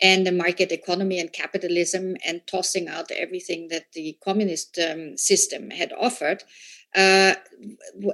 and 0.00 0.26
the 0.26 0.32
market 0.32 0.70
economy 0.70 1.18
and 1.18 1.32
capitalism 1.32 2.16
and 2.24 2.40
tossing 2.46 2.88
out 2.88 3.10
everything 3.10 3.68
that 3.68 3.86
the 3.94 4.16
communist 4.22 4.78
um, 4.78 5.16
system 5.16 5.70
had 5.70 5.92
offered 5.92 6.42
uh, 6.94 7.34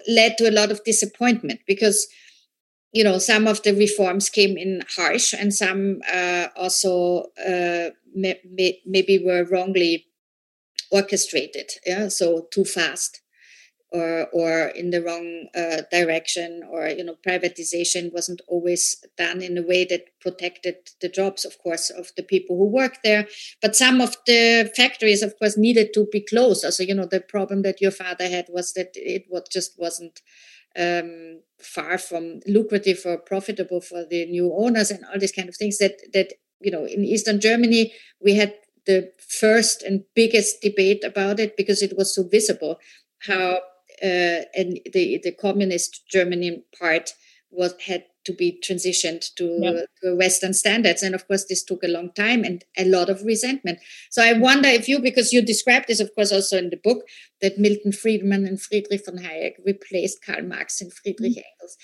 led 0.08 0.36
to 0.38 0.48
a 0.48 0.50
lot 0.50 0.70
of 0.70 0.82
disappointment 0.84 1.60
because 1.66 2.08
you 2.92 3.04
know 3.04 3.18
some 3.18 3.46
of 3.46 3.62
the 3.62 3.74
reforms 3.74 4.28
came 4.28 4.56
in 4.56 4.82
harsh 4.96 5.32
and 5.32 5.54
some 5.54 6.00
uh, 6.12 6.48
also 6.56 7.26
uh, 7.46 7.90
may, 8.14 8.40
may, 8.50 8.80
maybe 8.86 9.18
were 9.18 9.44
wrongly 9.44 10.06
orchestrated 10.90 11.70
yeah 11.86 12.08
so 12.08 12.48
too 12.50 12.64
fast 12.64 13.20
or 13.94 14.26
or 14.32 14.66
in 14.80 14.90
the 14.90 15.00
wrong 15.00 15.46
uh, 15.54 15.82
direction 15.90 16.62
or 16.70 16.88
you 16.88 17.04
know 17.04 17.16
privatization 17.26 18.12
wasn't 18.12 18.42
always 18.48 18.82
done 19.16 19.40
in 19.40 19.56
a 19.56 19.62
way 19.62 19.84
that 19.84 20.06
protected 20.20 20.74
the 21.00 21.08
jobs 21.08 21.44
of 21.44 21.56
course 21.58 21.90
of 21.90 22.10
the 22.16 22.22
people 22.22 22.56
who 22.56 22.66
work 22.66 22.98
there. 23.04 23.26
But 23.62 23.76
some 23.76 24.00
of 24.00 24.16
the 24.26 24.70
factories 24.76 25.22
of 25.22 25.38
course 25.38 25.56
needed 25.56 25.94
to 25.94 26.06
be 26.10 26.20
closed. 26.20 26.64
Also 26.64 26.82
you 26.82 26.94
know 26.94 27.06
the 27.06 27.20
problem 27.20 27.62
that 27.62 27.80
your 27.80 27.92
father 27.92 28.28
had 28.28 28.46
was 28.48 28.72
that 28.72 28.90
it 28.94 29.24
was 29.30 29.44
just 29.50 29.78
wasn't 29.78 30.20
um, 30.76 31.40
far 31.60 31.98
from 31.98 32.40
lucrative 32.46 33.02
or 33.06 33.18
profitable 33.18 33.80
for 33.80 34.04
the 34.04 34.26
new 34.26 34.52
owners 34.56 34.90
and 34.90 35.04
all 35.04 35.20
these 35.20 35.32
kind 35.32 35.48
of 35.48 35.56
things 35.56 35.78
that 35.78 35.94
that 36.12 36.32
you 36.60 36.70
know 36.70 36.84
in 36.84 37.04
eastern 37.04 37.40
germany 37.40 37.92
we 38.20 38.34
had 38.34 38.54
the 38.86 39.10
first 39.18 39.82
and 39.82 40.02
biggest 40.14 40.60
debate 40.60 41.04
about 41.04 41.38
it 41.38 41.56
because 41.56 41.80
it 41.80 41.96
was 41.96 42.14
so 42.14 42.24
visible 42.24 42.78
how 43.20 43.60
and 44.02 44.80
the 44.92 45.20
the 45.22 45.32
communist 45.32 46.02
Germany 46.08 46.64
part 46.78 47.12
was 47.50 47.74
had 47.80 48.04
to 48.24 48.32
be 48.32 48.58
transitioned 48.64 49.32
to, 49.34 49.86
to, 50.02 50.16
Western 50.16 50.54
standards. 50.54 51.02
And 51.02 51.14
of 51.14 51.26
course, 51.28 51.44
this 51.44 51.62
took 51.62 51.82
a 51.82 51.88
long 51.88 52.10
time 52.12 52.42
and 52.42 52.64
a 52.76 52.84
lot 52.84 53.08
of 53.10 53.22
resentment. 53.22 53.78
So 54.10 54.22
I 54.22 54.32
wonder 54.32 54.68
if 54.68 54.88
you, 54.88 54.98
because 54.98 55.32
you 55.32 55.42
described 55.42 55.88
this, 55.88 56.00
of 56.00 56.14
course, 56.14 56.32
also 56.32 56.56
in 56.56 56.70
the 56.70 56.80
book, 56.82 57.04
that 57.42 57.58
Milton 57.58 57.92
Friedman 57.92 58.46
and 58.46 58.60
Friedrich 58.60 59.04
von 59.04 59.18
Hayek 59.18 59.54
replaced 59.64 60.24
Karl 60.24 60.42
Marx 60.42 60.80
and 60.80 60.92
Friedrich 60.92 61.32
mm-hmm. 61.32 61.40
Engels. 61.52 61.76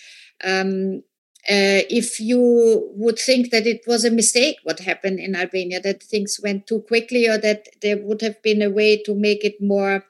Um, 0.42 1.02
uh, 1.48 1.88
if 1.88 2.20
you 2.20 2.90
would 2.94 3.18
think 3.18 3.50
that 3.50 3.66
it 3.66 3.80
was 3.86 4.04
a 4.04 4.10
mistake 4.10 4.56
what 4.62 4.80
happened 4.80 5.18
in 5.18 5.34
Albania, 5.34 5.80
that 5.80 6.02
things 6.02 6.38
went 6.42 6.66
too 6.66 6.82
quickly, 6.82 7.26
or 7.26 7.38
that 7.38 7.66
there 7.80 7.96
would 7.96 8.20
have 8.20 8.42
been 8.42 8.60
a 8.60 8.70
way 8.70 9.02
to 9.02 9.14
make 9.14 9.42
it 9.42 9.56
more 9.60 10.04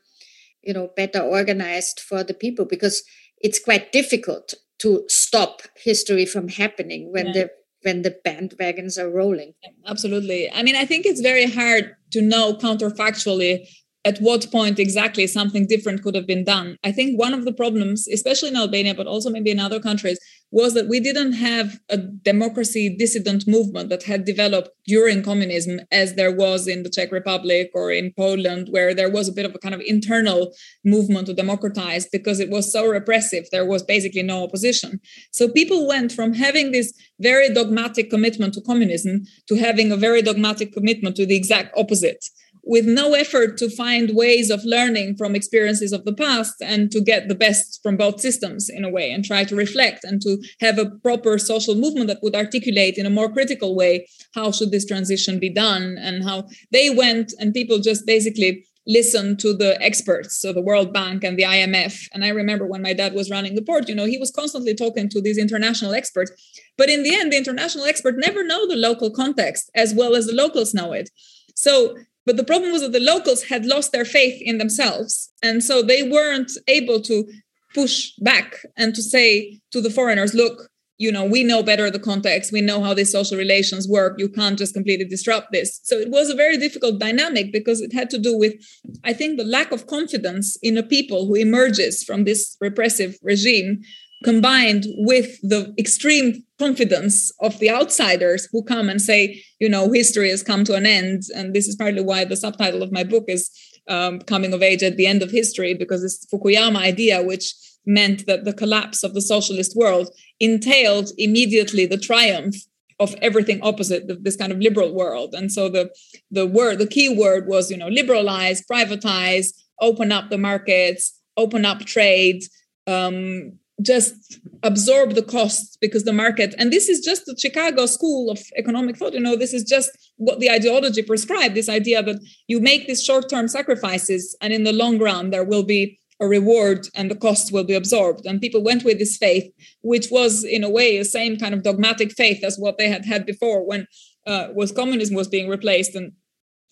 you 0.63 0.73
know 0.73 0.91
better 0.97 1.21
organized 1.21 2.01
for 2.01 2.23
the 2.23 2.35
people 2.35 2.65
because 2.65 3.03
it's 3.39 3.63
quite 3.63 3.93
difficult 3.93 4.55
to 4.79 5.05
stop 5.09 5.63
history 5.77 6.27
from 6.27 6.49
happening 6.49 7.13
when 7.13 7.27
yeah. 7.29 7.33
the 7.33 7.51
when 7.83 8.03
the 8.03 8.17
bandwagons 8.27 8.99
are 8.99 9.11
rolling 9.11 9.55
absolutely 9.87 10.51
i 10.53 10.63
mean 10.63 10.77
i 10.77 10.85
think 10.85 11.07
it's 11.07 11.21
very 11.21 11.51
hard 11.51 11.95
to 12.11 12.21
know 12.21 12.55
counterfactually 12.55 13.67
at 14.05 14.19
what 14.19 14.51
point 14.51 14.79
exactly 14.79 15.27
something 15.27 15.67
different 15.67 16.03
could 16.03 16.15
have 16.15 16.27
been 16.27 16.45
done. 16.45 16.79
I 16.83 16.93
think 16.93 17.19
one 17.19 17.35
of 17.35 17.45
the 17.45 17.53
problems, 17.53 18.09
especially 18.09 18.49
in 18.49 18.57
Albania, 18.57 18.95
but 18.95 19.07
also 19.07 19.29
maybe 19.29 19.51
in 19.51 19.61
other 19.61 19.81
countries, 19.81 20.19
was 20.53 20.75
that 20.75 20.89
we 20.89 20.99
didn't 20.99 21.35
have 21.35 21.79
a 21.91 21.97
democracy 21.97 22.97
dissident 22.97 23.47
movement 23.47 23.89
that 23.91 24.03
had 24.03 24.25
developed 24.25 24.71
during 24.87 25.23
communism, 25.23 25.81
as 25.93 26.15
there 26.15 26.35
was 26.35 26.67
in 26.67 26.83
the 26.83 26.91
Czech 26.91 27.13
Republic 27.13 27.71
or 27.75 27.93
in 27.93 28.13
Poland, 28.17 28.69
where 28.71 28.95
there 28.95 29.11
was 29.11 29.29
a 29.29 29.33
bit 29.33 29.47
of 29.47 29.55
a 29.55 29.59
kind 29.59 29.75
of 29.75 29.83
internal 29.87 30.53
movement 30.85 31.27
to 31.27 31.35
democratize 31.35 32.09
because 32.11 32.41
it 32.41 32.51
was 32.51 32.73
so 32.73 32.89
repressive. 32.89 33.45
There 33.53 33.67
was 33.67 33.83
basically 33.83 34.23
no 34.23 34.43
opposition. 34.43 34.99
So 35.31 35.49
people 35.49 35.87
went 35.87 36.11
from 36.11 36.33
having 36.33 36.73
this 36.73 36.93
very 37.21 37.53
dogmatic 37.53 38.11
commitment 38.11 38.55
to 38.55 38.61
communism 38.63 39.25
to 39.49 39.57
having 39.57 39.93
a 39.93 39.97
very 39.97 40.23
dogmatic 40.23 40.73
commitment 40.73 41.17
to 41.17 41.27
the 41.27 41.37
exact 41.37 41.77
opposite 41.77 42.25
with 42.63 42.87
no 42.87 43.15
effort 43.15 43.57
to 43.59 43.71
find 43.71 44.15
ways 44.15 44.51
of 44.51 44.65
learning 44.65 45.17
from 45.17 45.35
experiences 45.35 45.93
of 45.93 46.05
the 46.05 46.13
past 46.13 46.55
and 46.61 46.91
to 46.93 47.01
get 47.01 47.29
the 47.29 47.35
best 47.35 47.81
from 47.83 47.97
both 47.97 48.21
systems 48.21 48.69
in 48.69 48.85
a 48.85 48.91
way 48.91 49.11
and 49.11 49.25
try 49.25 49.45
to 49.45 49.57
reflect 49.57 50.05
and 50.05 50.21
to 50.23 50.39
have 50.61 50.79
a 50.79 50.91
proper 51.03 51.39
social 51.39 51.75
movement 51.75 52.09
that 52.09 52.23
would 52.23 52.35
articulate 52.35 52.97
in 52.97 53.07
a 53.07 53.11
more 53.11 53.33
critical 53.33 53.75
way 53.75 54.07
how 54.35 54.51
should 54.53 54.71
this 54.71 54.87
transition 54.87 55.39
be 55.39 55.51
done 55.51 55.97
and 56.01 56.25
how 56.25 56.45
they 56.71 56.91
went 56.91 57.33
and 57.39 57.55
people 57.55 57.79
just 57.79 58.07
basically 58.07 58.65
listened 58.87 59.39
to 59.39 59.55
the 59.55 59.81
experts 59.83 60.41
so 60.41 60.53
the 60.53 60.63
world 60.63 60.93
bank 60.93 61.23
and 61.23 61.39
the 61.39 61.43
imf 61.43 62.09
and 62.15 62.25
i 62.25 62.29
remember 62.29 62.67
when 62.67 62.81
my 62.81 62.95
dad 62.95 63.13
was 63.13 63.31
running 63.31 63.55
the 63.55 63.63
port 63.63 63.89
you 63.89 63.95
know 63.95 64.07
he 64.07 64.19
was 64.19 64.31
constantly 64.31 64.75
talking 64.75 65.09
to 65.09 65.21
these 65.21 65.39
international 65.39 65.93
experts. 65.93 66.33
But 66.77 66.89
in 66.89 67.03
the 67.03 67.15
end 67.15 67.33
the 67.33 67.37
international 67.37 67.85
expert 67.85 68.15
never 68.17 68.43
know 68.43 68.67
the 68.67 68.77
local 68.77 69.11
context 69.11 69.71
as 69.75 69.95
well 69.95 70.15
as 70.15 70.27
the 70.27 70.33
locals 70.33 70.73
know 70.75 70.93
it. 70.93 71.11
So 71.55 71.97
but 72.31 72.37
the 72.37 72.45
problem 72.45 72.71
was 72.71 72.83
that 72.83 72.93
the 72.93 73.01
locals 73.01 73.43
had 73.43 73.67
lost 73.67 73.91
their 73.91 74.05
faith 74.05 74.41
in 74.41 74.59
themselves. 74.59 75.33
And 75.43 75.65
so 75.65 75.83
they 75.83 76.05
weren't 76.05 76.53
able 76.69 77.01
to 77.01 77.29
push 77.75 78.13
back 78.21 78.55
and 78.77 78.95
to 78.95 79.03
say 79.03 79.59
to 79.73 79.81
the 79.81 79.91
foreigners, 79.91 80.33
look, 80.33 80.71
you 80.97 81.11
know, 81.11 81.25
we 81.25 81.43
know 81.43 81.65
better 81.65 81.91
the 81.91 81.99
context. 81.99 82.53
We 82.53 82.61
know 82.61 82.85
how 82.85 82.95
these 82.95 83.11
social 83.11 83.37
relations 83.37 83.89
work. 83.89 84.15
You 84.19 84.29
can't 84.29 84.57
just 84.57 84.75
completely 84.75 85.07
disrupt 85.07 85.49
this. 85.51 85.81
So 85.83 85.97
it 85.97 86.09
was 86.09 86.31
a 86.31 86.37
very 86.37 86.57
difficult 86.57 87.01
dynamic 87.01 87.53
because 87.53 87.81
it 87.81 87.93
had 87.93 88.11
to 88.11 88.19
do 88.19 88.39
with, 88.39 88.55
I 89.03 89.13
think, 89.13 89.37
the 89.37 89.45
lack 89.45 89.73
of 89.73 89.89
confidence 89.89 90.57
in 90.63 90.79
a 90.79 90.85
people 90.85 91.27
who 91.27 91.35
emerges 91.35 92.05
from 92.05 92.23
this 92.23 92.57
repressive 92.61 93.19
regime 93.25 93.81
combined 94.25 94.85
with 94.99 95.41
the 95.43 95.75
extreme 95.79 96.45
confidence 96.59 97.33
of 97.41 97.59
the 97.59 97.71
outsiders 97.71 98.49
who 98.53 98.63
come 98.63 98.89
and 98.89 99.01
say, 99.01 99.43
you 99.59 99.69
know, 99.69 99.91
history 99.91 100.29
has 100.29 100.43
come 100.43 100.63
to 100.65 100.75
an 100.75 100.87
end. 100.87 101.23
And 101.35 101.55
this 101.55 101.67
is 101.67 101.77
partly 101.77 102.03
why 102.03 102.25
the 102.25 102.37
subtitle 102.37 102.83
of 102.83 102.93
my 102.93 103.05
book 103.05 103.25
is 103.29 103.51
um, 103.89 104.21
Coming 104.21 104.53
of 104.53 104.63
Age 104.63 104.83
at 104.83 104.97
the 104.97 105.07
End 105.07 105.23
of 105.23 105.31
History, 105.31 105.75
because 105.75 106.03
this 106.03 106.27
Fukuyama 106.33 106.77
idea, 106.77 107.23
which 107.23 107.55
meant 107.87 108.27
that 108.27 108.45
the 108.45 108.53
collapse 108.53 109.03
of 109.03 109.15
the 109.15 109.23
socialist 109.23 109.75
world 109.75 110.11
entailed 110.39 111.11
immediately 111.17 111.87
the 111.87 111.99
triumph 111.99 112.57
of 112.99 113.15
everything 113.23 113.59
opposite 113.63 114.03
this 114.23 114.37
kind 114.37 114.53
of 114.53 114.59
liberal 114.59 114.95
world. 114.95 115.35
And 115.35 115.51
so 115.51 115.71
the 115.71 115.91
the 116.31 116.47
word, 116.47 116.79
the 116.79 116.87
key 116.87 117.09
word 117.09 117.47
was, 117.47 117.71
you 117.71 117.79
know, 117.79 117.89
liberalize, 117.89 118.63
privatize, 118.71 119.47
open 119.81 120.13
up 120.13 120.29
the 120.29 120.37
markets, 120.37 121.19
open 121.39 121.65
up 121.65 121.81
trade, 121.87 122.43
um, 122.87 123.59
just 123.83 124.39
absorb 124.63 125.15
the 125.15 125.23
costs 125.23 125.77
because 125.81 126.05
the 126.05 126.13
market 126.13 126.55
and 126.59 126.73
this 126.73 126.89
is 126.89 127.01
just 127.01 127.25
the 127.27 127.37
chicago 127.39 127.87
school 127.87 128.31
of 128.31 128.39
economic 128.57 128.97
thought 128.97 129.15
you 129.15 129.21
know 129.21 129.37
this 129.37 129.55
is 129.55 129.65
just 129.65 129.91
what 130.17 130.41
the 130.41 130.51
ideology 130.51 131.03
prescribed 131.03 131.55
this 131.55 131.69
idea 131.69 132.03
that 132.03 132.21
you 132.47 132.61
make 132.61 132.87
these 132.87 133.03
short-term 133.03 133.49
sacrifices 133.49 134.37
and 134.41 134.53
in 134.53 134.65
the 134.65 134.73
long 134.73 134.99
run 134.99 135.31
there 135.31 135.45
will 135.45 135.63
be 135.63 135.99
a 136.21 136.29
reward 136.29 136.87
and 136.95 137.11
the 137.11 137.17
cost 137.17 137.51
will 137.51 137.65
be 137.65 137.75
absorbed. 137.75 138.27
And 138.27 138.41
people 138.41 138.63
went 138.63 138.85
with 138.85 138.99
this 138.99 139.17
faith, 139.17 139.51
which 139.81 140.09
was 140.11 140.45
in 140.45 140.63
a 140.63 140.71
way 140.71 140.99
the 140.99 141.05
same 141.05 141.39
kind 141.39 141.55
of 141.55 141.63
dogmatic 141.63 142.13
faith 142.13 142.45
as 142.45 142.59
what 142.59 142.77
they 142.77 142.89
had 142.89 143.07
had 143.07 143.25
before 143.25 143.67
when 143.67 143.87
uh, 144.27 144.49
was 144.55 144.71
communism 144.71 145.17
was 145.17 145.29
being 145.29 145.49
replaced 145.49 145.95
and 145.95 146.13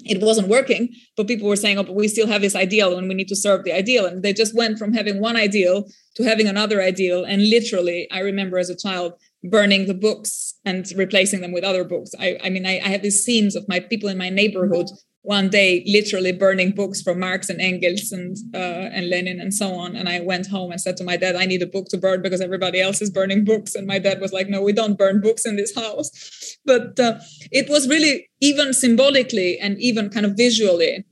it 0.05 0.20
wasn't 0.20 0.49
working. 0.49 0.90
But 1.16 1.26
people 1.26 1.49
were 1.49 1.57
saying, 1.57 1.78
"Oh, 1.78 1.82
but 1.82 1.94
we 1.94 2.09
still 2.09 2.26
have 2.26 2.42
this 2.42 2.55
ideal, 2.55 2.96
and 2.96 3.09
we 3.09 3.14
need 3.14 3.28
to 3.28 3.36
serve 3.36 3.64
the 3.64 3.72
ideal." 3.72 4.07
And 4.07 4.22
they 4.22 4.32
just 4.32 4.55
went 4.55 4.78
from 4.78 4.92
having 4.92 5.20
one 5.20 5.36
ideal 5.36 5.88
to 6.16 6.22
having 6.22 6.46
another 6.46 6.82
ideal. 6.82 7.24
And 7.24 7.49
literally, 7.49 8.09
I 8.12 8.20
remember 8.20 8.59
as 8.59 8.70
a 8.70 8.76
child 8.76 9.14
burning 9.44 9.86
the 9.86 9.94
books 9.94 10.55
and 10.64 10.90
replacing 10.96 11.40
them 11.40 11.53
with 11.53 11.64
other 11.64 11.84
books. 11.84 12.11
I, 12.18 12.38
I 12.42 12.51
mean, 12.51 12.66
I, 12.66 12.80
I 12.80 12.88
have 12.88 13.03
these 13.03 13.24
scenes 13.24 13.55
of 13.55 13.68
my 13.68 13.80
people 13.80 14.09
in 14.09 14.18
my 14.18 14.30
neighborhood 14.30 14.88
one 15.29 15.51
day 15.51 15.85
literally 15.87 16.33
burning 16.33 16.70
books 16.70 17.03
from 17.03 17.20
Marx 17.20 17.51
and 17.51 17.61
Engels 17.61 18.12
and 18.12 18.35
uh, 18.55 18.89
and 18.97 19.11
Lenin 19.11 19.41
and 19.41 19.53
so 19.53 19.74
on. 19.74 19.95
And 19.95 20.09
I 20.09 20.20
went 20.20 20.47
home 20.47 20.70
and 20.72 20.81
said 20.81 20.97
to 20.97 21.05
my 21.05 21.18
dad, 21.18 21.37
"I 21.37 21.45
need 21.45 21.61
a 21.61 21.66
book 21.66 21.89
to 21.91 21.99
burn 21.99 22.22
because 22.22 22.41
everybody 22.41 22.81
else 22.81 23.03
is 23.03 23.11
burning 23.11 23.45
books." 23.45 23.74
And 23.74 23.87
my 23.87 23.99
dad 23.99 24.22
was 24.22 24.33
like, 24.33 24.49
"No, 24.49 24.62
we 24.62 24.72
don't 24.72 24.97
burn 24.97 25.20
books 25.20 25.45
in 25.45 25.57
this 25.57 25.74
house." 25.74 26.09
But 26.64 26.99
uh, 26.99 27.18
it 27.53 27.68
was 27.68 27.87
really 27.87 28.31
even 28.41 28.72
symbolically 28.72 29.59
and 29.59 29.79
even 29.79 30.09
kind 30.09 30.24
of 30.24 30.33
visually, 30.35 31.05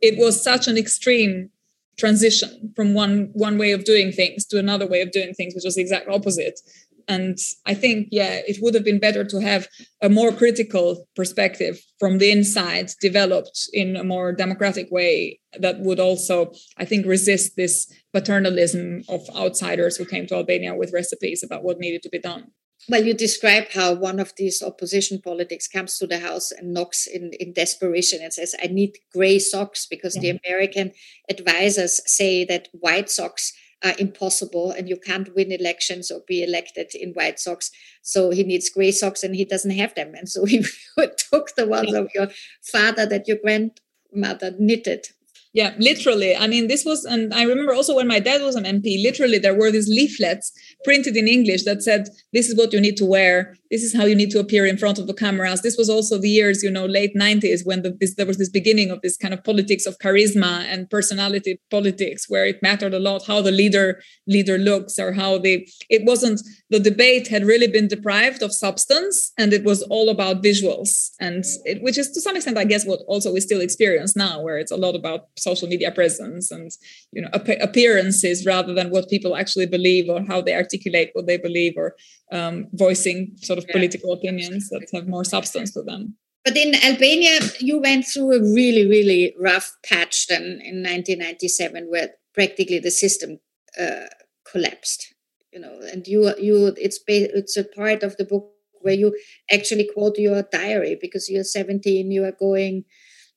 it 0.00 0.16
was 0.16 0.40
such 0.40 0.68
an 0.68 0.76
extreme 0.78 1.50
transition 1.98 2.72
from 2.76 2.94
one 2.94 3.30
one 3.32 3.58
way 3.58 3.72
of 3.72 3.82
doing 3.82 4.12
things 4.12 4.46
to 4.46 4.60
another 4.60 4.86
way 4.86 5.00
of 5.02 5.10
doing 5.10 5.34
things, 5.34 5.56
which 5.56 5.64
was 5.64 5.74
the 5.74 5.82
exact 5.82 6.08
opposite 6.08 6.60
and 7.08 7.38
i 7.66 7.74
think 7.74 8.08
yeah 8.10 8.40
it 8.46 8.56
would 8.60 8.74
have 8.74 8.84
been 8.84 8.98
better 8.98 9.24
to 9.24 9.40
have 9.40 9.68
a 10.02 10.08
more 10.08 10.32
critical 10.32 11.06
perspective 11.14 11.80
from 11.98 12.18
the 12.18 12.30
inside 12.30 12.90
developed 13.00 13.68
in 13.72 13.96
a 13.96 14.04
more 14.04 14.32
democratic 14.32 14.90
way 14.90 15.38
that 15.58 15.80
would 15.80 16.00
also 16.00 16.52
i 16.78 16.84
think 16.84 17.06
resist 17.06 17.56
this 17.56 17.92
paternalism 18.12 19.02
of 19.08 19.20
outsiders 19.36 19.96
who 19.96 20.04
came 20.04 20.26
to 20.26 20.34
albania 20.34 20.74
with 20.74 20.92
recipes 20.92 21.42
about 21.42 21.62
what 21.62 21.78
needed 21.78 22.02
to 22.02 22.08
be 22.08 22.18
done 22.18 22.50
well, 22.88 23.02
you 23.02 23.14
describe 23.14 23.70
how 23.72 23.94
one 23.94 24.20
of 24.20 24.32
these 24.36 24.62
opposition 24.62 25.20
politics 25.20 25.66
comes 25.66 25.98
to 25.98 26.06
the 26.06 26.20
house 26.20 26.52
and 26.52 26.72
knocks 26.72 27.06
in, 27.06 27.32
in 27.40 27.52
desperation 27.52 28.20
and 28.22 28.32
says, 28.32 28.54
I 28.62 28.68
need 28.68 28.98
gray 29.12 29.40
socks 29.40 29.86
because 29.90 30.14
yeah. 30.14 30.20
the 30.22 30.40
American 30.44 30.92
advisors 31.28 32.00
say 32.06 32.44
that 32.44 32.68
white 32.72 33.10
socks 33.10 33.52
are 33.84 33.94
impossible 33.98 34.70
and 34.70 34.88
you 34.88 34.96
can't 34.96 35.34
win 35.34 35.52
elections 35.52 36.10
or 36.10 36.20
be 36.26 36.42
elected 36.42 36.94
in 36.94 37.12
white 37.12 37.38
socks 37.38 37.70
so 38.06 38.30
he 38.30 38.44
needs 38.44 38.70
gray 38.70 38.92
socks 38.92 39.24
and 39.24 39.34
he 39.34 39.44
doesn't 39.44 39.72
have 39.72 39.92
them. 39.96 40.14
And 40.14 40.28
so 40.28 40.44
he 40.46 40.64
took 40.98 41.56
the 41.56 41.66
ones 41.66 41.92
of 41.92 42.08
your 42.14 42.28
father 42.62 43.04
that 43.04 43.26
your 43.26 43.38
grandmother 43.38 44.54
knitted 44.58 45.08
yeah 45.56 45.74
literally. 45.78 46.36
I 46.36 46.46
mean 46.46 46.68
this 46.68 46.84
was 46.84 47.04
and 47.04 47.32
i 47.34 47.42
remember 47.42 47.72
also 47.74 47.96
when 47.96 48.06
my 48.06 48.20
dad 48.20 48.42
was 48.42 48.56
an 48.56 48.64
mp 48.64 49.02
literally 49.02 49.38
there 49.38 49.58
were 49.60 49.70
these 49.72 49.88
leaflets 49.88 50.52
printed 50.84 51.16
in 51.16 51.26
english 51.26 51.64
that 51.64 51.82
said 51.82 52.08
this 52.32 52.48
is 52.50 52.56
what 52.56 52.72
you 52.74 52.80
need 52.80 52.98
to 52.98 53.06
wear. 53.06 53.56
This 53.70 53.82
is 53.82 53.96
how 53.96 54.04
you 54.04 54.14
need 54.14 54.30
to 54.30 54.38
appear 54.38 54.64
in 54.66 54.76
front 54.76 54.98
of 54.98 55.06
the 55.06 55.14
cameras. 55.14 55.62
This 55.62 55.78
was 55.78 55.88
also 55.88 56.18
the 56.18 56.28
years 56.28 56.62
you 56.62 56.70
know 56.70 56.84
late 56.84 57.14
90s 57.16 57.64
when 57.64 57.80
the, 57.82 57.96
this, 57.98 58.14
there 58.14 58.26
was 58.26 58.36
this 58.36 58.50
beginning 58.50 58.90
of 58.90 59.00
this 59.00 59.16
kind 59.16 59.32
of 59.32 59.42
politics 59.42 59.86
of 59.86 59.98
charisma 59.98 60.64
and 60.70 60.90
personality 60.90 61.58
politics 61.70 62.26
where 62.28 62.44
it 62.44 62.62
mattered 62.62 62.92
a 62.92 62.98
lot 62.98 63.26
how 63.26 63.40
the 63.40 63.50
leader 63.50 64.02
leader 64.26 64.58
looks 64.58 64.98
or 64.98 65.12
how 65.12 65.38
they 65.38 65.66
it 65.88 66.02
wasn't 66.04 66.40
the 66.68 66.78
debate 66.78 67.28
had 67.28 67.44
really 67.44 67.66
been 67.66 67.88
deprived 67.88 68.42
of 68.42 68.52
substance 68.52 69.32
and 69.38 69.52
it 69.52 69.64
was 69.64 69.82
all 69.84 70.08
about 70.10 70.42
visuals 70.42 71.10
and 71.20 71.44
it, 71.64 71.82
which 71.82 71.98
is 71.98 72.10
to 72.10 72.20
some 72.20 72.36
extent 72.36 72.58
i 72.58 72.64
guess 72.64 72.84
what 72.84 73.00
also 73.08 73.32
we 73.32 73.40
still 73.40 73.60
experience 73.60 74.14
now 74.14 74.40
where 74.40 74.58
it's 74.58 74.72
a 74.72 74.76
lot 74.76 74.94
about 74.94 75.20
social 75.48 75.68
media 75.68 75.90
presence 76.00 76.50
and 76.56 76.70
you 77.14 77.22
know 77.22 77.30
appearances 77.68 78.46
rather 78.54 78.72
than 78.78 78.90
what 78.90 79.12
people 79.14 79.32
actually 79.42 79.68
believe 79.76 80.06
or 80.12 80.20
how 80.30 80.38
they 80.40 80.54
articulate 80.62 81.10
what 81.14 81.26
they 81.26 81.38
believe 81.48 81.74
or 81.82 81.88
um, 82.32 82.54
voicing 82.84 83.18
sort 83.48 83.58
of 83.58 83.64
yeah. 83.66 83.76
political 83.76 84.10
opinions 84.18 84.68
that 84.70 84.86
have 84.94 85.06
more 85.14 85.26
substance 85.36 85.70
to 85.72 85.82
them. 85.82 86.02
But 86.46 86.56
in 86.56 86.76
Albania, 86.90 87.40
you 87.58 87.80
went 87.80 88.06
through 88.06 88.32
a 88.32 88.40
really, 88.40 88.86
really 88.86 89.34
rough 89.36 89.68
patch 89.84 90.28
then 90.28 90.44
in 90.70 90.76
1997, 90.80 91.86
where 91.90 92.10
practically 92.34 92.78
the 92.78 92.92
system 92.92 93.40
uh, 93.84 94.06
collapsed. 94.50 95.12
You 95.52 95.60
know, 95.62 95.74
and 95.92 96.06
you, 96.06 96.20
you, 96.38 96.74
it's 96.86 97.00
it's 97.08 97.56
a 97.56 97.64
part 97.64 98.04
of 98.04 98.16
the 98.16 98.24
book 98.24 98.44
where 98.80 98.94
you 98.94 99.16
actually 99.50 99.90
quote 99.92 100.18
your 100.18 100.42
diary 100.52 100.96
because 101.00 101.28
you're 101.28 101.42
17, 101.42 102.12
you 102.12 102.24
are 102.24 102.36
going 102.38 102.84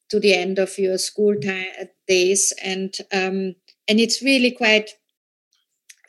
to 0.09 0.19
the 0.19 0.33
end 0.33 0.59
of 0.59 0.77
your 0.77 0.97
school 0.97 1.35
time, 1.39 1.67
days, 2.07 2.53
and 2.63 2.95
um, 3.11 3.55
and 3.87 3.99
it's 3.99 4.21
really 4.21 4.51
quite 4.51 4.91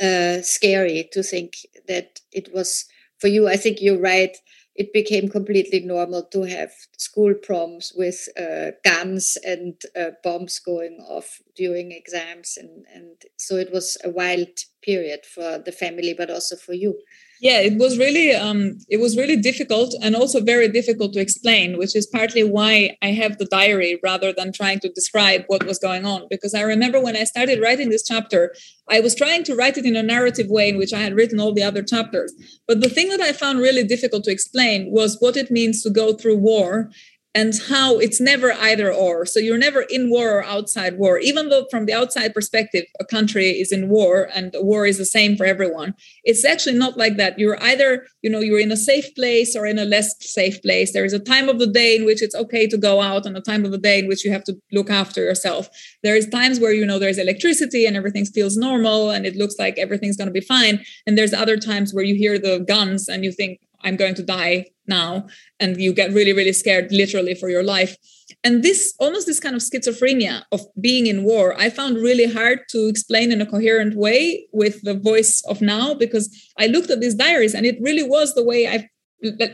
uh, 0.01 0.41
scary 0.43 1.09
to 1.13 1.23
think 1.23 1.55
that 1.87 2.21
it 2.33 2.53
was 2.55 2.87
for 3.19 3.29
you. 3.29 3.49
I 3.49 3.57
think 3.57 3.81
you're 3.81 4.01
right. 4.01 4.37
It 4.75 4.93
became 4.95 5.29
completely 5.29 5.81
normal 5.81 6.23
to 6.33 6.43
have 6.45 6.71
school 6.97 7.35
proms 7.35 7.93
with 7.95 8.29
uh, 8.39 8.71
guns 8.83 9.37
and 9.45 9.75
uh, 9.95 10.13
bombs 10.25 10.59
going 10.59 10.99
off 11.07 11.41
during 11.55 11.93
exams, 11.93 12.57
and 12.57 12.87
and 12.95 13.17
so 13.37 13.57
it 13.57 13.73
was 13.73 13.99
a 14.05 14.11
wild 14.11 14.49
period 14.83 15.27
for 15.27 15.59
the 15.59 15.73
family, 15.73 16.15
but 16.15 16.31
also 16.31 16.57
for 16.57 16.73
you 16.73 16.99
yeah 17.41 17.59
it 17.61 17.79
was 17.79 17.99
really 17.99 18.35
um, 18.35 18.79
it 18.89 19.01
was 19.01 19.17
really 19.17 19.37
difficult 19.37 19.95
and 20.03 20.15
also 20.15 20.41
very 20.41 20.69
difficult 20.69 21.13
to 21.13 21.21
explain 21.21 21.79
which 21.79 21.97
is 21.97 22.07
partly 22.07 22.45
why 22.45 22.97
i 23.03 23.09
have 23.09 23.39
the 23.39 23.47
diary 23.47 23.99
rather 24.03 24.33
than 24.33 24.53
trying 24.53 24.79
to 24.79 24.89
describe 24.91 25.45
what 25.47 25.65
was 25.67 25.79
going 25.79 26.05
on. 26.05 26.27
Because 26.31 26.55
i 26.55 26.61
remember 26.61 27.01
when 27.01 27.17
i 27.17 27.25
started 27.25 27.61
writing 27.61 27.91
this 27.91 28.07
chapter 28.07 28.55
i 28.89 29.01
was 29.01 29.15
trying 29.15 29.43
to 29.45 29.55
write 29.55 29.79
it 29.79 29.87
in 29.87 29.97
a 29.97 30.03
narrative 30.03 30.49
way 30.49 30.69
in 30.69 30.79
which 30.79 30.93
i 30.93 31.01
had 31.01 31.15
written 31.15 31.41
all 31.41 31.53
the 31.53 31.63
other 31.63 31.83
chapters. 31.83 32.33
But 32.69 32.81
the 32.81 32.91
thing 32.91 33.09
that 33.09 33.21
i 33.21 33.33
found 33.33 33.59
really 33.59 33.85
difficult 33.85 34.25
to 34.25 34.31
explain 34.31 34.91
was 34.91 35.17
what 35.21 35.37
it 35.37 35.51
means 35.51 35.83
to 35.83 35.91
go 35.91 36.13
through 36.13 36.37
war 36.37 36.91
and 37.35 37.55
how 37.69 37.99
it's 37.99 38.21
never 38.21 38.53
either 38.53 38.93
or. 38.93 39.25
So 39.25 39.39
you're 39.39 39.59
never 39.59 39.83
in 39.83 40.11
war 40.11 40.39
or 40.39 40.45
outside 40.45 40.99
war. 40.99 41.19
Even 41.19 41.49
though, 41.49 41.67
from 41.71 41.87
the 41.87 41.93
outside 41.93 42.35
perspective, 42.35 42.85
a 42.99 43.05
country 43.05 43.51
is 43.51 43.71
in 43.71 43.89
war 43.89 44.29
and 44.35 44.53
war 44.57 44.85
is 44.85 44.99
the 44.99 45.05
same 45.05 45.37
for 45.37 45.47
everyone, 45.47 45.95
it's 46.25 46.45
actually 46.45 46.77
not 46.77 46.97
like 46.97 47.17
that. 47.19 47.39
You're 47.39 47.63
either, 47.63 48.07
you 48.23 48.31
know, 48.31 48.41
you're 48.41 48.59
in 48.59 48.73
a 48.73 48.77
safe 48.77 49.15
place 49.15 49.55
or 49.55 49.65
in 49.65 49.79
a 49.79 49.85
less 49.85 50.15
safe 50.21 50.61
place. 50.63 50.93
There 50.93 51.05
is 51.05 51.13
a 51.13 51.21
time 51.21 51.49
of 51.49 51.61
the 51.61 51.69
day 51.69 51.97
in 51.97 52.05
which 52.05 52.21
it's 52.21 52.35
okay 52.35 52.67
to 52.67 52.77
go 52.77 53.01
out 53.01 53.27
and 53.27 53.37
a 53.37 53.41
time 53.41 53.65
of 53.65 53.71
the 53.71 53.79
day 53.79 54.01
in 54.01 54.09
which 54.09 54.25
you 54.25 54.33
have 54.33 54.45
to 54.45 54.57
look 54.73 54.91
after 54.91 55.23
yourself. 55.23 55.69
There 56.03 56.17
is 56.17 56.29
times 56.29 56.59
where, 56.59 56.73
you 56.73 56.85
know, 56.85 56.99
there's 56.99 57.19
electricity 57.19 57.87
and 57.87 57.97
everything 57.97 58.25
feels 58.25 58.57
normal 58.57 59.11
and 59.11 59.25
it 59.25 59.37
looks 59.37 59.55
like 59.59 59.79
everything's 59.79 60.17
going 60.17 60.29
to 60.29 60.33
be 60.33 60.41
fine. 60.41 60.85
And 61.07 61.17
there's 61.17 61.33
other 61.33 61.57
times 61.57 61.95
where 61.95 62.05
you 62.05 62.17
hear 62.17 62.39
the 62.39 62.59
guns 62.59 63.09
and 63.09 63.25
you 63.25 63.31
think, 63.31 63.61
I'm 63.83 63.97
going 63.97 64.15
to 64.17 64.23
die 64.23 64.67
now. 64.87 65.27
And 65.59 65.81
you 65.81 65.93
get 65.93 66.13
really, 66.13 66.33
really 66.33 66.53
scared, 66.53 66.91
literally, 66.91 67.35
for 67.35 67.49
your 67.49 67.63
life. 67.63 67.97
And 68.45 68.63
this 68.63 68.95
almost 68.99 69.27
this 69.27 69.41
kind 69.41 69.57
of 69.57 69.63
schizophrenia 69.63 70.43
of 70.53 70.61
being 70.81 71.07
in 71.07 71.25
war, 71.25 71.55
I 71.59 71.71
found 71.71 71.97
really 71.97 72.33
hard 72.33 72.61
to 72.71 72.89
explain 72.89 73.33
in 73.33 73.41
a 73.41 73.47
coherent 73.47 73.97
way 73.97 74.47
with 74.53 74.83
the 74.83 74.95
voice 74.95 75.43
of 75.49 75.61
now 75.61 75.95
because 75.95 76.27
I 76.59 76.67
looked 76.67 76.91
at 76.91 77.01
these 77.01 77.15
diaries 77.15 77.55
and 77.55 77.67
it 77.67 77.79
really 77.81 78.03
was 78.03 78.35
the 78.35 78.45
way 78.45 78.67
I've 78.67 78.87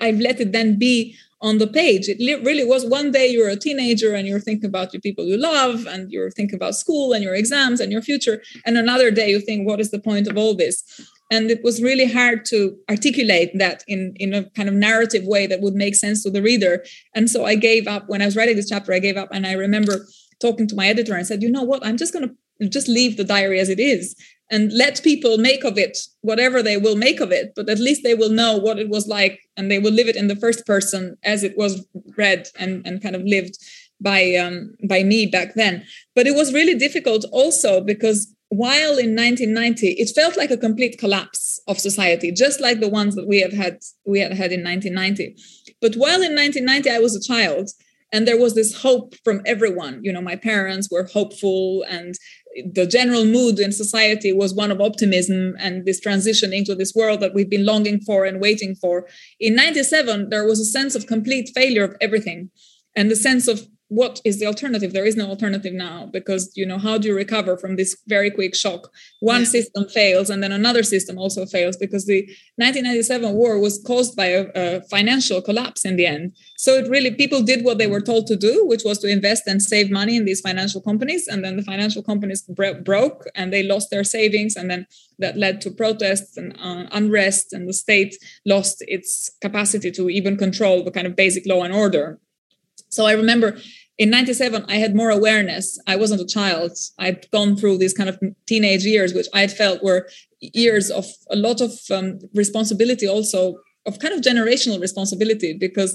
I've 0.00 0.20
let 0.20 0.40
it 0.40 0.52
then 0.52 0.78
be 0.78 1.16
on 1.40 1.58
the 1.58 1.66
page. 1.66 2.08
It 2.08 2.18
really 2.44 2.64
was 2.64 2.86
one 2.86 3.10
day 3.10 3.28
you're 3.28 3.48
a 3.48 3.56
teenager 3.56 4.14
and 4.14 4.26
you're 4.26 4.40
thinking 4.40 4.68
about 4.68 4.92
the 4.92 5.00
people 5.00 5.24
you 5.24 5.36
love 5.36 5.86
and 5.86 6.10
you're 6.10 6.30
thinking 6.30 6.56
about 6.56 6.76
school 6.76 7.12
and 7.12 7.22
your 7.22 7.34
exams 7.34 7.80
and 7.80 7.92
your 7.92 8.00
future. 8.00 8.42
And 8.64 8.78
another 8.78 9.10
day 9.10 9.30
you 9.30 9.40
think, 9.40 9.66
what 9.66 9.80
is 9.80 9.90
the 9.90 9.98
point 9.98 10.28
of 10.28 10.38
all 10.38 10.54
this? 10.54 10.82
And 11.30 11.50
it 11.50 11.62
was 11.62 11.82
really 11.82 12.10
hard 12.10 12.44
to 12.46 12.76
articulate 12.88 13.50
that 13.54 13.82
in 13.88 14.14
in 14.16 14.34
a 14.34 14.44
kind 14.50 14.68
of 14.68 14.74
narrative 14.74 15.24
way 15.24 15.46
that 15.46 15.60
would 15.60 15.74
make 15.74 15.94
sense 15.94 16.22
to 16.22 16.30
the 16.30 16.42
reader. 16.42 16.84
And 17.14 17.30
so 17.30 17.44
i 17.44 17.54
gave 17.54 17.86
up 17.86 18.08
when 18.08 18.22
i 18.22 18.26
was 18.26 18.36
writing 18.36 18.56
this 18.56 18.68
chapter 18.68 18.92
i 18.92 18.98
gave 18.98 19.16
up 19.16 19.28
and 19.32 19.46
i 19.46 19.52
remember 19.52 20.06
talking 20.40 20.66
to 20.68 20.76
my 20.76 20.86
editor 20.86 21.14
and 21.14 21.26
said 21.26 21.42
you 21.42 21.50
know 21.50 21.62
what? 21.62 21.84
I'm 21.84 21.96
just 21.96 22.12
going 22.12 22.28
to 22.28 22.68
just 22.68 22.88
leave 22.88 23.16
the 23.16 23.24
diary 23.24 23.60
as 23.60 23.68
it 23.68 23.78
is 23.78 24.14
and 24.50 24.72
let 24.72 25.02
people 25.02 25.36
make 25.36 25.64
of 25.64 25.76
it 25.76 25.98
whatever 26.20 26.62
they 26.62 26.76
will 26.76 26.96
make 26.96 27.20
of 27.20 27.30
it 27.32 27.52
but 27.56 27.68
at 27.68 27.78
least 27.78 28.02
they 28.02 28.14
will 28.14 28.30
know 28.30 28.56
what 28.56 28.78
it 28.78 28.88
was 28.88 29.06
like 29.06 29.40
and 29.56 29.70
they 29.70 29.78
will 29.78 29.92
live 29.92 30.08
it 30.08 30.16
in 30.16 30.28
the 30.28 30.36
first 30.36 30.64
person 30.64 31.16
as 31.22 31.42
it 31.42 31.56
was 31.56 31.86
read 32.16 32.48
and 32.58 32.86
and 32.86 33.02
kind 33.02 33.16
of 33.16 33.22
lived 33.22 33.58
by 34.00 34.34
um 34.34 34.74
by 34.88 35.02
me 35.02 35.26
back 35.26 35.54
then. 35.54 35.84
But 36.14 36.26
it 36.26 36.34
was 36.34 36.52
really 36.52 36.74
difficult 36.74 37.24
also 37.32 37.80
because 37.80 38.32
while 38.48 38.98
in 38.98 39.14
1990 39.14 39.88
it 39.98 40.10
felt 40.14 40.36
like 40.36 40.50
a 40.50 40.56
complete 40.56 40.98
collapse 40.98 41.60
of 41.66 41.78
society 41.78 42.30
just 42.30 42.60
like 42.60 42.80
the 42.80 42.88
ones 42.88 43.14
that 43.16 43.26
we 43.26 43.40
have 43.40 43.52
had 43.52 43.78
we 44.06 44.20
had 44.20 44.32
had 44.32 44.52
in 44.52 44.62
1990 44.62 45.34
but 45.80 45.94
while 45.96 46.22
in 46.22 46.34
1990 46.34 46.90
i 46.90 46.98
was 46.98 47.16
a 47.16 47.20
child 47.20 47.70
and 48.12 48.26
there 48.26 48.40
was 48.40 48.54
this 48.54 48.82
hope 48.82 49.14
from 49.24 49.42
everyone. 49.44 50.00
You 50.02 50.12
know 50.12 50.20
my 50.20 50.36
parents 50.36 50.88
were 50.90 51.08
hopeful 51.12 51.84
and 51.88 52.14
the 52.72 52.86
general 52.86 53.24
mood 53.24 53.58
in 53.58 53.72
society 53.72 54.32
was 54.32 54.54
one 54.54 54.70
of 54.70 54.80
optimism 54.80 55.54
and 55.58 55.84
this 55.84 56.00
transition 56.00 56.52
into 56.52 56.74
this 56.74 56.94
world 56.94 57.20
that 57.20 57.34
we've 57.34 57.50
been 57.50 57.66
longing 57.66 58.00
for 58.00 58.24
and 58.24 58.40
waiting 58.40 58.74
for. 58.74 59.06
In 59.40 59.54
97 59.54 60.30
there 60.30 60.44
was 60.44 60.60
a 60.60 60.64
sense 60.64 60.94
of 60.94 61.06
complete 61.06 61.50
failure 61.54 61.84
of 61.84 61.96
everything 62.00 62.50
and 62.94 63.10
the 63.10 63.16
sense 63.16 63.48
of 63.48 63.66
what 63.88 64.20
is 64.24 64.40
the 64.40 64.46
alternative? 64.46 64.92
There 64.92 65.06
is 65.06 65.16
no 65.16 65.28
alternative 65.28 65.72
now 65.72 66.06
because 66.06 66.50
you 66.56 66.66
know 66.66 66.78
how 66.78 66.98
do 66.98 67.08
you 67.08 67.14
recover 67.14 67.56
from 67.56 67.76
this 67.76 67.96
very 68.06 68.30
quick 68.30 68.54
shock? 68.54 68.90
One 69.20 69.42
yeah. 69.42 69.48
system 69.48 69.88
fails 69.88 70.28
and 70.28 70.42
then 70.42 70.50
another 70.50 70.82
system 70.82 71.18
also 71.18 71.46
fails 71.46 71.76
because 71.76 72.06
the 72.06 72.22
1997 72.56 73.32
war 73.32 73.60
was 73.60 73.82
caused 73.86 74.16
by 74.16 74.26
a, 74.26 74.46
a, 74.54 74.80
financial 74.90 75.40
collapse 75.40 75.84
in 75.84 75.96
the 75.96 76.06
end. 76.06 76.36
So 76.56 76.74
it 76.74 76.90
really 76.90 77.12
people 77.12 77.42
did 77.42 77.64
what 77.64 77.78
they 77.78 77.86
were 77.86 78.00
told 78.00 78.26
to 78.26 78.36
do 78.36 78.66
which 78.66 78.82
was 78.84 78.98
to 78.98 79.08
invest 79.08 79.46
and 79.46 79.62
save 79.62 79.90
money 79.90 80.16
in 80.16 80.24
these 80.24 80.40
financial 80.40 80.80
companies. 80.80 81.28
And 81.28 81.44
then 81.44 81.56
the 81.56 81.62
financial 81.62 82.02
companies 82.02 82.42
bro- 82.42 82.80
broke 82.80 83.26
and 83.36 83.52
they 83.52 83.62
lost 83.62 83.90
their 83.90 84.04
savings 84.04 84.56
and 84.56 84.68
then 84.68 84.86
that 85.18 85.36
led 85.36 85.60
to 85.60 85.70
protests 85.70 86.36
and 86.36 86.56
uh, 86.60 86.86
unrest 86.90 87.52
and 87.52 87.68
the 87.68 87.72
state 87.72 88.16
lost 88.44 88.84
its 88.88 89.30
capacity 89.40 89.90
to 89.92 90.10
even 90.10 90.36
control 90.36 90.82
the 90.82 90.90
kind 90.90 91.06
of 91.06 91.14
basic 91.14 91.46
law 91.46 91.62
and 91.62 91.72
order 91.72 92.18
so 92.96 93.06
I 93.06 93.12
remember 93.12 93.58
in 93.98 94.10
97 94.10 94.64
i 94.68 94.76
had 94.76 94.94
more 94.94 95.10
awareness. 95.10 95.78
I 95.86 95.96
wasn't 95.96 96.20
a 96.20 96.26
child. 96.26 96.72
I'd 96.98 97.30
gone 97.30 97.56
through 97.56 97.78
these 97.78 97.94
kind 97.94 98.08
of 98.08 98.18
teenage 98.46 98.84
years 98.84 99.14
which 99.14 99.28
i 99.34 99.46
felt 99.46 99.82
were 99.82 100.08
years 100.40 100.90
of 100.90 101.06
a 101.30 101.36
lot 101.36 101.60
of 101.60 101.72
um, 101.96 102.18
responsibility 102.34 103.08
also 103.08 103.56
of 103.86 103.98
kind 103.98 104.14
of 104.14 104.20
generational 104.20 104.80
responsibility 104.80 105.56
because 105.66 105.92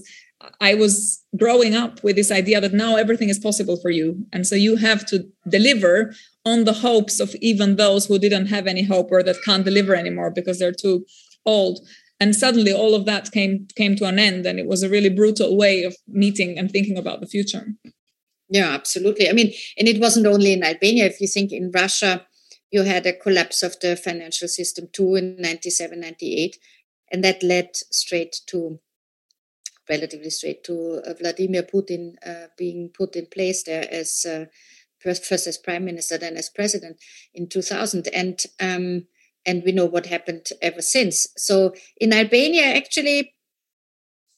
i 0.70 0.74
was 0.74 1.22
growing 1.38 1.74
up 1.76 2.04
with 2.04 2.16
this 2.16 2.32
idea 2.32 2.60
that 2.62 2.74
now 2.74 2.95
everything 2.95 3.30
is 3.30 3.39
possible 3.39 3.78
for 3.84 3.91
you. 3.99 4.08
And 4.34 4.47
so 4.47 4.56
you 4.56 4.76
have 4.78 5.06
to 5.12 5.18
deliver 5.47 6.14
on 6.45 6.66
the 6.66 6.74
hopes 6.88 7.20
of 7.20 7.36
even 7.52 7.76
those 7.76 8.06
who 8.06 8.18
didn't 8.18 8.47
have 8.47 8.66
any 8.68 8.84
hope 8.84 9.10
or 9.12 9.22
that 9.24 9.43
can't 9.45 9.66
deliver 9.70 9.93
anymore 9.95 10.32
because 10.32 10.58
they're 10.58 10.82
too 10.86 11.06
old 11.45 11.80
and 12.22 12.36
suddenly 12.36 12.72
all 12.72 12.94
of 12.94 13.06
that 13.06 13.32
came 13.32 13.68
came 13.76 13.96
to 13.96 14.06
an 14.06 14.20
end 14.20 14.46
and 14.46 14.60
it 14.60 14.68
was 14.68 14.84
a 14.84 14.90
really 14.90 15.10
brutal 15.10 15.58
way 15.58 15.84
of 15.84 15.96
meeting 16.08 16.58
and 16.58 16.72
thinking 16.72 16.98
about 16.98 17.20
the 17.20 17.28
future. 17.28 17.74
Yeah 18.48 18.70
absolutely. 18.70 19.28
I 19.28 19.34
mean 19.34 19.52
and 19.78 19.88
it 19.88 20.00
wasn't 20.00 20.28
only 20.28 20.54
in 20.54 20.64
albania. 20.64 21.06
If 21.06 21.20
you 21.20 21.28
think 21.28 21.52
in 21.52 21.72
russia 21.72 22.26
you 22.70 22.84
had 22.84 23.06
a 23.06 23.14
collapse 23.14 23.64
of 23.64 23.78
the 23.82 23.96
financial 23.96 24.48
system 24.48 24.88
too 24.94 25.16
in 25.16 25.36
97 25.40 26.00
98 26.00 26.58
and 27.12 27.24
that 27.24 27.44
led 27.44 27.76
straight 27.76 28.40
to 28.48 28.80
relatively 29.90 30.30
straight 30.30 30.64
to 30.64 31.02
uh, 31.06 31.14
vladimir 31.20 31.64
putin 31.64 32.14
uh, 32.26 32.48
being 32.58 32.90
put 32.98 33.16
in 33.16 33.26
place 33.26 33.64
there 33.64 33.86
as 33.92 34.26
uh, 34.26 34.46
first 35.00 35.48
as 35.48 35.58
prime 35.58 35.84
minister 35.84 36.18
then 36.18 36.38
as 36.38 36.50
president 36.50 36.98
in 37.34 37.50
2000 37.50 38.08
and 38.14 38.44
um, 38.60 39.08
and 39.46 39.64
we 39.66 39.72
know 39.72 39.86
what 39.86 40.06
happened 40.06 40.48
ever 40.62 40.82
since. 40.82 41.28
So 41.38 41.74
in 41.98 42.14
Albania, 42.14 42.66
actually, 42.76 43.34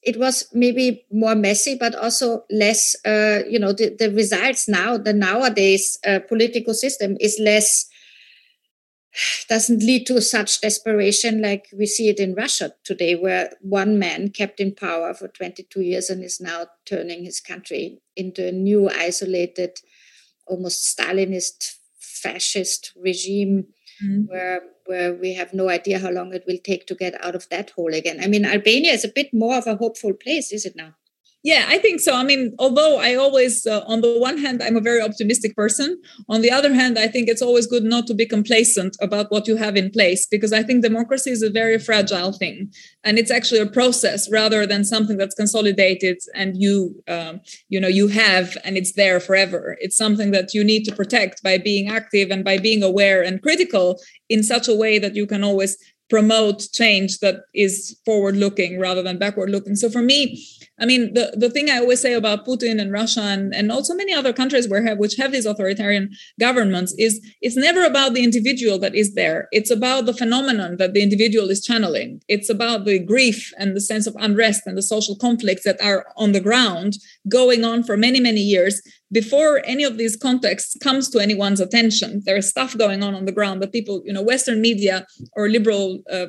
it 0.01 0.18
was 0.20 0.47
maybe 0.54 1.06
more 1.12 1.36
messy, 1.36 1.76
but 1.76 1.95
also 1.95 2.43
less. 2.51 2.95
Uh, 3.06 3.41
you 3.49 3.60
know, 3.60 3.72
the, 3.72 3.95
the 3.97 4.12
results 4.12 4.68
now, 4.68 4.97
the 4.97 5.14
nowadays 5.14 5.97
uh, 6.06 6.20
political 6.28 6.74
system 6.74 7.18
is 7.20 7.39
less 7.39 7.88
doesn't 9.49 9.82
lead 9.82 10.06
to 10.08 10.22
such 10.22 10.62
desperation 10.62 11.41
like 11.41 11.68
we 11.78 11.86
see 11.86 12.10
it 12.10 12.20
in 12.20 12.36
Russia 12.36 12.74
today, 12.84 13.16
where 13.16 13.51
one 13.62 13.97
man 13.97 14.30
kept 14.30 14.60
in 14.60 14.74
power 14.74 15.14
for 15.14 15.28
22 15.28 15.82
years 15.82 16.10
and 16.10 16.24
is 16.24 16.41
now 16.41 16.68
turning 16.86 17.24
his 17.24 17.39
country 17.39 17.99
into 18.16 18.47
a 18.47 18.51
new, 18.51 18.89
isolated, 18.89 19.80
almost 20.47 20.97
Stalinist, 20.97 21.78
fascist 21.97 22.91
regime 22.95 23.68
mm-hmm. 24.02 24.32
where 24.32 24.62
where 24.86 25.14
we 25.14 25.34
have 25.34 25.54
no 25.54 25.70
idea 25.70 26.00
how 26.00 26.10
long 26.10 26.34
it 26.34 26.44
will 26.46 26.58
take 26.64 26.86
to 26.88 26.96
get 26.96 27.14
out 27.24 27.36
of 27.36 27.48
that 27.50 27.70
hole 27.72 27.94
again. 27.94 28.20
I 28.22 28.28
mean, 28.28 28.46
Albania 28.46 28.91
is 28.91 29.06
a 29.06 29.08
bit 29.08 29.34
more 29.34 29.58
of 29.58 29.68
a 29.68 29.76
hopeful 29.76 30.14
place, 30.14 30.52
is 30.52 30.66
it 30.66 30.76
now? 30.76 30.96
Yeah, 31.46 31.66
I 31.68 31.78
think 31.78 32.00
so. 32.00 32.16
I 32.16 32.24
mean, 32.24 32.56
although 32.58 33.00
I 33.00 33.16
always, 33.16 33.66
uh, 33.68 33.84
on 33.86 34.00
the 34.00 34.18
one 34.18 34.38
hand, 34.38 34.64
I'm 34.64 34.78
a 34.78 34.82
very 34.82 35.02
optimistic 35.02 35.58
person. 35.58 36.02
On 36.30 36.39
the 36.39 36.50
other 36.50 36.74
hand, 36.74 36.98
I 36.98 37.08
think 37.08 37.28
it's 37.28 37.41
always 37.41 37.68
good 37.68 37.84
not 37.84 38.08
to 38.08 38.14
be 38.14 38.26
complacent 38.26 38.96
about 39.02 39.30
what 39.30 39.46
you 39.46 39.58
have 39.58 39.76
in 39.76 39.89
place 39.91 40.26
because 40.26 40.54
I 40.54 40.64
think 40.64 40.84
democracy 40.84 41.32
is 41.32 41.41
a 41.41 41.50
very 41.50 41.78
fragile 41.80 42.32
thing, 42.32 42.72
and 43.04 43.20
it's 43.20 43.30
actually 43.30 43.60
a 43.60 43.66
process 43.66 44.32
rather 44.32 44.66
than 44.66 44.86
something 44.86 45.18
that's 45.18 45.36
consolidated 45.36 46.18
and 46.34 46.56
you, 46.56 46.96
um, 47.10 47.41
you 47.68 47.80
know, 47.82 47.89
you 47.89 48.08
have 48.08 48.56
and 48.64 48.78
it's 48.78 48.94
there 48.94 49.20
forever. 49.20 49.76
It's 49.82 49.98
something 49.98 50.32
that 50.32 50.54
you 50.54 50.64
need 50.64 50.86
to 50.86 50.96
protect 50.96 51.44
by 51.44 51.58
being 51.58 51.89
active 51.89 52.32
and 52.32 52.46
by 52.46 52.58
being 52.58 52.84
aware 52.84 53.22
and 53.22 53.41
critical 53.41 54.00
in 54.30 54.44
such 54.44 54.70
a 54.70 54.74
way 54.76 54.98
that 54.98 55.14
you 55.16 55.28
can 55.28 55.44
always 55.44 55.78
promote 56.14 56.68
change 56.74 57.18
that 57.22 57.38
is 57.55 57.99
forward 58.05 58.36
looking 58.38 58.80
rather 58.80 59.01
than 59.01 59.18
backward 59.18 59.49
looking. 59.49 59.76
So 59.76 59.89
for 59.89 60.03
me, 60.03 60.45
I 60.80 60.86
mean, 60.86 61.16
the, 61.16 61.34
the 61.36 61.49
thing 61.49 61.72
I 61.72 61.80
always 61.80 62.01
say 62.01 62.14
about 62.14 62.45
Putin 62.45 62.80
and 62.80 62.91
Russia 62.91 63.22
and, 63.22 63.51
and 63.51 63.72
also 63.72 63.95
many 63.95 64.14
other 64.14 64.32
countries 64.32 64.70
where 64.70 64.86
have, 64.86 64.99
which 64.99 65.16
have 65.16 65.32
these 65.32 65.47
authoritarian 65.47 66.11
governments 66.39 66.93
is 66.99 67.20
it's 67.41 67.55
never 67.55 67.84
about 67.84 68.14
the 68.14 68.24
individual 68.24 68.78
that 68.78 68.93
is 68.93 69.16
there. 69.16 69.47
It's 69.51 69.72
about 69.72 70.05
the 70.05 70.14
phenomenon 70.14 70.78
that 70.78 70.93
the 70.93 71.01
individual 71.01 71.49
is 71.49 71.66
channeling. 71.66 72.22
It's 72.28 72.49
about 72.49 72.86
the 72.86 72.99
grief 72.99 73.51
and 73.57 73.76
the 73.76 73.82
sense 73.82 74.05
of 74.05 74.16
unrest 74.20 74.68
and 74.68 74.78
the 74.78 74.84
social 74.84 75.16
conflicts 75.16 75.64
that 75.64 75.82
are 75.82 76.05
on 76.16 76.32
the 76.32 76.41
ground 76.41 76.97
going 77.28 77.66
on 77.66 77.82
for 77.82 77.97
many, 77.97 78.20
many 78.20 78.41
years 78.41 78.84
before 79.14 79.61
any 79.66 79.84
of 79.84 79.97
these 79.97 80.16
contexts 80.16 80.76
comes 80.84 81.09
to 81.09 81.20
anyone's 81.20 81.61
attention. 81.61 82.22
There 82.26 82.36
is 82.36 82.49
stuff 82.49 82.78
going 82.78 83.03
on 83.03 83.14
on 83.16 83.26
the 83.26 83.32
ground 83.32 83.61
that 83.61 83.72
people, 83.72 84.01
you 84.05 84.11
know, 84.11 84.22
Western 84.22 84.59
media 84.59 85.05
or 85.34 85.47
liberal 85.47 86.01
uh, 86.11 86.28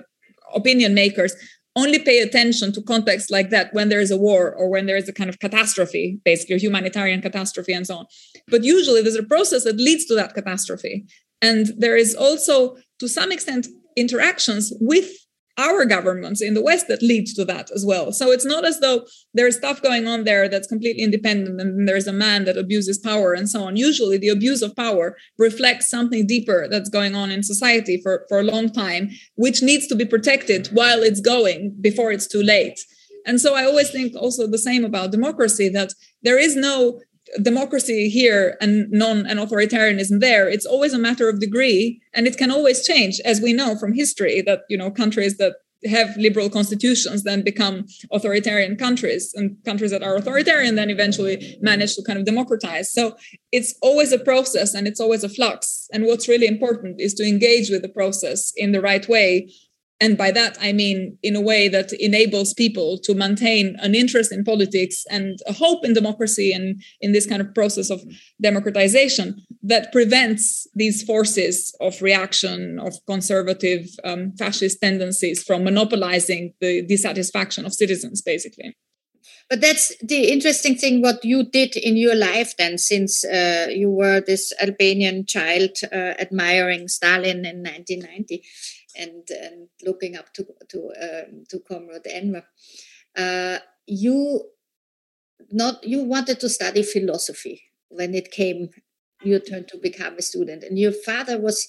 opinion 0.55 0.95
makers 0.95 1.35
only 1.76 1.99
pay 1.99 2.20
attention 2.20 2.72
to 2.72 2.82
contexts 2.82 3.30
like 3.30 3.51
that 3.51 3.72
when 3.74 3.89
there 3.89 4.01
is 4.01 4.12
a 4.12 4.16
war 4.16 4.55
or 4.55 4.70
when 4.70 4.87
there 4.87 4.97
is 4.97 5.09
a 5.09 5.12
kind 5.12 5.28
of 5.28 5.41
catastrophe, 5.41 6.20
basically 6.24 6.55
a 6.55 6.59
humanitarian 6.59 7.20
catastrophe 7.20 7.72
and 7.72 7.87
so 7.87 7.97
on. 7.97 8.07
But 8.49 8.62
usually 8.62 9.03
there's 9.03 9.16
a 9.16 9.24
process 9.24 9.64
that 9.64 9.78
leads 9.78 10.05
to 10.07 10.14
that 10.14 10.35
catastrophe. 10.35 11.05
And 11.43 11.72
there 11.76 11.97
is 11.97 12.14
also, 12.14 12.76
to 13.01 13.09
some 13.09 13.32
extent, 13.32 13.66
interactions 13.97 14.72
with 14.80 15.11
our 15.57 15.85
governments 15.85 16.41
in 16.41 16.55
the 16.55 16.63
West 16.63 16.89
that 16.89 17.03
leads 17.03 17.33
to 17.35 17.45
that 17.45 17.71
as 17.71 17.85
well. 17.87 18.13
So 18.13 18.33
it's 18.33 18.45
not 18.45 18.65
as 18.65 18.81
though 18.81 19.07
there's 19.35 19.57
stuff 19.57 19.81
going 19.81 20.07
on 20.07 20.25
there 20.25 20.49
that's 20.49 20.67
completely 20.67 21.03
independent 21.03 21.61
and 21.61 21.89
there's 21.89 22.07
a 22.07 22.13
man 22.13 22.45
that 22.45 22.57
abuses 22.57 22.99
power 22.99 23.33
and 23.33 23.49
so 23.49 23.65
on. 23.65 23.77
Usually 23.77 24.19
the 24.19 24.29
abuse 24.29 24.63
of 24.63 24.75
power 24.75 25.17
reflects 25.39 25.89
something 25.89 26.27
deeper 26.27 26.67
that's 26.69 26.89
going 26.89 27.15
on 27.15 27.31
in 27.31 27.43
society 27.43 28.01
for, 28.03 28.27
for 28.29 28.41
a 28.41 28.45
long 28.45 28.71
time, 28.71 29.11
which 29.37 29.63
needs 29.63 29.87
to 29.87 29.95
be 29.95 30.05
protected 30.05 30.69
while 30.69 31.03
it's 31.03 31.21
going 31.21 31.77
before 31.81 32.11
it's 32.11 32.27
too 32.27 32.43
late. 32.43 32.81
And 33.27 33.41
so 33.41 33.55
I 33.55 33.65
always 33.65 33.91
think 33.91 34.15
also 34.17 34.47
the 34.47 34.59
same 34.59 34.85
about 34.85 35.13
democracy 35.13 35.69
that 35.71 35.95
there 36.23 36.39
is 36.39 36.57
no 36.57 37.01
democracy 37.43 38.09
here 38.09 38.57
and 38.61 38.91
non 38.91 39.26
and 39.26 39.41
authoritarianism 39.41 40.20
there 40.20 40.49
it's 40.49 40.66
always 40.66 40.93
a 40.93 40.99
matter 40.99 41.28
of 41.28 41.41
degree 41.41 42.01
and 42.12 42.26
it 42.26 42.37
can 42.37 42.51
always 42.51 42.87
change 42.87 43.20
as 43.24 43.41
we 43.41 43.53
know 43.53 43.76
from 43.76 43.93
history 43.93 44.41
that 44.41 44.61
you 44.68 44.76
know 44.76 44.91
countries 44.91 45.37
that 45.37 45.55
have 45.87 46.16
liberal 46.16 46.49
constitutions 46.49 47.22
then 47.22 47.43
become 47.43 47.87
authoritarian 48.11 48.76
countries 48.76 49.32
and 49.35 49.57
countries 49.64 49.91
that 49.91 50.03
are 50.03 50.16
authoritarian 50.16 50.76
then 50.76 50.91
eventually 50.91 51.59
manage 51.61 51.95
to 51.95 52.03
kind 52.03 52.18
of 52.18 52.24
democratize. 52.24 52.91
So 52.91 53.16
it's 53.53 53.74
always 53.82 54.12
a 54.12 54.18
process 54.18 54.74
and 54.74 54.87
it's 54.87 55.01
always 55.01 55.24
a 55.24 55.28
flux 55.28 55.89
and 55.93 56.05
what's 56.05 56.28
really 56.28 56.47
important 56.47 57.01
is 57.01 57.14
to 57.14 57.24
engage 57.24 57.70
with 57.70 57.82
the 57.82 57.89
process 57.89 58.53
in 58.57 58.72
the 58.72 58.80
right 58.80 59.07
way 59.09 59.51
and 60.01 60.18
by 60.18 60.32
that, 60.32 60.59
I 60.61 60.72
mean 60.72 61.18
in 61.22 61.36
a 61.36 61.40
way 61.40 61.68
that 61.68 61.92
enables 61.92 62.53
people 62.53 62.99
to 63.05 63.14
maintain 63.14 63.76
an 63.78 63.95
interest 63.95 64.32
in 64.32 64.45
politics 64.45 65.05
and 65.09 65.38
a 65.47 65.53
hope 65.53 65.84
in 65.84 65.95
democracy 65.95 66.53
and 66.53 66.82
in 67.01 67.12
this 67.12 67.26
kind 67.26 67.40
of 67.40 67.55
process 67.55 67.90
of 67.90 68.03
democratization 68.42 69.40
that 69.62 69.92
prevents 69.92 70.66
these 70.74 71.03
forces 71.05 71.74
of 71.80 72.03
reaction, 72.03 72.80
of 72.80 72.95
conservative 73.07 73.86
um, 74.03 74.32
fascist 74.36 74.80
tendencies 74.80 75.42
from 75.45 75.62
monopolizing 75.62 76.53
the 76.61 76.82
dissatisfaction 76.82 77.64
of 77.64 77.72
citizens, 77.72 78.20
basically. 78.20 78.76
But 79.49 79.61
that's 79.61 79.95
the 80.03 80.32
interesting 80.32 80.74
thing 80.74 81.03
what 81.03 81.24
you 81.24 81.45
did 81.45 81.76
in 81.76 81.97
your 81.97 82.14
life 82.14 82.57
then, 82.57 82.78
since 82.78 83.24
uh, 83.24 83.68
you 83.70 83.90
were 83.90 84.20
this 84.20 84.53
Albanian 84.61 85.26
child 85.26 85.70
uh, 85.92 86.14
admiring 86.18 86.88
Stalin 86.88 87.45
in 87.45 87.62
1990 87.62 88.42
and 88.97 89.28
and 89.30 89.68
looking 89.82 90.16
up 90.16 90.32
to 90.34 90.47
to 90.68 90.92
um, 91.01 91.45
to 91.49 91.61
Comrade 91.61 92.07
Enver. 92.07 92.45
Uh, 93.16 93.59
you 93.86 94.51
not 95.51 95.84
you 95.84 96.03
wanted 96.03 96.40
to 96.40 96.49
study 96.49 96.82
philosophy 96.82 97.62
when 97.88 98.14
it 98.14 98.30
came 98.30 98.70
your 99.22 99.40
turn 99.40 99.64
to 99.66 99.78
become 99.78 100.16
a 100.18 100.22
student, 100.22 100.62
and 100.64 100.78
your 100.78 100.92
father 100.92 101.40
was 101.40 101.68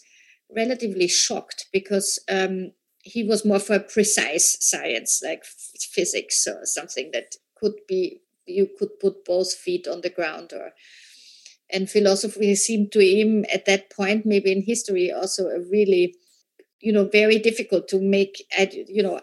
relatively 0.55 1.07
shocked 1.07 1.67
because 1.71 2.19
um, 2.30 2.71
he 3.05 3.23
was 3.23 3.45
more 3.45 3.59
for 3.59 3.80
precise 3.80 4.57
science 4.59 5.21
like 5.23 5.43
physics 5.80 6.47
or 6.47 6.65
something 6.65 7.11
that 7.13 7.36
could 7.55 7.73
be 7.88 8.21
you 8.47 8.67
could 8.78 8.99
put 8.99 9.26
both 9.26 9.53
feet 9.53 9.88
on 9.88 10.01
the 10.01 10.09
ground 10.09 10.51
or 10.53 10.71
and 11.69 11.89
philosophy 11.89 12.53
seemed 12.55 12.91
to 12.91 12.99
him 12.99 13.45
at 13.53 13.65
that 13.65 13.89
point 13.91 14.26
maybe 14.26 14.51
in 14.51 14.61
history 14.61 15.11
also 15.11 15.45
a 15.47 15.59
really 15.71 16.15
you 16.86 16.94
know 16.94 17.06
very 17.06 17.40
difficult 17.40 17.88
to 17.88 18.00
make 18.00 18.44
you 18.88 19.02
know 19.02 19.20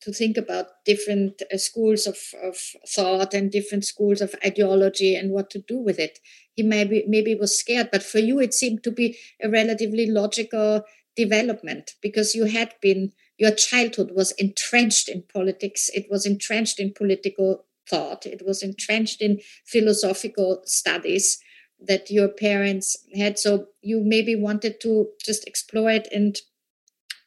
to 0.00 0.12
think 0.12 0.36
about 0.36 0.66
different 0.84 1.40
uh, 1.50 1.56
schools 1.56 2.06
of, 2.06 2.18
of 2.42 2.56
thought 2.86 3.32
and 3.32 3.50
different 3.50 3.86
schools 3.86 4.20
of 4.20 4.34
ideology 4.44 5.14
and 5.14 5.30
what 5.30 5.48
to 5.48 5.60
do 5.60 5.78
with 5.78 5.98
it. 5.98 6.18
He 6.56 6.62
maybe 6.62 7.04
maybe 7.08 7.34
was 7.34 7.58
scared, 7.58 7.88
but 7.90 8.02
for 8.02 8.18
you 8.18 8.40
it 8.40 8.52
seemed 8.52 8.82
to 8.84 8.90
be 8.90 9.16
a 9.42 9.48
relatively 9.48 10.06
logical 10.06 10.84
development 11.16 11.94
because 12.02 12.34
you 12.34 12.46
had 12.46 12.74
been 12.82 13.12
your 13.38 13.52
childhood 13.52 14.10
was 14.12 14.32
entrenched 14.32 15.08
in 15.08 15.22
politics. 15.32 15.88
It 15.94 16.06
was 16.10 16.26
entrenched 16.26 16.80
in 16.80 16.92
political 16.92 17.64
thought. 17.88 18.26
It 18.26 18.42
was 18.44 18.62
entrenched 18.62 19.22
in 19.22 19.40
philosophical 19.64 20.62
studies 20.64 21.38
that 21.80 22.10
your 22.10 22.28
parents 22.28 22.96
had. 23.14 23.38
So 23.38 23.66
you 23.82 24.02
maybe 24.04 24.34
wanted 24.34 24.80
to 24.82 25.08
just 25.24 25.46
explore 25.46 25.90
it 25.90 26.08
and 26.12 26.36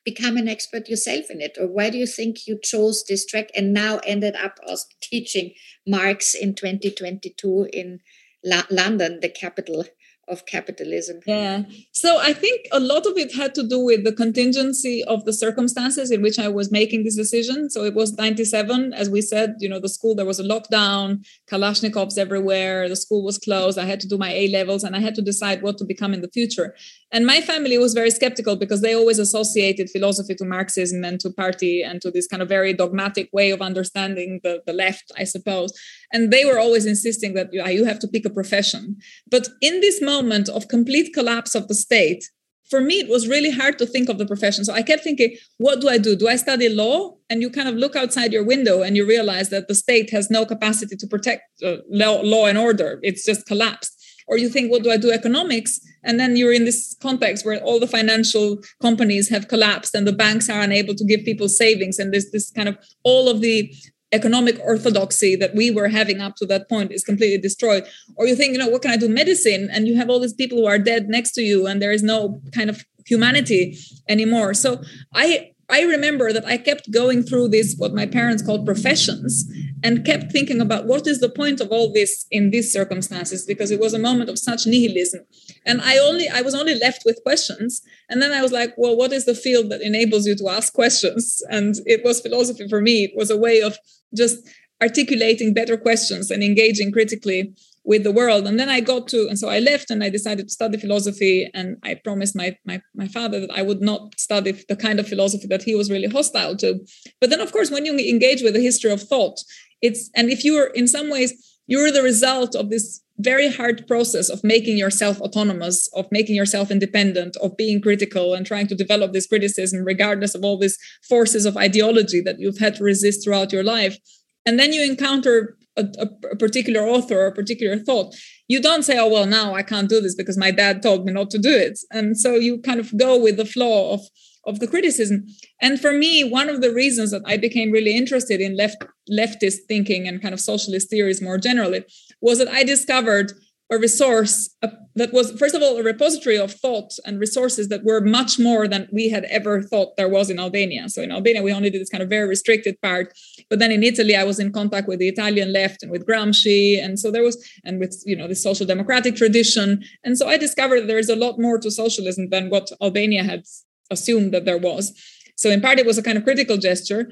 become 0.07 0.37
an 0.37 0.47
expert 0.47 0.87
yourself 0.87 1.25
in 1.29 1.41
it? 1.41 1.57
Or 1.59 1.67
why 1.67 1.89
do 1.89 1.97
you 1.97 2.07
think 2.07 2.47
you 2.47 2.57
chose 2.63 3.03
this 3.03 3.25
track 3.25 3.49
and 3.53 3.73
now 3.73 3.99
ended 4.05 4.35
up 4.37 4.57
as 4.65 4.85
teaching 5.01 5.51
Marx 5.85 6.33
in 6.33 6.55
2022 6.55 7.67
in 7.73 7.99
La- 8.41 8.71
London, 8.71 9.19
the 9.19 9.27
capital 9.27 9.83
of 10.27 10.45
capitalism. 10.45 11.19
Yeah. 11.25 11.63
So 11.91 12.19
I 12.19 12.33
think 12.33 12.67
a 12.71 12.79
lot 12.79 13.05
of 13.05 13.17
it 13.17 13.33
had 13.33 13.55
to 13.55 13.63
do 13.65 13.79
with 13.79 14.03
the 14.03 14.11
contingency 14.11 15.03
of 15.05 15.25
the 15.25 15.33
circumstances 15.33 16.11
in 16.11 16.21
which 16.21 16.37
I 16.37 16.47
was 16.47 16.71
making 16.71 17.03
this 17.03 17.15
decision. 17.15 17.69
So 17.69 17.83
it 17.83 17.93
was 17.93 18.13
97, 18.17 18.93
as 18.93 19.09
we 19.09 19.21
said, 19.21 19.55
you 19.59 19.69
know, 19.69 19.79
the 19.79 19.89
school, 19.89 20.15
there 20.15 20.25
was 20.25 20.39
a 20.39 20.43
lockdown, 20.43 21.25
Kalashnikovs 21.49 22.17
everywhere, 22.17 22.89
the 22.89 22.95
school 22.95 23.23
was 23.23 23.37
closed. 23.37 23.79
I 23.79 23.85
had 23.85 23.99
to 24.01 24.07
do 24.07 24.17
my 24.17 24.31
A 24.33 24.49
levels 24.49 24.83
and 24.83 24.95
I 24.95 24.99
had 24.99 25.15
to 25.15 25.21
decide 25.21 25.61
what 25.61 25.77
to 25.77 25.85
become 25.85 26.13
in 26.13 26.21
the 26.21 26.29
future. 26.29 26.75
And 27.11 27.25
my 27.25 27.39
family 27.39 27.77
was 27.77 27.93
very 27.93 28.11
skeptical 28.11 28.57
because 28.57 28.81
they 28.81 28.93
always 28.93 29.19
associated 29.19 29.89
philosophy 29.89 30.35
to 30.35 30.45
Marxism 30.45 31.05
and 31.05 31.19
to 31.21 31.29
party 31.31 31.81
and 31.81 32.01
to 32.01 32.11
this 32.11 32.27
kind 32.27 32.41
of 32.41 32.49
very 32.49 32.73
dogmatic 32.73 33.29
way 33.31 33.51
of 33.51 33.61
understanding 33.61 34.41
the, 34.43 34.61
the 34.65 34.73
left, 34.73 35.11
I 35.17 35.23
suppose. 35.23 35.71
And 36.13 36.31
they 36.31 36.45
were 36.45 36.59
always 36.59 36.85
insisting 36.85 37.33
that 37.33 37.53
you 37.53 37.85
have 37.85 37.99
to 37.99 38.07
pick 38.07 38.25
a 38.25 38.29
profession. 38.29 38.97
But 39.29 39.47
in 39.61 39.81
this 39.81 40.01
moment 40.01 40.49
of 40.49 40.67
complete 40.67 41.13
collapse 41.13 41.53
of 41.55 41.67
the 41.67 41.75
state, 41.75 42.29
for 42.69 42.81
me, 42.81 42.95
it 42.95 43.09
was 43.09 43.27
really 43.27 43.51
hard 43.51 43.77
to 43.79 43.85
think 43.85 44.09
of 44.09 44.17
the 44.17 44.25
profession. 44.25 44.65
So 44.65 44.73
I 44.73 44.81
kept 44.81 45.03
thinking, 45.03 45.37
what 45.57 45.79
do 45.79 45.87
I 45.87 45.97
do? 45.97 46.15
Do 46.15 46.27
I 46.27 46.35
study 46.35 46.67
law? 46.67 47.15
And 47.29 47.41
you 47.41 47.49
kind 47.49 47.69
of 47.69 47.75
look 47.75 47.95
outside 47.95 48.33
your 48.33 48.43
window 48.43 48.81
and 48.81 48.97
you 48.97 49.07
realize 49.07 49.49
that 49.49 49.67
the 49.67 49.75
state 49.75 50.09
has 50.11 50.29
no 50.29 50.45
capacity 50.45 50.95
to 50.97 51.07
protect 51.07 51.43
uh, 51.63 51.77
law, 51.89 52.21
law 52.21 52.45
and 52.45 52.57
order. 52.57 52.99
It's 53.03 53.25
just 53.25 53.45
collapsed 53.45 53.97
or 54.27 54.37
you 54.37 54.49
think 54.49 54.69
what 54.69 54.83
do 54.83 54.91
i 54.91 54.97
do 54.97 55.11
economics 55.11 55.79
and 56.03 56.19
then 56.19 56.35
you're 56.35 56.53
in 56.53 56.65
this 56.65 56.95
context 57.01 57.45
where 57.45 57.59
all 57.61 57.79
the 57.79 57.87
financial 57.87 58.57
companies 58.81 59.29
have 59.29 59.47
collapsed 59.47 59.95
and 59.95 60.05
the 60.05 60.13
banks 60.13 60.49
are 60.49 60.61
unable 60.61 60.93
to 60.93 61.05
give 61.05 61.23
people 61.23 61.49
savings 61.49 61.97
and 61.97 62.13
there's 62.13 62.31
this 62.31 62.51
kind 62.51 62.69
of 62.69 62.77
all 63.03 63.29
of 63.29 63.41
the 63.41 63.73
economic 64.11 64.59
orthodoxy 64.63 65.35
that 65.35 65.53
we 65.55 65.69
were 65.69 65.89
having 65.89 66.21
up 66.21 66.35
to 66.37 66.45
that 66.45 66.69
point 66.69 66.91
is 66.91 67.03
completely 67.03 67.37
destroyed. 67.37 67.85
Or 68.15 68.25
you 68.25 68.35
think 68.35 68.53
you 68.53 68.59
know 68.59 68.69
what 68.69 68.81
can 68.81 68.91
i 68.91 68.97
do? 68.97 69.09
Medicine 69.09 69.69
and 69.71 69.87
you 69.87 69.97
have 69.97 70.09
all 70.09 70.19
these 70.19 70.33
people 70.33 70.57
who 70.57 70.65
are 70.65 70.79
dead 70.79 71.07
next 71.07 71.31
to 71.33 71.41
you 71.41 71.67
and 71.67 71.81
there 71.81 71.91
is 71.91 72.03
no 72.03 72.41
kind 72.53 72.69
of 72.69 72.85
humanity 73.05 73.77
anymore. 74.07 74.53
So 74.53 74.81
i 75.13 75.51
I 75.69 75.81
remember 75.81 76.31
that 76.31 76.45
I 76.45 76.57
kept 76.57 76.91
going 76.91 77.23
through 77.23 77.49
this, 77.49 77.75
what 77.77 77.93
my 77.93 78.05
parents 78.05 78.41
called 78.41 78.65
professions, 78.65 79.51
and 79.83 80.05
kept 80.05 80.31
thinking 80.31 80.59
about 80.59 80.85
what 80.85 81.05
is 81.05 81.19
the 81.19 81.29
point 81.29 81.61
of 81.61 81.69
all 81.69 81.91
this 81.91 82.25
in 82.31 82.49
these 82.49 82.71
circumstances, 82.71 83.45
because 83.45 83.69
it 83.69 83.79
was 83.79 83.93
a 83.93 83.99
moment 83.99 84.29
of 84.29 84.39
such 84.39 84.65
nihilism. 84.65 85.21
And 85.65 85.81
I 85.81 85.97
only, 85.97 86.27
I 86.27 86.41
was 86.41 86.55
only 86.55 86.75
left 86.75 87.03
with 87.05 87.21
questions. 87.23 87.81
And 88.09 88.21
then 88.21 88.31
I 88.31 88.41
was 88.41 88.51
like, 88.51 88.73
well, 88.77 88.97
what 88.97 89.13
is 89.13 89.25
the 89.25 89.35
field 89.35 89.69
that 89.69 89.81
enables 89.81 90.25
you 90.25 90.35
to 90.35 90.49
ask 90.49 90.73
questions? 90.73 91.41
And 91.49 91.75
it 91.85 92.03
was 92.03 92.21
philosophy 92.21 92.67
for 92.67 92.81
me. 92.81 93.03
It 93.03 93.13
was 93.15 93.29
a 93.29 93.37
way 93.37 93.61
of 93.61 93.77
just 94.15 94.37
articulating 94.81 95.53
better 95.53 95.77
questions 95.77 96.31
and 96.31 96.43
engaging 96.43 96.91
critically 96.91 97.53
with 97.83 98.03
the 98.03 98.11
world. 98.11 98.45
And 98.45 98.59
then 98.59 98.67
I 98.67 98.81
got 98.81 99.07
to, 99.09 99.27
and 99.29 99.39
so 99.39 99.47
I 99.47 99.59
left 99.59 99.89
and 99.89 100.03
I 100.03 100.09
decided 100.09 100.47
to 100.47 100.51
study 100.51 100.77
philosophy. 100.77 101.49
And 101.53 101.77
I 101.83 101.95
promised 101.95 102.35
my, 102.35 102.57
my, 102.65 102.81
my 102.93 103.07
father 103.07 103.39
that 103.39 103.51
I 103.51 103.61
would 103.61 103.81
not 103.81 104.19
study 104.19 104.51
the 104.67 104.75
kind 104.75 104.99
of 104.99 105.07
philosophy 105.07 105.47
that 105.47 105.63
he 105.63 105.73
was 105.73 105.89
really 105.89 106.09
hostile 106.09 106.57
to. 106.57 106.79
But 107.21 107.29
then, 107.29 107.39
of 107.39 107.53
course, 107.53 107.71
when 107.71 107.85
you 107.85 107.97
engage 107.97 108.41
with 108.41 108.55
the 108.55 108.61
history 108.61 108.91
of 108.91 109.01
thought, 109.01 109.39
it's, 109.81 110.09
and 110.15 110.29
if 110.29 110.43
you're 110.43 110.67
in 110.67 110.87
some 110.87 111.09
ways, 111.09 111.33
you're 111.67 111.91
the 111.91 112.03
result 112.03 112.55
of 112.55 112.69
this 112.69 113.01
very 113.19 113.51
hard 113.51 113.85
process 113.87 114.29
of 114.29 114.43
making 114.43 114.77
yourself 114.77 115.19
autonomous, 115.21 115.89
of 115.93 116.05
making 116.11 116.35
yourself 116.35 116.69
independent, 116.71 117.35
of 117.37 117.57
being 117.57 117.81
critical 117.81 118.33
and 118.33 118.45
trying 118.45 118.67
to 118.67 118.75
develop 118.75 119.11
this 119.11 119.27
criticism, 119.27 119.83
regardless 119.83 120.35
of 120.35 120.43
all 120.43 120.57
these 120.57 120.77
forces 121.07 121.45
of 121.45 121.57
ideology 121.57 122.21
that 122.21 122.39
you've 122.39 122.59
had 122.59 122.75
to 122.75 122.83
resist 122.83 123.23
throughout 123.23 123.51
your 123.51 123.63
life. 123.63 123.97
And 124.45 124.59
then 124.59 124.71
you 124.71 124.83
encounter 124.83 125.57
a, 125.77 125.85
a, 126.31 126.35
particular 126.35 126.81
author 126.81 127.19
or 127.19 127.27
a 127.27 127.33
particular 127.33 127.77
thought 127.77 128.15
you 128.47 128.59
don't 128.59 128.83
say 128.83 128.97
oh 128.97 129.07
well 129.07 129.25
now 129.25 129.53
i 129.53 129.61
can't 129.61 129.89
do 129.89 130.01
this 130.01 130.15
because 130.15 130.37
my 130.37 130.51
dad 130.51 130.81
told 130.81 131.05
me 131.05 131.13
not 131.13 131.29
to 131.29 131.37
do 131.37 131.51
it 131.51 131.79
and 131.91 132.17
so 132.17 132.33
you 132.33 132.59
kind 132.59 132.79
of 132.79 132.97
go 132.97 133.21
with 133.21 133.37
the 133.37 133.45
flow 133.45 133.93
of 133.93 134.01
of 134.47 134.59
the 134.59 134.67
criticism. 134.67 135.27
And 135.61 135.79
for 135.79 135.93
me 135.93 136.23
one 136.23 136.49
of 136.49 136.61
the 136.61 136.73
reasons 136.73 137.11
that 137.11 137.21
i 137.25 137.37
became 137.37 137.71
really 137.71 137.95
interested 137.95 138.41
in 138.41 138.57
left 138.57 138.83
leftist 139.11 139.59
thinking 139.67 140.07
and 140.07 140.21
kind 140.21 140.33
of 140.33 140.39
socialist 140.39 140.89
theories 140.89 141.21
more 141.21 141.37
generally 141.37 141.83
was 142.21 142.39
that 142.39 142.47
i 142.49 142.63
discovered 142.63 143.33
a 143.69 143.77
resource 143.77 144.55
that 144.95 145.11
was 145.11 145.31
first 145.33 145.53
of 145.53 145.61
all 145.61 145.77
a 145.77 145.83
repository 145.83 146.37
of 146.37 146.53
thought 146.53 146.91
and 147.05 147.19
resources 147.19 147.67
that 147.67 147.83
were 147.83 147.99
much 147.99 148.39
more 148.39 148.65
than 148.65 148.87
we 148.93 149.09
had 149.09 149.25
ever 149.25 149.61
thought 149.61 149.97
there 149.97 150.07
was 150.07 150.29
in 150.29 150.39
albania. 150.39 150.87
So 150.87 151.01
in 151.01 151.11
albania 151.11 151.43
we 151.43 151.51
only 151.51 151.69
did 151.69 151.81
this 151.81 151.89
kind 151.89 152.01
of 152.01 152.09
very 152.09 152.27
restricted 152.27 152.81
part. 152.81 153.13
But 153.49 153.59
then 153.59 153.71
in 153.71 153.83
italy 153.83 154.15
i 154.15 154.23
was 154.23 154.39
in 154.39 154.53
contact 154.53 154.87
with 154.87 154.99
the 154.99 155.09
italian 155.09 155.51
left 155.51 155.83
and 155.83 155.91
with 155.91 156.07
gramsci. 156.07 156.81
And 156.83 156.97
so 156.97 157.11
there 157.11 157.23
was 157.23 157.35
and 157.65 157.79
with 157.79 158.01
you 158.05 158.15
know 158.15 158.27
the 158.27 158.35
social 158.35 158.65
democratic 158.65 159.17
tradition. 159.17 159.83
And 160.05 160.17
so 160.17 160.29
i 160.29 160.37
discovered 160.37 160.87
there 160.87 160.97
is 161.05 161.09
a 161.09 161.15
lot 161.15 161.37
more 161.37 161.57
to 161.59 161.69
socialism 161.69 162.29
than 162.29 162.49
what 162.49 162.71
albania 162.81 163.23
had 163.23 163.43
assumed 163.89 164.33
that 164.33 164.45
there 164.45 164.57
was 164.57 164.93
so 165.35 165.49
in 165.49 165.61
part 165.61 165.79
it 165.79 165.85
was 165.85 165.97
a 165.97 166.03
kind 166.03 166.17
of 166.17 166.23
critical 166.23 166.57
gesture 166.57 167.09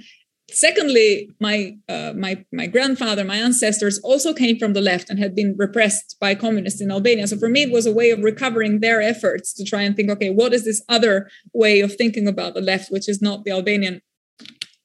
Secondly, 0.51 1.31
my 1.39 1.75
uh, 1.89 2.13
my 2.15 2.45
my 2.51 2.67
grandfather, 2.67 3.23
my 3.23 3.37
ancestors 3.37 3.99
also 4.03 4.31
came 4.31 4.59
from 4.59 4.73
the 4.73 4.81
left 4.81 5.09
and 5.09 5.17
had 5.17 5.33
been 5.33 5.55
repressed 5.57 6.17
by 6.19 6.35
communists 6.35 6.81
in 6.81 6.91
Albania. 6.91 7.25
So 7.27 7.37
for 7.37 7.49
me, 7.49 7.63
it 7.63 7.71
was 7.71 7.87
a 7.87 7.91
way 7.91 8.11
of 8.11 8.19
recovering 8.19 8.79
their 8.79 9.01
efforts 9.01 9.53
to 9.55 9.65
try 9.65 9.81
and 9.81 9.95
think, 9.95 10.11
okay, 10.11 10.29
what 10.29 10.53
is 10.53 10.63
this 10.63 10.83
other 10.87 11.31
way 11.53 11.81
of 11.81 11.95
thinking 11.95 12.27
about 12.27 12.53
the 12.53 12.61
left, 12.61 12.91
which 12.91 13.09
is 13.09 13.23
not 13.23 13.43
the 13.43 13.51
Albanian 13.51 14.01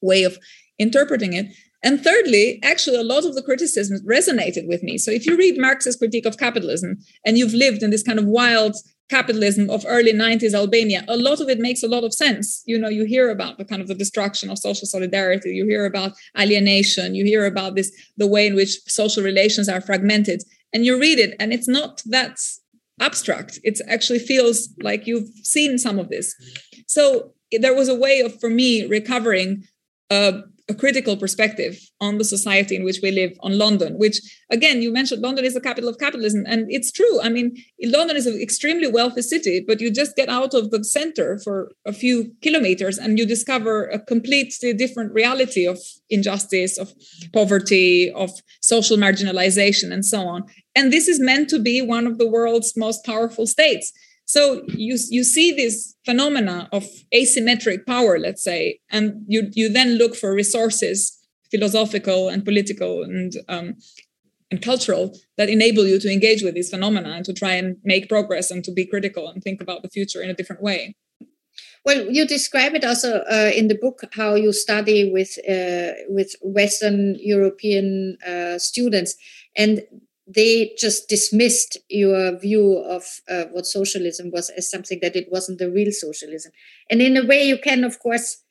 way 0.00 0.24
of 0.24 0.38
interpreting 0.78 1.34
it. 1.34 1.52
And 1.82 2.02
thirdly, 2.02 2.58
actually, 2.62 2.98
a 2.98 3.02
lot 3.02 3.24
of 3.24 3.34
the 3.34 3.42
criticisms 3.42 4.02
resonated 4.02 4.66
with 4.66 4.82
me. 4.82 4.96
So 4.96 5.10
if 5.10 5.26
you 5.26 5.36
read 5.36 5.58
Marx's 5.58 5.96
critique 5.96 6.26
of 6.26 6.38
capitalism 6.38 6.98
and 7.24 7.36
you've 7.38 7.54
lived 7.54 7.82
in 7.82 7.90
this 7.90 8.02
kind 8.02 8.18
of 8.18 8.26
wild 8.26 8.76
capitalism 9.10 9.68
of 9.68 9.84
early 9.88 10.12
90s 10.12 10.54
albania 10.54 11.04
a 11.08 11.16
lot 11.16 11.40
of 11.40 11.48
it 11.48 11.58
makes 11.58 11.82
a 11.82 11.88
lot 11.88 12.04
of 12.04 12.14
sense. 12.14 12.62
You 12.66 12.78
know 12.78 12.88
you 12.88 13.04
hear 13.04 13.28
about 13.30 13.58
the 13.58 13.64
kind 13.64 13.82
of 13.82 13.88
the 13.88 14.00
destruction 14.02 14.50
of 14.50 14.58
social 14.58 14.86
solidarity 14.86 15.50
you 15.50 15.64
hear 15.64 15.84
about 15.84 16.12
alienation 16.38 17.14
you 17.14 17.24
hear 17.24 17.44
about 17.44 17.74
this 17.74 17.90
the 18.16 18.30
way 18.34 18.46
in 18.46 18.54
which 18.54 18.72
social 18.86 19.22
relations 19.22 19.68
are 19.68 19.80
fragmented 19.80 20.42
and 20.72 20.84
you 20.86 20.98
read 20.98 21.18
it 21.18 21.34
and 21.40 21.52
it's 21.52 21.68
not 21.68 22.02
that 22.06 22.38
abstract. 23.00 23.58
It 23.64 23.80
actually 23.88 24.18
feels 24.18 24.68
like 24.82 25.06
you've 25.06 25.28
seen 25.42 25.78
some 25.78 25.98
of 25.98 26.10
this. 26.10 26.34
So 26.86 27.32
there 27.50 27.74
was 27.74 27.88
a 27.88 27.94
way 27.94 28.20
of 28.20 28.38
for 28.38 28.50
me 28.50 28.86
recovering 28.86 29.64
uh, 30.10 30.42
a 30.70 30.74
critical 30.82 31.16
perspective 31.16 31.74
on 32.00 32.18
the 32.18 32.24
society 32.24 32.74
in 32.76 32.84
which 32.84 33.00
we 33.02 33.10
live 33.10 33.32
on 33.40 33.58
london 33.58 33.98
which 34.04 34.18
again 34.50 34.80
you 34.80 34.90
mentioned 34.92 35.20
london 35.20 35.44
is 35.44 35.54
the 35.54 35.66
capital 35.68 35.90
of 35.90 35.98
capitalism 35.98 36.44
and 36.46 36.60
it's 36.70 36.92
true. 36.92 37.20
I 37.20 37.28
mean 37.28 37.48
london 37.98 38.16
is 38.16 38.26
an 38.26 38.40
extremely 38.40 38.88
wealthy 38.98 39.22
city 39.22 39.56
but 39.66 39.80
you 39.80 39.88
just 39.90 40.16
get 40.16 40.28
out 40.28 40.54
of 40.54 40.70
the 40.70 40.82
center 40.84 41.38
for 41.44 41.72
a 41.84 41.92
few 41.92 42.32
kilometers 42.40 42.96
and 42.98 43.18
you 43.18 43.26
discover 43.26 43.86
a 43.88 43.98
completely 43.98 44.72
different 44.72 45.12
reality 45.12 45.66
of 45.66 45.78
injustice 46.08 46.78
of 46.78 46.92
poverty 47.32 48.10
of 48.12 48.30
social 48.60 48.96
marginalization 48.96 49.92
and 49.92 50.04
so 50.04 50.20
on. 50.26 50.44
And 50.76 50.92
this 50.92 51.08
is 51.08 51.20
meant 51.20 51.48
to 51.50 51.58
be 51.58 51.80
one 51.80 52.06
of 52.06 52.18
the 52.18 52.28
world's 52.28 52.76
most 52.76 53.04
powerful 53.04 53.46
states 53.46 53.92
so 54.30 54.62
you 54.68 54.96
you 55.10 55.24
see 55.24 55.50
this 55.50 55.96
phenomena 56.04 56.68
of 56.70 56.84
asymmetric 57.12 57.84
power, 57.84 58.16
let's 58.16 58.44
say, 58.44 58.78
and 58.88 59.24
you 59.26 59.50
you 59.52 59.68
then 59.68 59.98
look 59.98 60.14
for 60.14 60.32
resources, 60.32 61.18
philosophical 61.50 62.28
and 62.28 62.44
political 62.44 63.02
and 63.02 63.32
um, 63.48 63.74
and 64.52 64.62
cultural, 64.62 65.12
that 65.36 65.48
enable 65.48 65.84
you 65.84 65.98
to 65.98 66.12
engage 66.12 66.42
with 66.44 66.54
these 66.54 66.70
phenomena 66.70 67.10
and 67.16 67.24
to 67.24 67.32
try 67.32 67.54
and 67.54 67.76
make 67.82 68.08
progress 68.08 68.52
and 68.52 68.62
to 68.64 68.72
be 68.72 68.86
critical 68.86 69.28
and 69.28 69.42
think 69.42 69.60
about 69.60 69.82
the 69.82 69.88
future 69.88 70.22
in 70.22 70.30
a 70.30 70.34
different 70.34 70.62
way. 70.62 70.94
Well, 71.84 72.00
you 72.08 72.24
describe 72.24 72.74
it 72.74 72.84
also 72.84 73.22
uh, 73.36 73.50
in 73.52 73.66
the 73.66 73.78
book 73.84 74.02
how 74.12 74.34
you 74.36 74.52
study 74.52 75.10
with 75.10 75.32
uh, 75.56 75.92
with 76.08 76.30
Western 76.40 77.16
European 77.18 78.16
uh, 78.24 78.58
students, 78.58 79.16
and 79.56 79.82
they 80.34 80.72
just 80.78 81.08
dismissed 81.08 81.76
your 81.88 82.38
view 82.38 82.78
of 82.78 83.02
uh, 83.28 83.44
what 83.52 83.66
socialism 83.66 84.30
was 84.30 84.50
as 84.50 84.70
something 84.70 85.00
that 85.02 85.16
it 85.16 85.28
wasn't 85.30 85.58
the 85.58 85.70
real 85.70 85.92
socialism. 85.92 86.52
And 86.88 87.02
in 87.02 87.16
a 87.16 87.26
way, 87.26 87.42
you 87.42 87.58
can, 87.58 87.84
of 87.84 87.98
course, 87.98 88.44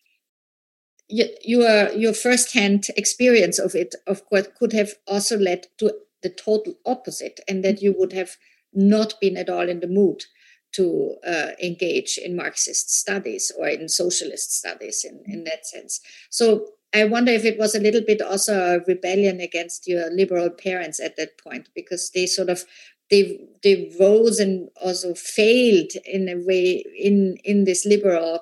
your 1.08 1.90
your 1.94 2.14
first-hand 2.14 2.88
experience 2.96 3.58
of 3.58 3.76
it, 3.76 3.96
of 4.06 4.26
course, 4.26 4.48
could 4.58 4.74
have 4.74 4.92
also 5.08 5.38
led 5.38 5.68
to 5.78 5.94
the 6.22 6.30
total 6.30 6.74
opposite, 6.86 7.40
and 7.48 7.64
that 7.64 7.82
you 7.82 7.96
would 7.98 8.14
have 8.14 8.38
not 8.74 9.20
been 9.22 9.38
at 9.38 9.50
all 9.50 9.70
in 9.70 9.80
the 9.80 9.88
mood 9.88 10.26
to 10.72 11.16
uh, 11.26 11.52
engage 11.64 12.20
in 12.24 12.36
Marxist 12.36 12.94
studies 12.94 13.52
or 13.58 13.68
in 13.68 13.90
socialist 13.90 14.56
studies 14.56 15.04
in, 15.04 15.24
in 15.26 15.44
that 15.46 15.66
sense. 15.66 16.00
So 16.30 16.68
I 16.94 17.06
wonder 17.06 17.32
if 17.32 17.46
it 17.46 17.60
was 17.60 17.76
a 17.76 17.80
little 17.80 18.02
bit 18.02 18.22
also 18.22 18.54
a 18.58 18.80
rebellion 18.88 19.40
against 19.40 19.88
your 19.88 20.10
liberal 20.12 20.50
parents 20.50 21.00
at 21.00 21.16
that 21.18 21.38
point, 21.38 21.70
because 21.76 22.12
they 22.12 22.26
sort 22.26 22.50
of 22.50 22.66
they 23.12 23.40
they 23.64 23.92
rose 24.00 24.40
and 24.40 24.70
also 24.82 25.14
failed 25.14 25.92
in 26.06 26.30
a 26.30 26.36
way 26.36 26.84
in 26.98 27.38
in 27.44 27.66
this 27.66 27.86
liberal 27.86 28.42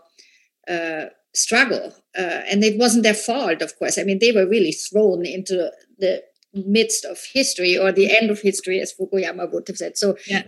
uh, 0.67 1.05
struggle, 1.33 1.93
uh, 2.17 2.41
and 2.49 2.63
it 2.63 2.77
wasn't 2.79 3.03
their 3.03 3.13
fault, 3.13 3.61
of 3.61 3.77
course. 3.77 3.97
I 3.97 4.03
mean, 4.03 4.19
they 4.19 4.31
were 4.31 4.47
really 4.47 4.71
thrown 4.71 5.25
into 5.25 5.71
the 5.99 6.23
midst 6.53 7.05
of 7.05 7.19
history 7.33 7.77
or 7.77 7.91
the 7.91 8.15
end 8.15 8.31
of 8.31 8.39
history, 8.39 8.79
as 8.79 8.93
Fukuyama 8.93 9.51
would 9.51 9.67
have 9.67 9.77
said. 9.77 9.97
So, 9.97 10.17
yeah. 10.27 10.43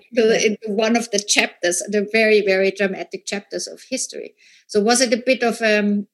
one 0.65 0.95
of 0.95 1.11
the 1.11 1.19
chapters, 1.19 1.83
the 1.87 2.07
very, 2.11 2.41
very 2.41 2.71
dramatic 2.71 3.25
chapters 3.25 3.67
of 3.67 3.83
history. 3.89 4.33
So, 4.67 4.81
was 4.81 5.01
it 5.01 5.13
a 5.13 5.23
bit 5.23 5.43
of, 5.43 5.61
um, 5.61 6.07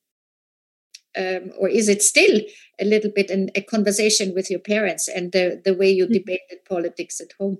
um, 1.17 1.51
or 1.57 1.69
is 1.69 1.89
it 1.89 2.01
still 2.01 2.41
a 2.79 2.85
little 2.85 3.11
bit 3.13 3.29
in 3.29 3.49
a 3.55 3.61
conversation 3.61 4.33
with 4.33 4.49
your 4.49 4.59
parents 4.59 5.07
and 5.07 5.31
the, 5.31 5.61
the 5.63 5.73
way 5.73 5.89
you 5.89 6.05
mm-hmm. 6.05 6.13
debated 6.13 6.65
politics 6.67 7.21
at 7.21 7.33
home? 7.39 7.57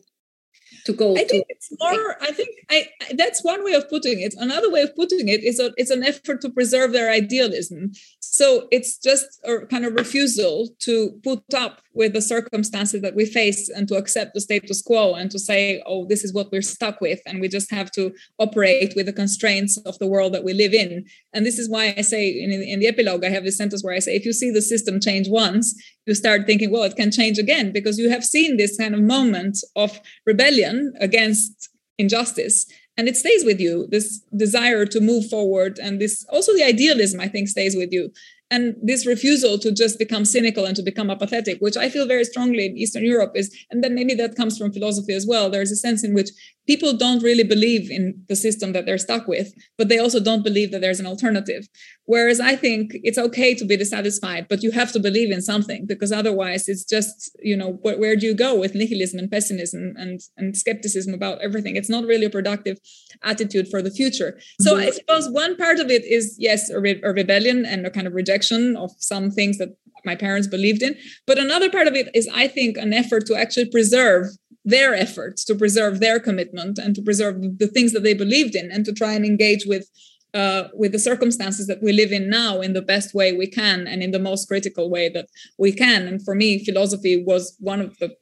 To 0.85 0.93
go 0.93 1.15
i 1.17 1.23
think 1.23 1.45
it's 1.49 1.71
more 1.79 2.15
i 2.21 2.31
think 2.31 2.49
I, 2.69 2.87
that's 3.15 3.43
one 3.43 3.63
way 3.63 3.73
of 3.73 3.89
putting 3.89 4.19
it. 4.19 4.33
Another 4.37 4.71
way 4.71 4.81
of 4.81 4.95
putting 4.95 5.27
it 5.27 5.43
is 5.43 5.59
a, 5.59 5.71
it's 5.77 5.91
an 5.91 6.03
effort 6.03 6.41
to 6.41 6.49
preserve 6.49 6.93
their 6.93 7.11
idealism. 7.11 7.91
So 8.19 8.67
it's 8.71 8.97
just 8.97 9.39
a 9.45 9.65
kind 9.67 9.85
of 9.85 9.93
refusal 9.93 10.69
to 10.79 11.19
put 11.23 11.53
up 11.53 11.81
with 11.93 12.13
the 12.13 12.21
circumstances 12.21 13.01
that 13.01 13.15
we 13.15 13.25
face 13.25 13.69
and 13.69 13.87
to 13.87 13.95
accept 13.95 14.33
the 14.33 14.41
status 14.41 14.81
quo 14.81 15.13
and 15.13 15.31
to 15.31 15.39
say 15.39 15.81
oh 15.85 16.05
this 16.07 16.23
is 16.23 16.33
what 16.33 16.51
we're 16.51 16.61
stuck 16.61 16.99
with 16.99 17.19
and 17.25 17.39
we 17.39 17.47
just 17.47 17.71
have 17.71 17.89
to 17.91 18.13
operate 18.39 18.93
with 18.95 19.05
the 19.05 19.13
constraints 19.13 19.77
of 19.85 19.97
the 19.99 20.07
world 20.07 20.33
that 20.33 20.43
we 20.43 20.53
live 20.53 20.73
in. 20.73 21.05
And 21.33 21.45
this 21.45 21.59
is 21.59 21.69
why 21.69 21.93
i 21.97 22.01
say 22.01 22.27
in, 22.27 22.51
in 22.51 22.79
the 22.79 22.87
epilogue 22.87 23.23
i 23.23 23.29
have 23.29 23.45
this 23.45 23.57
sentence 23.57 23.83
where 23.83 23.95
i 23.95 23.99
say 23.99 24.15
if 24.15 24.25
you 24.25 24.33
see 24.33 24.51
the 24.51 24.61
system 24.61 24.99
change 24.99 25.27
once 25.29 25.73
you 26.05 26.15
start 26.15 26.45
thinking 26.45 26.71
well 26.71 26.83
it 26.83 26.95
can 26.95 27.11
change 27.11 27.37
again 27.37 27.71
because 27.71 27.97
you 27.97 28.09
have 28.09 28.23
seen 28.23 28.57
this 28.57 28.77
kind 28.77 28.93
of 28.93 29.01
moment 29.01 29.57
of 29.75 29.99
rebellion 30.25 30.93
against 30.99 31.69
injustice 31.97 32.65
and 32.97 33.07
it 33.07 33.17
stays 33.17 33.43
with 33.43 33.59
you. 33.59 33.87
This 33.89 34.21
desire 34.35 34.85
to 34.85 35.01
move 35.01 35.29
forward 35.29 35.79
and 35.79 35.99
this 35.99 36.25
also 36.29 36.53
the 36.53 36.63
idealism 36.63 37.19
i 37.19 37.27
think 37.27 37.47
stays 37.47 37.75
with 37.75 37.91
you. 37.91 38.11
And 38.51 38.75
this 38.81 39.07
refusal 39.07 39.57
to 39.59 39.71
just 39.71 39.97
become 39.97 40.23
cynical 40.23 40.65
and 40.65 40.75
to 40.75 40.83
become 40.83 41.09
apathetic 41.09 41.57
which 41.59 41.75
i 41.75 41.89
feel 41.89 42.07
very 42.07 42.23
strongly 42.23 42.67
in 42.67 42.77
eastern 42.77 43.03
europe 43.03 43.31
is 43.35 43.47
and 43.71 43.83
then 43.83 43.95
maybe 43.95 44.13
that 44.13 44.35
comes 44.35 44.57
from 44.57 44.71
philosophy 44.71 45.13
as 45.13 45.25
well 45.27 45.49
there's 45.49 45.71
a 45.71 45.75
sense 45.75 46.03
in 46.03 46.13
which 46.13 46.29
people 46.67 46.93
don't 46.93 47.23
really 47.23 47.43
believe 47.43 47.91
in 47.91 48.23
the 48.27 48.35
system 48.35 48.73
that 48.73 48.85
they're 48.85 48.97
stuck 48.97 49.27
with 49.27 49.53
but 49.77 49.89
they 49.89 49.99
also 49.99 50.19
don't 50.19 50.43
believe 50.43 50.71
that 50.71 50.81
there's 50.81 50.99
an 50.99 51.05
alternative. 51.05 51.67
Whereas 52.05 52.39
i 52.39 52.55
think 52.55 52.91
it's 53.07 53.17
okay 53.17 53.53
to 53.55 53.65
be 53.65 53.77
dissatisfied 53.77 54.47
but 54.47 54.63
you 54.63 54.71
have 54.71 54.91
to 54.91 54.99
believe 54.99 55.31
in 55.31 55.41
something 55.41 55.85
because 55.85 56.11
otherwise 56.11 56.67
it's 56.67 56.83
just 56.83 57.35
you 57.41 57.57
know 57.57 57.73
where, 57.81 57.97
where 57.97 58.15
do 58.15 58.25
you 58.25 58.35
go 58.35 58.57
with 58.57 58.75
nihilism 58.75 59.19
and 59.19 59.31
pessimism 59.31 59.93
and 59.97 60.19
and 60.37 60.55
skepticism 60.55 61.13
about 61.13 61.41
everything? 61.41 61.75
It's 61.75 61.89
not 61.89 62.05
really 62.05 62.25
a 62.25 62.29
productive 62.29 62.79
attitude 63.23 63.67
for 63.69 63.81
the 63.81 63.91
future. 63.91 64.39
So 64.61 64.73
mm-hmm. 64.73 64.87
i 64.87 64.91
suppose 64.91 65.29
one 65.29 65.55
part 65.55 65.79
of 65.79 65.89
it 65.89 66.03
is 66.05 66.35
yes 66.39 66.69
a, 66.69 66.79
re- 66.79 67.01
a 67.03 67.11
rebellion 67.11 67.65
and 67.65 67.85
a 67.85 67.89
kind 67.89 68.07
of 68.07 68.13
rejection 68.13 68.75
of 68.75 68.91
some 68.99 69.31
things 69.31 69.57
that 69.57 69.77
my 70.03 70.15
parents 70.15 70.47
believed 70.47 70.83
in. 70.83 70.95
But 71.25 71.39
another 71.39 71.69
part 71.69 71.87
of 71.87 71.95
it 71.95 72.09
is 72.13 72.29
i 72.33 72.47
think 72.47 72.77
an 72.77 72.93
effort 72.93 73.25
to 73.27 73.35
actually 73.35 73.69
preserve 73.69 74.27
their 74.65 74.95
efforts 74.95 75.45
to 75.45 75.55
preserve 75.55 75.99
their 75.99 76.19
commitment 76.19 76.79
and 76.79 76.95
to 76.95 77.01
preserve 77.01 77.35
the 77.59 77.67
things 77.67 77.93
that 77.93 78.03
they 78.03 78.15
believed 78.15 78.55
in 78.55 78.71
and 78.71 78.83
to 78.83 78.91
try 78.91 79.13
and 79.13 79.25
engage 79.25 79.65
with 79.65 79.89
uh, 80.33 80.67
with 80.73 80.91
the 80.91 80.99
circumstances 80.99 81.65
that 81.67 81.81
we 81.81 81.93
live 81.93 82.11
in 82.11 82.29
now 82.29 82.59
in 82.59 82.73
the 82.73 82.81
best 82.81 83.13
way 83.13 83.31
we 83.31 83.47
can 83.47 83.87
and 83.87 84.03
in 84.03 84.11
the 84.11 84.19
most 84.19 84.49
critical 84.49 84.89
way 84.89 85.07
that 85.07 85.27
we 85.57 85.71
can. 85.71 86.07
And 86.07 86.21
for 86.25 86.35
me 86.35 86.65
philosophy 86.65 87.23
was 87.25 87.55
one 87.59 87.79
of 87.79 87.97
the 87.99 88.13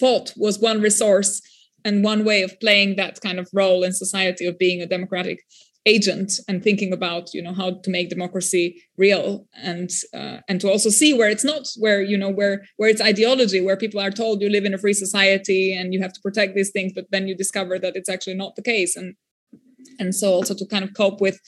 thought 0.00 0.32
was 0.36 0.58
one 0.58 0.80
resource 0.80 1.42
and 1.84 2.04
one 2.04 2.24
way 2.24 2.42
of 2.42 2.58
playing 2.60 2.96
that 2.96 3.20
kind 3.20 3.38
of 3.38 3.48
role 3.52 3.82
in 3.82 3.92
society 3.92 4.46
of 4.46 4.58
being 4.58 4.80
a 4.80 4.86
democratic 4.86 5.44
agent 5.86 6.32
and 6.48 6.62
thinking 6.62 6.92
about 6.92 7.32
you 7.32 7.40
know 7.40 7.54
how 7.54 7.70
to 7.70 7.90
make 7.90 8.10
democracy 8.10 8.82
real 8.96 9.46
and 9.62 9.90
uh, 10.12 10.38
and 10.48 10.60
to 10.60 10.70
also 10.70 10.90
see 10.90 11.14
where 11.14 11.30
it's 11.30 11.44
not 11.44 11.66
where 11.78 12.02
you 12.02 12.18
know 12.18 12.30
where 12.30 12.64
where 12.76 12.90
it's 12.90 13.00
ideology 13.00 13.60
where 13.60 13.76
people 13.76 14.00
are 14.00 14.10
told 14.10 14.42
you 14.42 14.50
live 14.50 14.64
in 14.64 14.74
a 14.74 14.78
free 14.78 14.92
society 14.92 15.74
and 15.74 15.94
you 15.94 16.00
have 16.02 16.12
to 16.12 16.20
protect 16.20 16.54
these 16.54 16.70
things 16.70 16.92
but 16.94 17.06
then 17.10 17.28
you 17.28 17.34
discover 17.34 17.78
that 17.78 17.96
it's 17.96 18.08
actually 18.08 18.34
not 18.34 18.56
the 18.56 18.62
case. 18.62 18.96
And 18.96 19.14
and 19.98 20.14
so 20.14 20.32
also 20.32 20.54
to 20.54 20.66
kind 20.66 20.84
of 20.84 20.94
cope 20.94 21.20
with 21.20 21.40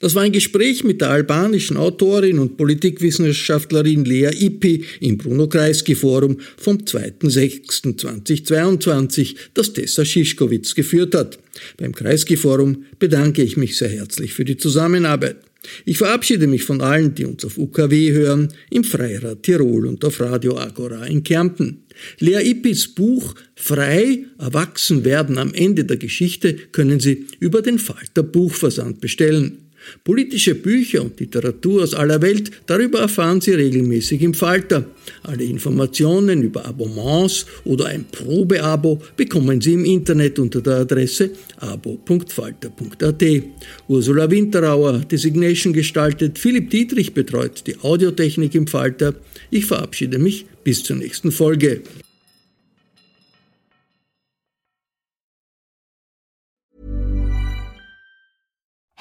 Das 0.00 0.16
war 0.16 0.22
ein 0.22 0.32
Gespräch 0.32 0.82
mit 0.82 1.00
der 1.00 1.10
albanischen 1.10 1.76
Autorin 1.76 2.40
und 2.40 2.56
Politikwissenschaftlerin 2.56 4.04
Lea 4.04 4.30
Ippi 4.36 4.84
im 4.98 5.16
Bruno 5.16 5.46
Kreisky 5.46 5.94
Forum 5.94 6.38
vom 6.56 6.78
2.6.2022, 6.78 9.36
das 9.54 9.72
Tessa 9.72 10.04
Schischkowitz 10.04 10.74
geführt 10.74 11.14
hat. 11.14 11.38
Beim 11.76 11.94
Kreisky 11.94 12.36
Forum 12.36 12.86
bedanke 12.98 13.42
ich 13.42 13.56
mich 13.56 13.78
sehr 13.78 13.90
herzlich 13.90 14.34
für 14.34 14.44
die 14.44 14.56
Zusammenarbeit. 14.56 15.36
Ich 15.84 15.98
verabschiede 15.98 16.46
mich 16.46 16.64
von 16.64 16.80
allen, 16.80 17.14
die 17.14 17.24
uns 17.24 17.44
auf 17.44 17.56
UKW 17.56 18.12
hören, 18.12 18.48
im 18.70 18.84
Freirad 18.84 19.42
Tirol 19.42 19.86
und 19.86 20.04
auf 20.04 20.20
Radio 20.20 20.58
Agora 20.58 21.06
in 21.06 21.22
Kärnten. 21.22 21.84
Lea 22.18 22.50
Ippis 22.50 22.88
Buch 22.88 23.34
Frei, 23.54 24.24
erwachsen 24.38 25.04
werden 25.04 25.38
am 25.38 25.54
Ende 25.54 25.84
der 25.84 25.98
Geschichte 25.98 26.54
können 26.72 26.98
Sie 26.98 27.26
über 27.38 27.62
den 27.62 27.78
Falter 27.78 28.22
Buchversand 28.22 29.00
bestellen. 29.00 29.58
Politische 30.04 30.54
Bücher 30.54 31.02
und 31.02 31.18
Literatur 31.18 31.82
aus 31.82 31.94
aller 31.94 32.20
Welt, 32.22 32.50
darüber 32.66 33.00
erfahren 33.00 33.40
Sie 33.40 33.52
regelmäßig 33.52 34.22
im 34.22 34.34
Falter. 34.34 34.86
Alle 35.22 35.44
Informationen 35.44 36.42
über 36.42 36.66
Abonnements 36.66 37.46
oder 37.64 37.86
ein 37.86 38.04
Probeabo 38.10 39.00
bekommen 39.16 39.60
Sie 39.60 39.74
im 39.74 39.84
Internet 39.84 40.38
unter 40.38 40.60
der 40.60 40.78
Adresse 40.78 41.30
abo.falter.at. 41.58 43.24
Ursula 43.88 44.30
Winterauer 44.30 45.00
Designation 45.00 45.72
gestaltet, 45.72 46.38
Philipp 46.38 46.70
Dietrich 46.70 47.14
betreut 47.14 47.64
die 47.66 47.78
Audiotechnik 47.78 48.54
im 48.54 48.66
Falter. 48.66 49.14
Ich 49.50 49.66
verabschiede 49.66 50.18
mich 50.18 50.46
bis 50.64 50.82
zur 50.82 50.96
nächsten 50.96 51.32
Folge. 51.32 51.82